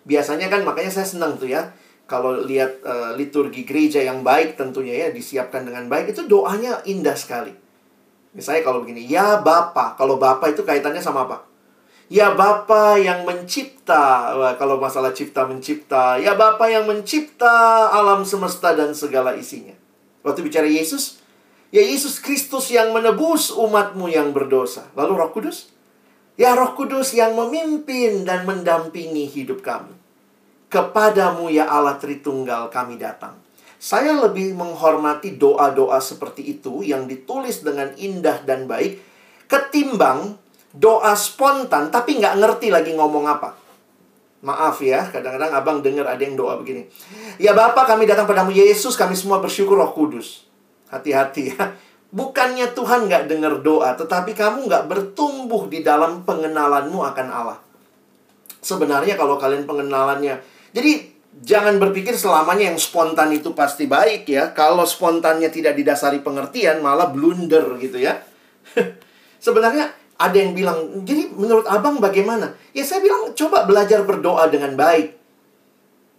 Biasanya 0.03 0.51
kan 0.51 0.67
makanya 0.67 0.91
saya 0.91 1.07
senang 1.07 1.39
tuh 1.39 1.47
ya 1.47 1.71
kalau 2.07 2.39
lihat 2.47 2.87
uh, 2.87 3.19
liturgi 3.19 3.67
gereja 3.67 3.99
yang 3.99 4.23
baik 4.23 4.55
tentunya 4.55 5.07
ya 5.07 5.09
disiapkan 5.11 5.67
dengan 5.67 5.91
baik 5.91 6.15
itu 6.15 6.23
doanya 6.31 6.81
indah 6.87 7.19
sekali. 7.19 7.51
Misalnya 8.31 8.63
kalau 8.63 8.85
begini, 8.85 9.09
ya 9.09 9.41
Bapa, 9.41 9.97
kalau 9.99 10.21
Bapa 10.21 10.47
itu 10.53 10.63
kaitannya 10.63 11.01
sama 11.01 11.25
apa? 11.25 11.49
Ya 12.07 12.37
Bapa 12.37 12.95
yang 13.01 13.27
mencipta, 13.27 14.37
Wah, 14.39 14.55
kalau 14.55 14.79
masalah 14.79 15.11
cipta 15.11 15.49
mencipta, 15.49 16.21
ya 16.21 16.37
Bapa 16.39 16.69
yang 16.71 16.87
mencipta 16.87 17.91
alam 17.91 18.23
semesta 18.23 18.77
dan 18.77 18.93
segala 18.93 19.35
isinya. 19.35 19.75
Waktu 20.21 20.45
bicara 20.47 20.69
Yesus, 20.69 21.19
ya 21.73 21.81
Yesus 21.81 22.21
Kristus 22.21 22.69
yang 22.69 22.93
menebus 22.93 23.51
umatmu 23.51 24.07
yang 24.13 24.37
berdosa. 24.37 24.87
Lalu 24.95 25.13
Roh 25.17 25.31
Kudus, 25.33 25.73
ya 26.37 26.53
Roh 26.53 26.77
Kudus 26.77 27.17
yang 27.17 27.33
memimpin 27.35 28.29
dan 28.29 28.45
mendampingi 28.45 29.27
hidup 29.33 29.65
kami. 29.65 29.96
Kepadamu 30.77 31.49
ya 31.49 31.73
Allah 31.73 31.97
Tritunggal 31.97 32.69
kami 32.69 33.01
datang. 33.01 33.33
Saya 33.81 34.13
lebih 34.13 34.53
menghormati 34.53 35.41
doa-doa 35.41 35.97
seperti 36.05 36.45
itu 36.53 36.85
yang 36.85 37.09
ditulis 37.09 37.65
dengan 37.65 37.97
indah 37.97 38.45
dan 38.45 38.69
baik 38.69 39.01
ketimbang 39.49 40.37
doa 40.77 41.17
spontan 41.17 41.89
tapi 41.89 42.21
nggak 42.21 42.37
ngerti 42.37 42.69
lagi 42.69 42.93
ngomong 42.93 43.25
apa. 43.25 43.57
Maaf 44.45 44.85
ya, 44.85 45.09
kadang-kadang 45.09 45.49
abang 45.57 45.79
dengar 45.81 46.13
ada 46.13 46.21
yang 46.21 46.37
doa 46.37 46.61
begini. 46.61 46.85
Ya 47.41 47.57
Bapak 47.57 47.89
kami 47.89 48.05
datang 48.05 48.29
padamu 48.29 48.53
Yesus, 48.53 49.01
kami 49.01 49.17
semua 49.17 49.41
bersyukur 49.41 49.81
roh 49.81 49.97
kudus. 49.97 50.45
Hati-hati 50.93 51.57
ya. 51.57 51.73
Bukannya 52.13 52.77
Tuhan 52.77 53.09
nggak 53.09 53.33
dengar 53.33 53.65
doa, 53.65 53.97
tetapi 53.97 54.37
kamu 54.37 54.69
nggak 54.69 54.93
bertumbuh 54.93 55.73
di 55.73 55.81
dalam 55.81 56.21
pengenalanmu 56.29 57.01
akan 57.01 57.29
Allah. 57.33 57.59
Sebenarnya 58.61 59.17
kalau 59.17 59.41
kalian 59.41 59.65
pengenalannya, 59.65 60.56
jadi 60.77 61.09
jangan 61.41 61.81
berpikir 61.81 62.13
selamanya 62.13 62.69
yang 62.69 62.77
spontan 62.77 63.33
itu 63.33 63.57
pasti 63.57 63.89
baik 63.89 64.29
ya. 64.29 64.53
Kalau 64.53 64.85
spontannya 64.85 65.49
tidak 65.49 65.73
didasari 65.73 66.21
pengertian, 66.21 66.85
malah 66.85 67.09
blunder 67.09 67.81
gitu 67.81 67.97
ya. 67.97 68.21
Sebenarnya 69.45 69.89
ada 70.21 70.37
yang 70.37 70.53
bilang, 70.53 71.01
jadi 71.01 71.33
menurut 71.33 71.65
abang 71.65 71.97
bagaimana? 71.97 72.53
Ya 72.77 72.85
saya 72.85 73.01
bilang, 73.01 73.33
coba 73.33 73.65
belajar 73.65 74.05
berdoa 74.05 74.53
dengan 74.53 74.77
baik. 74.77 75.17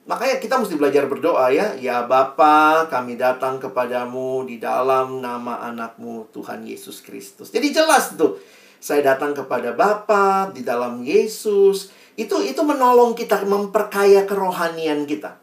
Makanya 0.10 0.42
kita 0.42 0.58
mesti 0.58 0.74
belajar 0.74 1.06
berdoa 1.06 1.54
ya. 1.54 1.78
Ya 1.78 2.02
Bapa, 2.10 2.90
kami 2.90 3.14
datang 3.14 3.62
kepadamu 3.62 4.42
di 4.50 4.58
dalam 4.58 5.22
nama 5.22 5.62
anakmu 5.70 6.34
Tuhan 6.34 6.66
Yesus 6.66 7.06
Kristus. 7.06 7.54
Jadi 7.54 7.70
jelas 7.70 8.18
tuh. 8.18 8.42
Saya 8.78 9.14
datang 9.14 9.38
kepada 9.38 9.74
Bapa 9.74 10.50
di 10.50 10.66
dalam 10.66 11.06
Yesus. 11.06 11.94
Itu 12.18 12.42
itu 12.42 12.58
menolong 12.66 13.14
kita 13.14 13.46
memperkaya 13.46 14.26
kerohanian 14.26 15.06
kita. 15.06 15.38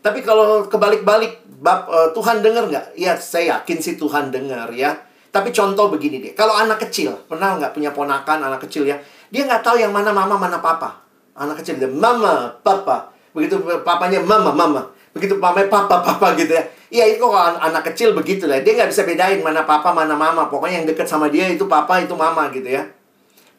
Tapi 0.00 0.20
kalau 0.20 0.64
kebalik-balik, 0.68 1.32
eh, 1.64 2.08
Tuhan 2.12 2.40
dengar 2.40 2.68
nggak? 2.68 2.96
Ya, 2.96 3.16
saya 3.16 3.60
yakin 3.60 3.78
sih 3.80 3.94
Tuhan 4.00 4.32
dengar 4.32 4.72
ya. 4.72 4.96
Tapi 5.32 5.50
contoh 5.52 5.90
begini 5.92 6.22
deh, 6.22 6.32
kalau 6.32 6.54
anak 6.54 6.88
kecil, 6.88 7.12
pernah 7.26 7.58
nggak 7.58 7.74
punya 7.74 7.90
ponakan 7.90 8.48
anak 8.48 8.64
kecil 8.68 8.86
ya, 8.86 8.96
dia 9.34 9.42
nggak 9.42 9.66
tahu 9.66 9.82
yang 9.82 9.90
mana 9.90 10.14
mama, 10.14 10.38
mana 10.38 10.62
papa. 10.62 11.02
Anak 11.34 11.58
kecil 11.58 11.76
dia, 11.76 11.90
mama, 11.90 12.54
papa. 12.62 13.10
Begitu 13.34 13.58
papanya 13.82 14.22
mama, 14.22 14.54
mama. 14.54 14.82
Begitu 15.10 15.34
mamanya 15.34 15.66
papa, 15.66 16.06
papa 16.06 16.38
gitu 16.38 16.54
ya. 16.54 16.62
Iya 16.86 17.18
itu 17.18 17.24
kalau 17.26 17.58
anak 17.58 17.82
kecil 17.90 18.14
begitu 18.14 18.46
lah. 18.46 18.62
Dia 18.62 18.78
nggak 18.78 18.94
bisa 18.94 19.02
bedain 19.02 19.42
mana 19.42 19.66
papa, 19.66 19.90
mana 19.90 20.14
mama. 20.14 20.46
Pokoknya 20.46 20.84
yang 20.84 20.86
deket 20.86 21.10
sama 21.10 21.26
dia 21.26 21.50
itu 21.50 21.66
papa, 21.66 21.98
itu 21.98 22.14
mama 22.14 22.46
gitu 22.54 22.70
ya. 22.70 22.86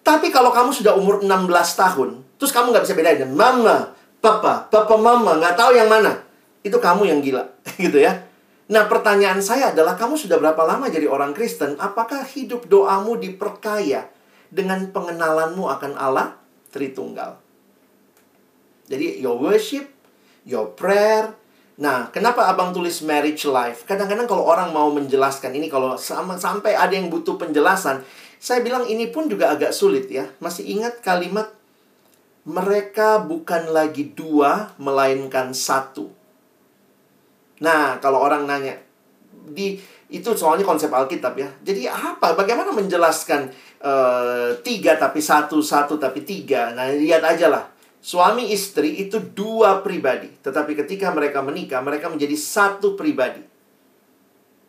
Tapi 0.05 0.29
kalau 0.29 0.53
kamu 0.53 0.69
sudah 0.69 0.93
umur 0.93 1.25
16 1.25 1.49
tahun, 1.49 2.21
terus 2.37 2.53
kamu 2.53 2.69
nggak 2.69 2.85
bisa 2.85 2.93
bedain 2.93 3.25
mama, 3.33 3.97
papa, 4.21 4.69
papa, 4.69 4.95
mama, 5.01 5.41
nggak 5.41 5.57
tahu 5.57 5.73
yang 5.73 5.89
mana. 5.89 6.21
Itu 6.61 6.77
kamu 6.77 7.09
yang 7.09 7.25
gila, 7.25 7.41
gitu 7.81 7.97
ya. 7.97 8.21
Nah, 8.69 8.85
pertanyaan 8.85 9.41
saya 9.41 9.73
adalah 9.73 9.97
kamu 9.97 10.13
sudah 10.13 10.37
berapa 10.37 10.61
lama 10.61 10.89
jadi 10.93 11.09
orang 11.09 11.33
Kristen? 11.33 11.77
Apakah 11.81 12.21
hidup 12.21 12.69
doamu 12.69 13.17
diperkaya 13.17 14.09
dengan 14.53 14.89
pengenalanmu 14.93 15.65
akan 15.69 15.97
Allah 15.97 16.37
Tritunggal? 16.69 17.41
Jadi, 18.85 19.21
your 19.21 19.41
worship, 19.41 19.89
your 20.45 20.73
prayer. 20.73 21.33
Nah, 21.77 22.09
kenapa 22.09 22.49
abang 22.49 22.73
tulis 22.73 23.05
marriage 23.05 23.45
life? 23.45 23.85
Kadang-kadang 23.85 24.25
kalau 24.25 24.45
orang 24.49 24.73
mau 24.73 24.89
menjelaskan 24.89 25.53
ini, 25.53 25.69
kalau 25.69 25.97
sama, 25.97 26.37
sampai 26.37 26.73
ada 26.73 26.93
yang 26.93 27.09
butuh 27.13 27.37
penjelasan, 27.37 28.01
saya 28.45 28.61
bilang 28.61 28.85
ini 28.85 29.09
pun 29.09 29.25
juga 29.25 29.57
agak 29.57 29.73
sulit 29.73 30.05
ya. 30.05 30.29
Masih 30.37 30.69
ingat 30.69 31.01
kalimat 31.01 31.49
mereka 32.45 33.17
bukan 33.17 33.73
lagi 33.73 34.13
dua, 34.13 34.69
melainkan 34.77 35.49
satu. 35.49 36.13
Nah, 37.57 37.97
kalau 37.97 38.21
orang 38.21 38.45
nanya 38.45 38.77
di 39.49 39.81
itu 40.13 40.29
soalnya 40.37 40.61
konsep 40.61 40.93
Alkitab 40.93 41.33
ya. 41.33 41.49
Jadi 41.65 41.89
apa? 41.89 42.37
Bagaimana 42.37 42.69
menjelaskan 42.69 43.49
uh, 43.81 44.53
tiga 44.61 44.93
tapi 45.01 45.25
satu, 45.25 45.65
satu 45.65 45.97
tapi 45.97 46.21
tiga? 46.21 46.69
Nah, 46.77 46.93
lihat 46.93 47.25
aja 47.25 47.49
lah. 47.49 47.65
Suami 47.97 48.53
istri 48.53 49.01
itu 49.01 49.17
dua 49.17 49.81
pribadi, 49.81 50.29
tetapi 50.45 50.77
ketika 50.77 51.09
mereka 51.09 51.41
menikah, 51.41 51.81
mereka 51.81 52.13
menjadi 52.13 52.37
satu 52.37 52.93
pribadi. 52.93 53.54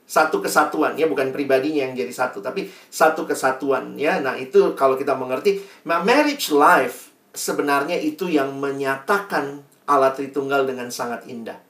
Satu 0.07 0.39
kesatuan, 0.39 0.95
ya 0.95 1.11
bukan 1.11 1.35
pribadinya 1.35 1.83
yang 1.91 1.99
jadi 1.99 2.15
satu, 2.15 2.39
tapi 2.39 2.71
satu 2.89 3.27
kesatuan, 3.27 3.99
ya. 3.99 4.23
Nah, 4.23 4.39
itu 4.39 4.79
kalau 4.79 4.95
kita 4.95 5.19
mengerti, 5.19 5.59
nah, 5.83 5.99
marriage 6.07 6.55
life 6.55 7.11
sebenarnya 7.35 7.99
itu 7.99 8.31
yang 8.31 8.55
menyatakan 8.55 9.67
Allah 9.91 10.15
Tritunggal 10.15 10.63
dengan 10.71 10.95
sangat 10.95 11.27
indah 11.27 11.67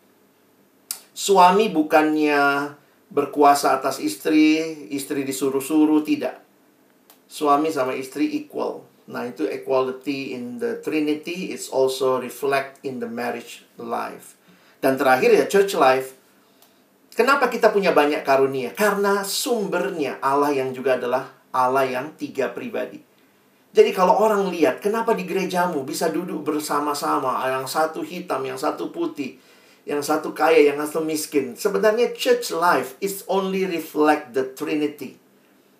suami 1.16 1.72
bukannya 1.72 2.76
berkuasa 3.08 3.80
atas 3.80 4.04
istri, 4.04 4.60
istri 4.92 5.24
disuruh-suruh, 5.24 6.04
tidak. 6.04 6.44
Suami 7.26 7.72
sama 7.72 7.96
istri 7.96 8.36
equal. 8.36 8.84
Nah, 9.08 9.24
itu 9.24 9.48
equality 9.48 10.36
in 10.36 10.60
the 10.60 10.78
Trinity 10.84 11.56
is 11.56 11.72
also 11.72 12.20
reflect 12.20 12.84
in 12.84 13.00
the 13.00 13.08
marriage 13.08 13.64
life. 13.80 14.36
Dan 14.84 15.00
terakhir 15.00 15.32
ya 15.32 15.48
church 15.48 15.72
life. 15.72 16.12
Kenapa 17.16 17.48
kita 17.48 17.72
punya 17.72 17.96
banyak 17.96 18.20
karunia? 18.28 18.76
Karena 18.76 19.24
sumbernya 19.24 20.20
Allah 20.20 20.52
yang 20.52 20.76
juga 20.76 21.00
adalah 21.00 21.32
Allah 21.48 21.88
yang 21.88 22.12
tiga 22.12 22.52
pribadi. 22.52 23.00
Jadi 23.72 23.88
kalau 23.96 24.20
orang 24.20 24.52
lihat, 24.52 24.84
kenapa 24.84 25.16
di 25.16 25.24
gerejamu 25.24 25.80
bisa 25.80 26.12
duduk 26.12 26.44
bersama-sama, 26.44 27.40
yang 27.48 27.64
satu 27.64 28.04
hitam, 28.04 28.44
yang 28.44 28.60
satu 28.60 28.92
putih, 28.92 29.40
yang 29.88 30.04
satu 30.04 30.36
kaya, 30.36 30.68
yang 30.68 30.76
satu 30.76 31.00
miskin. 31.00 31.56
Sebenarnya 31.56 32.12
church 32.12 32.52
life 32.52 33.00
is 33.00 33.24
only 33.32 33.64
reflect 33.64 34.36
the 34.36 34.52
Trinity. 34.52 35.16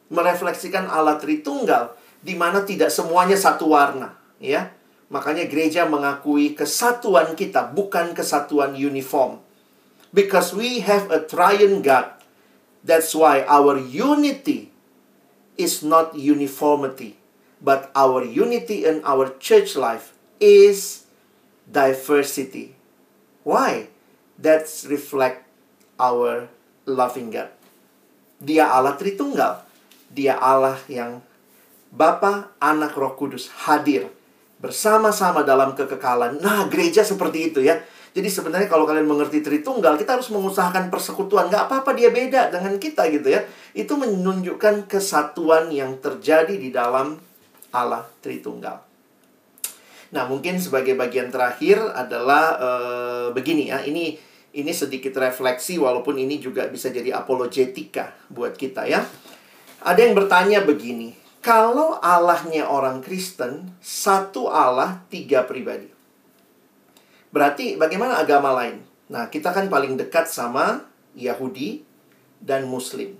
Merefleksikan 0.09 0.89
Allah 0.89 1.21
Tritunggal, 1.21 1.93
di 2.25 2.33
mana 2.33 2.65
tidak 2.65 2.89
semuanya 2.89 3.37
satu 3.37 3.77
warna. 3.77 4.17
ya 4.41 4.73
Makanya 5.13 5.45
gereja 5.45 5.85
mengakui 5.85 6.57
kesatuan 6.57 7.37
kita, 7.37 7.77
bukan 7.77 8.17
kesatuan 8.17 8.73
uniform. 8.73 9.46
Because 10.17 10.57
we 10.57 10.81
have 10.81 11.13
a 11.13 11.21
triune 11.21 11.85
God. 11.85 12.17
That's 12.81 13.13
why 13.13 13.45
our 13.45 13.77
unity 13.77 14.73
is 15.61 15.85
not 15.85 16.17
uniformity 16.17 17.21
but 17.61 17.89
our 17.97 18.25
unity 18.25 18.85
in 18.85 19.01
our 19.05 19.33
church 19.41 19.77
life 19.77 20.13
is 20.41 21.09
diversity. 21.65 22.77
Why? 23.47 23.89
That's 24.37 24.85
reflect 24.85 25.49
our 25.97 26.53
loving 26.85 27.33
God. 27.33 27.51
Dia 28.37 28.69
Allah 28.69 29.01
Tritunggal. 29.01 29.65
Dia 30.13 30.37
Allah 30.37 30.77
yang 30.87 31.25
Bapa, 31.89 32.53
Anak, 32.61 32.93
Roh 32.93 33.17
Kudus 33.17 33.49
hadir 33.65 34.13
bersama-sama 34.61 35.41
dalam 35.41 35.73
kekekalan. 35.73 36.39
Nah, 36.45 36.69
gereja 36.69 37.01
seperti 37.01 37.53
itu 37.53 37.65
ya. 37.65 37.81
Jadi 38.17 38.33
sebenarnya 38.33 38.65
kalau 38.65 38.89
kalian 38.89 39.05
mengerti 39.05 39.45
Tritunggal, 39.45 40.01
kita 40.01 40.17
harus 40.17 40.33
mengusahakan 40.33 40.89
persekutuan. 40.89 41.53
Gak 41.53 41.69
apa-apa 41.69 41.93
dia 41.93 42.09
beda 42.09 42.49
dengan 42.49 42.81
kita 42.81 43.13
gitu 43.13 43.29
ya. 43.29 43.45
Itu 43.77 44.01
menunjukkan 44.01 44.89
kesatuan 44.89 45.69
yang 45.69 46.01
terjadi 46.01 46.57
di 46.57 46.73
dalam 46.73 47.21
Allah 47.77 48.09
Tritunggal. 48.25 48.81
Nah, 50.17 50.25
mungkin 50.33 50.57
sebagai 50.57 50.97
bagian 50.97 51.29
terakhir 51.29 51.77
adalah 51.93 52.57
uh, 52.57 53.27
begini 53.37 53.69
ya. 53.69 53.85
Ini 53.85 54.17
ini 54.57 54.73
sedikit 54.73 55.13
refleksi 55.21 55.77
walaupun 55.77 56.17
ini 56.17 56.41
juga 56.41 56.65
bisa 56.73 56.89
jadi 56.89 57.13
apologetika 57.21 58.17
buat 58.33 58.57
kita 58.57 58.89
ya. 58.89 59.05
Ada 59.85 60.09
yang 60.09 60.17
bertanya 60.17 60.65
begini, 60.65 61.13
kalau 61.45 62.01
Allahnya 62.01 62.65
orang 62.65 63.05
Kristen 63.05 63.77
satu 63.85 64.49
Allah 64.49 65.05
tiga 65.13 65.45
pribadi. 65.45 65.96
Berarti 67.31 67.79
bagaimana 67.79 68.21
agama 68.21 68.55
lain? 68.55 68.83
Nah, 69.07 69.31
kita 69.31 69.55
kan 69.55 69.71
paling 69.71 69.95
dekat 69.95 70.27
sama 70.27 70.83
Yahudi 71.15 71.83
dan 72.43 72.67
Muslim. 72.67 73.15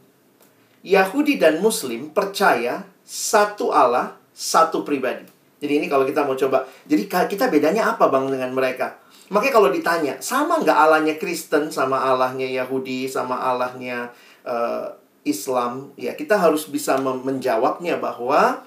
Yahudi 0.87 1.39
dan 1.39 1.59
Muslim 1.59 2.15
percaya 2.15 2.87
satu 3.03 3.71
Allah 3.75 4.19
satu 4.37 4.85
pribadi. 4.85 5.25
Jadi 5.57 5.73
ini 5.81 5.87
kalau 5.89 6.05
kita 6.05 6.29
mau 6.29 6.37
coba, 6.37 6.69
jadi 6.85 7.09
kita 7.09 7.49
bedanya 7.49 7.97
apa 7.97 8.13
bang 8.13 8.29
dengan 8.29 8.53
mereka? 8.53 9.01
Makanya 9.33 9.55
kalau 9.57 9.71
ditanya, 9.73 10.15
sama 10.21 10.61
nggak 10.61 10.77
Allahnya 10.77 11.15
Kristen 11.17 11.73
sama 11.73 11.99
Allahnya 11.99 12.47
Yahudi 12.47 13.09
sama 13.09 13.41
Allahnya 13.41 14.13
uh, 14.45 14.93
Islam? 15.25 15.91
Ya 15.97 16.15
kita 16.15 16.39
harus 16.39 16.69
bisa 16.69 17.01
menjawabnya 17.01 17.99
bahwa 17.99 18.63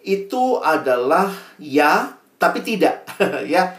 itu 0.00 0.62
adalah 0.62 1.34
ya, 1.58 2.16
tapi 2.38 2.62
tidak, 2.62 3.04
ya. 3.50 3.74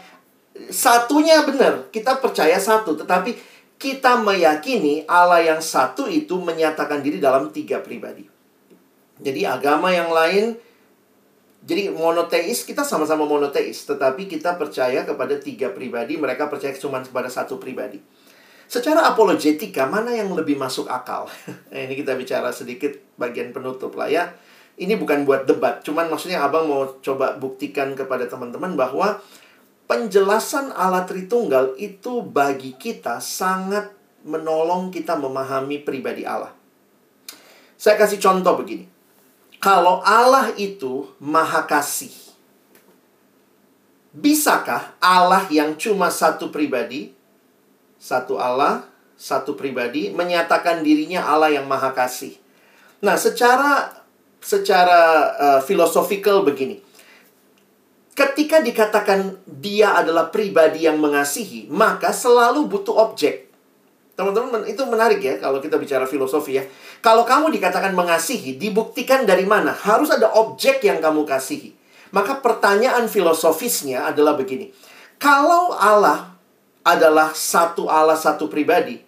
Satunya 0.68 1.40
benar, 1.48 1.88
kita 1.88 2.20
percaya 2.20 2.60
satu, 2.60 2.92
tetapi 3.00 3.32
kita 3.80 4.20
meyakini 4.20 5.08
Allah 5.08 5.40
yang 5.40 5.64
satu 5.64 6.04
itu 6.04 6.36
menyatakan 6.36 7.00
diri 7.00 7.16
dalam 7.16 7.48
tiga 7.48 7.80
pribadi. 7.80 8.28
Jadi 9.20 9.48
agama 9.48 9.88
yang 9.88 10.12
lain 10.12 10.52
jadi 11.60 11.92
monoteis 11.92 12.64
kita 12.64 12.80
sama-sama 12.80 13.28
monoteis, 13.28 13.84
tetapi 13.84 14.24
kita 14.24 14.56
percaya 14.56 15.04
kepada 15.04 15.36
tiga 15.36 15.68
pribadi, 15.68 16.16
mereka 16.16 16.48
percaya 16.48 16.72
cuma 16.72 17.04
kepada 17.04 17.28
satu 17.28 17.60
pribadi. 17.60 18.00
Secara 18.64 19.04
apologetika 19.12 19.84
mana 19.84 20.14
yang 20.14 20.32
lebih 20.32 20.56
masuk 20.56 20.88
akal? 20.88 21.28
Ini 21.68 21.92
kita 21.92 22.16
bicara 22.16 22.48
sedikit 22.48 22.96
bagian 23.20 23.52
penutup 23.52 23.92
lah 23.92 24.08
ya. 24.08 24.32
Ini 24.80 24.96
bukan 24.96 25.28
buat 25.28 25.44
debat, 25.44 25.84
cuman 25.84 26.08
maksudnya 26.08 26.40
Abang 26.40 26.64
mau 26.64 26.96
coba 27.04 27.36
buktikan 27.36 27.92
kepada 27.92 28.24
teman-teman 28.24 28.72
bahwa 28.80 29.20
penjelasan 29.90 30.70
Allah 30.70 31.02
Tritunggal 31.02 31.74
itu 31.82 32.22
bagi 32.22 32.78
kita 32.78 33.18
sangat 33.18 33.90
menolong 34.22 34.94
kita 34.94 35.18
memahami 35.18 35.82
pribadi 35.82 36.22
Allah. 36.22 36.54
Saya 37.74 37.98
kasih 37.98 38.22
contoh 38.22 38.54
begini 38.54 39.00
kalau 39.60 40.00
Allah 40.00 40.56
itu 40.56 41.04
maha 41.20 41.68
kasih, 41.68 42.08
bisakah 44.16 44.96
Allah 44.96 45.44
yang 45.52 45.76
cuma 45.76 46.08
satu 46.08 46.48
pribadi, 46.48 47.12
satu 48.00 48.40
Allah, 48.40 48.88
satu 49.20 49.52
pribadi, 49.60 50.08
menyatakan 50.16 50.80
dirinya 50.80 51.28
Allah 51.28 51.52
yang 51.52 51.68
maha 51.68 51.92
kasih? 51.92 52.40
Nah, 53.04 53.20
secara 53.20 54.00
secara 54.40 55.00
uh, 55.36 55.60
filosofikal 55.60 56.40
begini. 56.40 56.80
Ketika 58.20 58.60
dikatakan 58.60 59.40
dia 59.48 59.96
adalah 59.96 60.28
pribadi 60.28 60.84
yang 60.84 61.00
mengasihi, 61.00 61.72
maka 61.72 62.12
selalu 62.12 62.68
butuh 62.68 62.92
objek. 62.92 63.48
Teman-teman, 64.12 64.68
itu 64.68 64.84
menarik 64.84 65.24
ya 65.24 65.40
kalau 65.40 65.56
kita 65.56 65.80
bicara 65.80 66.04
filosofi 66.04 66.60
ya. 66.60 66.68
Kalau 67.00 67.24
kamu 67.24 67.48
dikatakan 67.48 67.96
mengasihi, 67.96 68.60
dibuktikan 68.60 69.24
dari 69.24 69.48
mana? 69.48 69.72
Harus 69.72 70.12
ada 70.12 70.36
objek 70.36 70.84
yang 70.84 71.00
kamu 71.00 71.24
kasihi. 71.24 71.72
Maka 72.12 72.44
pertanyaan 72.44 73.08
filosofisnya 73.08 74.04
adalah 74.04 74.36
begini. 74.36 74.68
Kalau 75.16 75.72
Allah 75.72 76.36
adalah 76.84 77.32
satu 77.32 77.88
Allah, 77.88 78.20
satu 78.20 78.52
pribadi, 78.52 79.00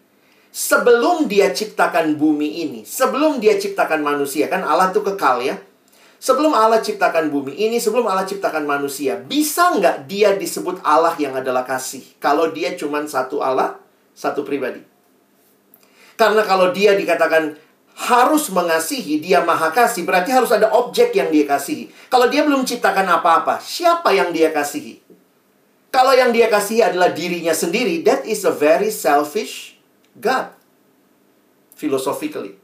sebelum 0.48 1.28
dia 1.28 1.52
ciptakan 1.52 2.16
bumi 2.16 2.64
ini, 2.64 2.80
sebelum 2.88 3.44
dia 3.44 3.60
ciptakan 3.60 4.00
manusia, 4.00 4.48
kan 4.48 4.64
Allah 4.64 4.88
itu 4.88 5.04
kekal 5.04 5.44
ya. 5.44 5.60
Sebelum 6.22 6.54
Allah 6.54 6.78
ciptakan 6.78 7.34
bumi 7.34 7.58
ini, 7.58 7.82
sebelum 7.82 8.06
Allah 8.06 8.22
ciptakan 8.22 8.62
manusia, 8.62 9.18
bisa 9.18 9.74
nggak 9.74 10.06
dia 10.06 10.38
disebut 10.38 10.78
Allah 10.86 11.18
yang 11.18 11.34
adalah 11.34 11.66
kasih? 11.66 11.98
Kalau 12.22 12.54
dia 12.54 12.78
cuma 12.78 13.02
satu 13.02 13.42
Allah, 13.42 13.74
satu 14.14 14.46
pribadi. 14.46 14.86
Karena 16.14 16.46
kalau 16.46 16.70
dia 16.70 16.94
dikatakan 16.94 17.58
harus 18.06 18.54
mengasihi, 18.54 19.18
dia 19.18 19.42
maha 19.42 19.74
kasih, 19.74 20.06
berarti 20.06 20.30
harus 20.30 20.54
ada 20.54 20.70
objek 20.70 21.10
yang 21.10 21.26
dia 21.34 21.42
kasihi. 21.42 21.90
Kalau 22.06 22.30
dia 22.30 22.46
belum 22.46 22.62
ciptakan 22.62 23.18
apa-apa, 23.18 23.58
siapa 23.58 24.14
yang 24.14 24.30
dia 24.30 24.54
kasihi? 24.54 25.02
Kalau 25.90 26.14
yang 26.14 26.30
dia 26.30 26.46
kasihi 26.46 26.86
adalah 26.86 27.10
dirinya 27.10 27.50
sendiri, 27.50 27.98
that 28.06 28.22
is 28.30 28.46
a 28.46 28.54
very 28.54 28.94
selfish 28.94 29.74
God. 30.14 30.54
Philosophically. 31.74 32.61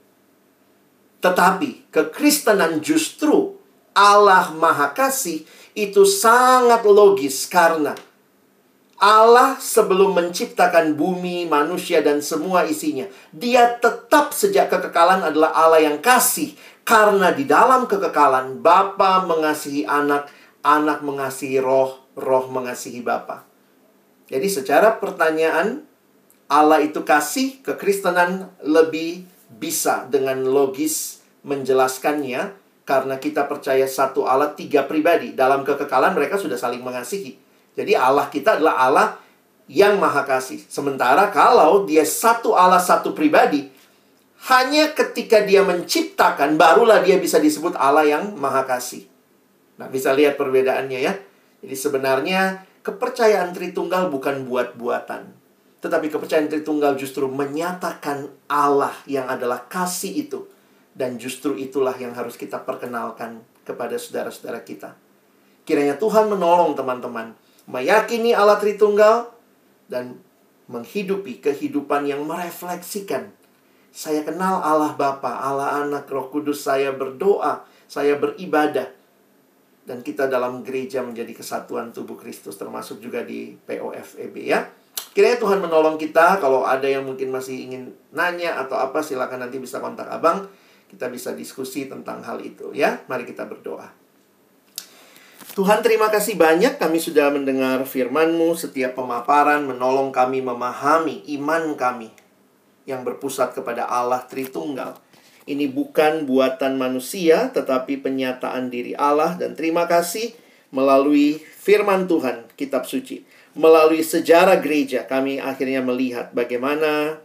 Tetapi, 1.18 1.90
kekristenan 1.90 2.78
justru 2.78 3.58
Allah 3.94 4.54
maha 4.54 4.94
kasih 4.94 5.42
itu 5.74 6.06
sangat 6.06 6.86
logis 6.86 7.46
karena 7.50 7.98
Allah 8.98 9.54
sebelum 9.62 10.10
menciptakan 10.10 10.98
bumi, 10.98 11.46
manusia, 11.46 12.02
dan 12.02 12.18
semua 12.18 12.66
isinya. 12.66 13.06
Dia 13.30 13.78
tetap 13.78 14.34
sejak 14.34 14.74
kekekalan 14.74 15.22
adalah 15.22 15.54
Allah 15.54 15.86
yang 15.86 16.02
kasih. 16.02 16.58
Karena 16.82 17.30
di 17.30 17.46
dalam 17.46 17.86
kekekalan, 17.86 18.58
Bapa 18.58 19.22
mengasihi 19.22 19.86
anak, 19.86 20.26
anak 20.66 21.06
mengasihi 21.06 21.62
roh, 21.62 22.10
roh 22.18 22.50
mengasihi 22.50 22.98
Bapa. 22.98 23.46
Jadi 24.26 24.50
secara 24.50 24.98
pertanyaan, 24.98 25.86
Allah 26.50 26.82
itu 26.82 27.06
kasih, 27.06 27.62
kekristenan 27.62 28.50
lebih 28.66 29.30
bisa 29.59 30.06
dengan 30.06 30.40
logis 30.46 31.20
menjelaskannya. 31.42 32.66
Karena 32.88 33.20
kita 33.20 33.44
percaya 33.44 33.84
satu 33.84 34.24
Allah, 34.24 34.56
tiga 34.56 34.88
pribadi. 34.88 35.36
Dalam 35.36 35.61
kekekalan 35.61 36.16
mereka 36.16 36.40
sudah 36.40 36.56
saling 36.56 36.80
mengasihi. 36.80 37.36
Jadi 37.76 37.92
Allah 37.92 38.32
kita 38.32 38.56
adalah 38.56 38.74
Allah 38.80 39.09
yang 39.68 40.00
maha 40.00 40.24
kasih. 40.24 40.64
Sementara 40.66 41.28
kalau 41.28 41.84
dia 41.84 42.02
satu 42.02 42.56
Allah 42.56 42.80
satu 42.80 43.12
pribadi, 43.12 43.68
hanya 44.50 44.90
ketika 44.96 45.44
dia 45.44 45.62
menciptakan 45.62 46.56
barulah 46.56 47.04
dia 47.04 47.20
bisa 47.20 47.36
disebut 47.36 47.76
Allah 47.76 48.09
yang 48.09 48.34
maha 48.34 48.64
kasih. 48.64 49.04
Nah, 49.78 49.86
bisa 49.86 50.11
lihat 50.11 50.34
perbedaannya 50.34 50.98
ya. 50.98 51.14
Jadi 51.62 51.76
sebenarnya 51.78 52.66
kepercayaan 52.82 53.54
Tritunggal 53.54 54.11
bukan 54.11 54.42
buat-buatan. 54.48 55.38
Tetapi 55.78 56.10
kepercayaan 56.10 56.50
Tritunggal 56.50 56.98
justru 56.98 57.30
menyatakan 57.30 58.26
Allah 58.50 58.94
yang 59.06 59.30
adalah 59.30 59.66
kasih 59.70 60.26
itu. 60.26 60.50
Dan 60.94 61.16
justru 61.16 61.54
itulah 61.54 61.94
yang 61.94 62.14
harus 62.18 62.34
kita 62.34 62.58
perkenalkan 62.66 63.46
kepada 63.62 63.94
saudara-saudara 63.94 64.66
kita. 64.66 64.98
Kiranya 65.62 65.94
Tuhan 66.00 66.26
menolong 66.26 66.74
teman-teman 66.74 67.36
meyakini 67.68 68.32
Allah 68.32 68.56
Tritunggal, 68.56 69.28
dan 69.88 70.20
menghidupi 70.68 71.40
kehidupan 71.40 72.08
yang 72.08 72.24
merefleksikan. 72.24 73.32
Saya 73.92 74.24
kenal 74.24 74.60
Allah 74.60 74.92
Bapa, 74.96 75.40
Allah 75.40 75.80
Anak, 75.84 76.08
Roh 76.08 76.28
Kudus, 76.28 76.64
saya 76.64 76.92
berdoa, 76.92 77.64
saya 77.88 78.16
beribadah. 78.16 78.88
dan 79.88 80.04
kita 80.04 80.28
dalam 80.28 80.60
gereja 80.60 81.00
menjadi 81.00 81.32
kesatuan 81.32 81.96
tubuh 81.96 82.20
Kristus 82.20 82.60
termasuk 82.60 83.00
juga 83.00 83.24
di 83.24 83.56
POFEB 83.56 84.36
ya. 84.44 84.68
Kiranya 85.16 85.38
Tuhan 85.40 85.59
menolong 85.59 85.96
kita 85.96 86.38
kalau 86.38 86.68
ada 86.68 86.84
yang 86.84 87.02
mungkin 87.02 87.32
masih 87.32 87.68
ingin 87.68 87.96
nanya 88.12 88.61
atau 88.61 88.78
apa 88.78 89.00
silakan 89.00 89.46
nanti 89.46 89.59
bisa 89.59 89.80
kontak 89.80 90.06
Abang. 90.09 90.46
Kita 90.88 91.12
bisa 91.12 91.36
diskusi 91.36 91.84
tentang 91.84 92.24
hal 92.24 92.40
itu 92.40 92.72
ya. 92.72 93.04
Mari 93.09 93.28
kita 93.28 93.44
berdoa. 93.44 93.92
Tuhan 95.59 95.82
terima 95.82 96.06
kasih 96.06 96.38
banyak 96.38 96.78
kami 96.78 97.02
sudah 97.02 97.34
mendengar 97.34 97.82
firman-Mu 97.82 98.54
setiap 98.54 98.94
pemaparan 98.94 99.66
menolong 99.66 100.14
kami 100.14 100.38
memahami 100.38 101.26
iman 101.34 101.74
kami 101.74 102.14
yang 102.86 103.02
berpusat 103.04 103.59
kepada 103.59 103.84
Allah 103.84 104.22
Tritunggal. 104.24 104.96
Ini 105.48 105.66
bukan 105.68 106.30
buatan 106.30 106.78
manusia 106.78 107.50
tetapi 107.50 108.00
penyataan 108.00 108.70
diri 108.70 108.94
Allah 108.94 109.34
dan 109.34 109.59
terima 109.59 109.90
kasih 109.90 110.30
melalui 110.70 111.40
firman 111.40 112.09
Tuhan 112.09 112.48
kitab 112.56 112.84
suci 112.88 113.24
melalui 113.59 114.06
sejarah 114.06 114.62
gereja 114.62 115.02
kami 115.02 115.42
akhirnya 115.42 115.82
melihat 115.82 116.30
bagaimana 116.30 117.18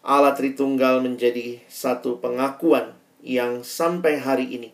Allah 0.00 0.32
Tritunggal 0.32 1.04
menjadi 1.04 1.60
satu 1.68 2.16
pengakuan 2.16 2.96
yang 3.20 3.60
sampai 3.60 4.16
hari 4.16 4.48
ini 4.56 4.70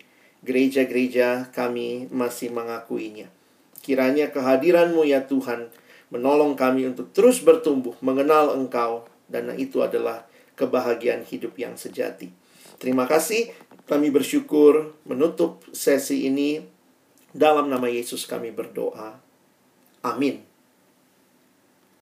gereja-gereja 0.47 1.51
kami 1.51 2.07
masih 2.15 2.55
mengakuinya. 2.55 3.27
Kiranya 3.83 4.31
kehadiranmu 4.31 5.03
ya 5.03 5.27
Tuhan 5.27 5.75
menolong 6.15 6.55
kami 6.55 6.87
untuk 6.87 7.11
terus 7.11 7.43
bertumbuh 7.43 7.99
mengenal 7.99 8.55
Engkau 8.55 9.11
dan 9.27 9.51
itu 9.59 9.83
adalah 9.83 10.23
kebahagiaan 10.55 11.27
hidup 11.27 11.59
yang 11.59 11.75
sejati. 11.75 12.31
Terima 12.79 13.11
kasih 13.11 13.51
kami 13.91 14.15
bersyukur 14.15 14.95
menutup 15.03 15.67
sesi 15.75 16.31
ini 16.31 16.63
dalam 17.35 17.67
nama 17.67 17.91
Yesus 17.91 18.29
kami 18.29 18.55
berdoa. 18.55 19.19
Amin. 20.07 20.52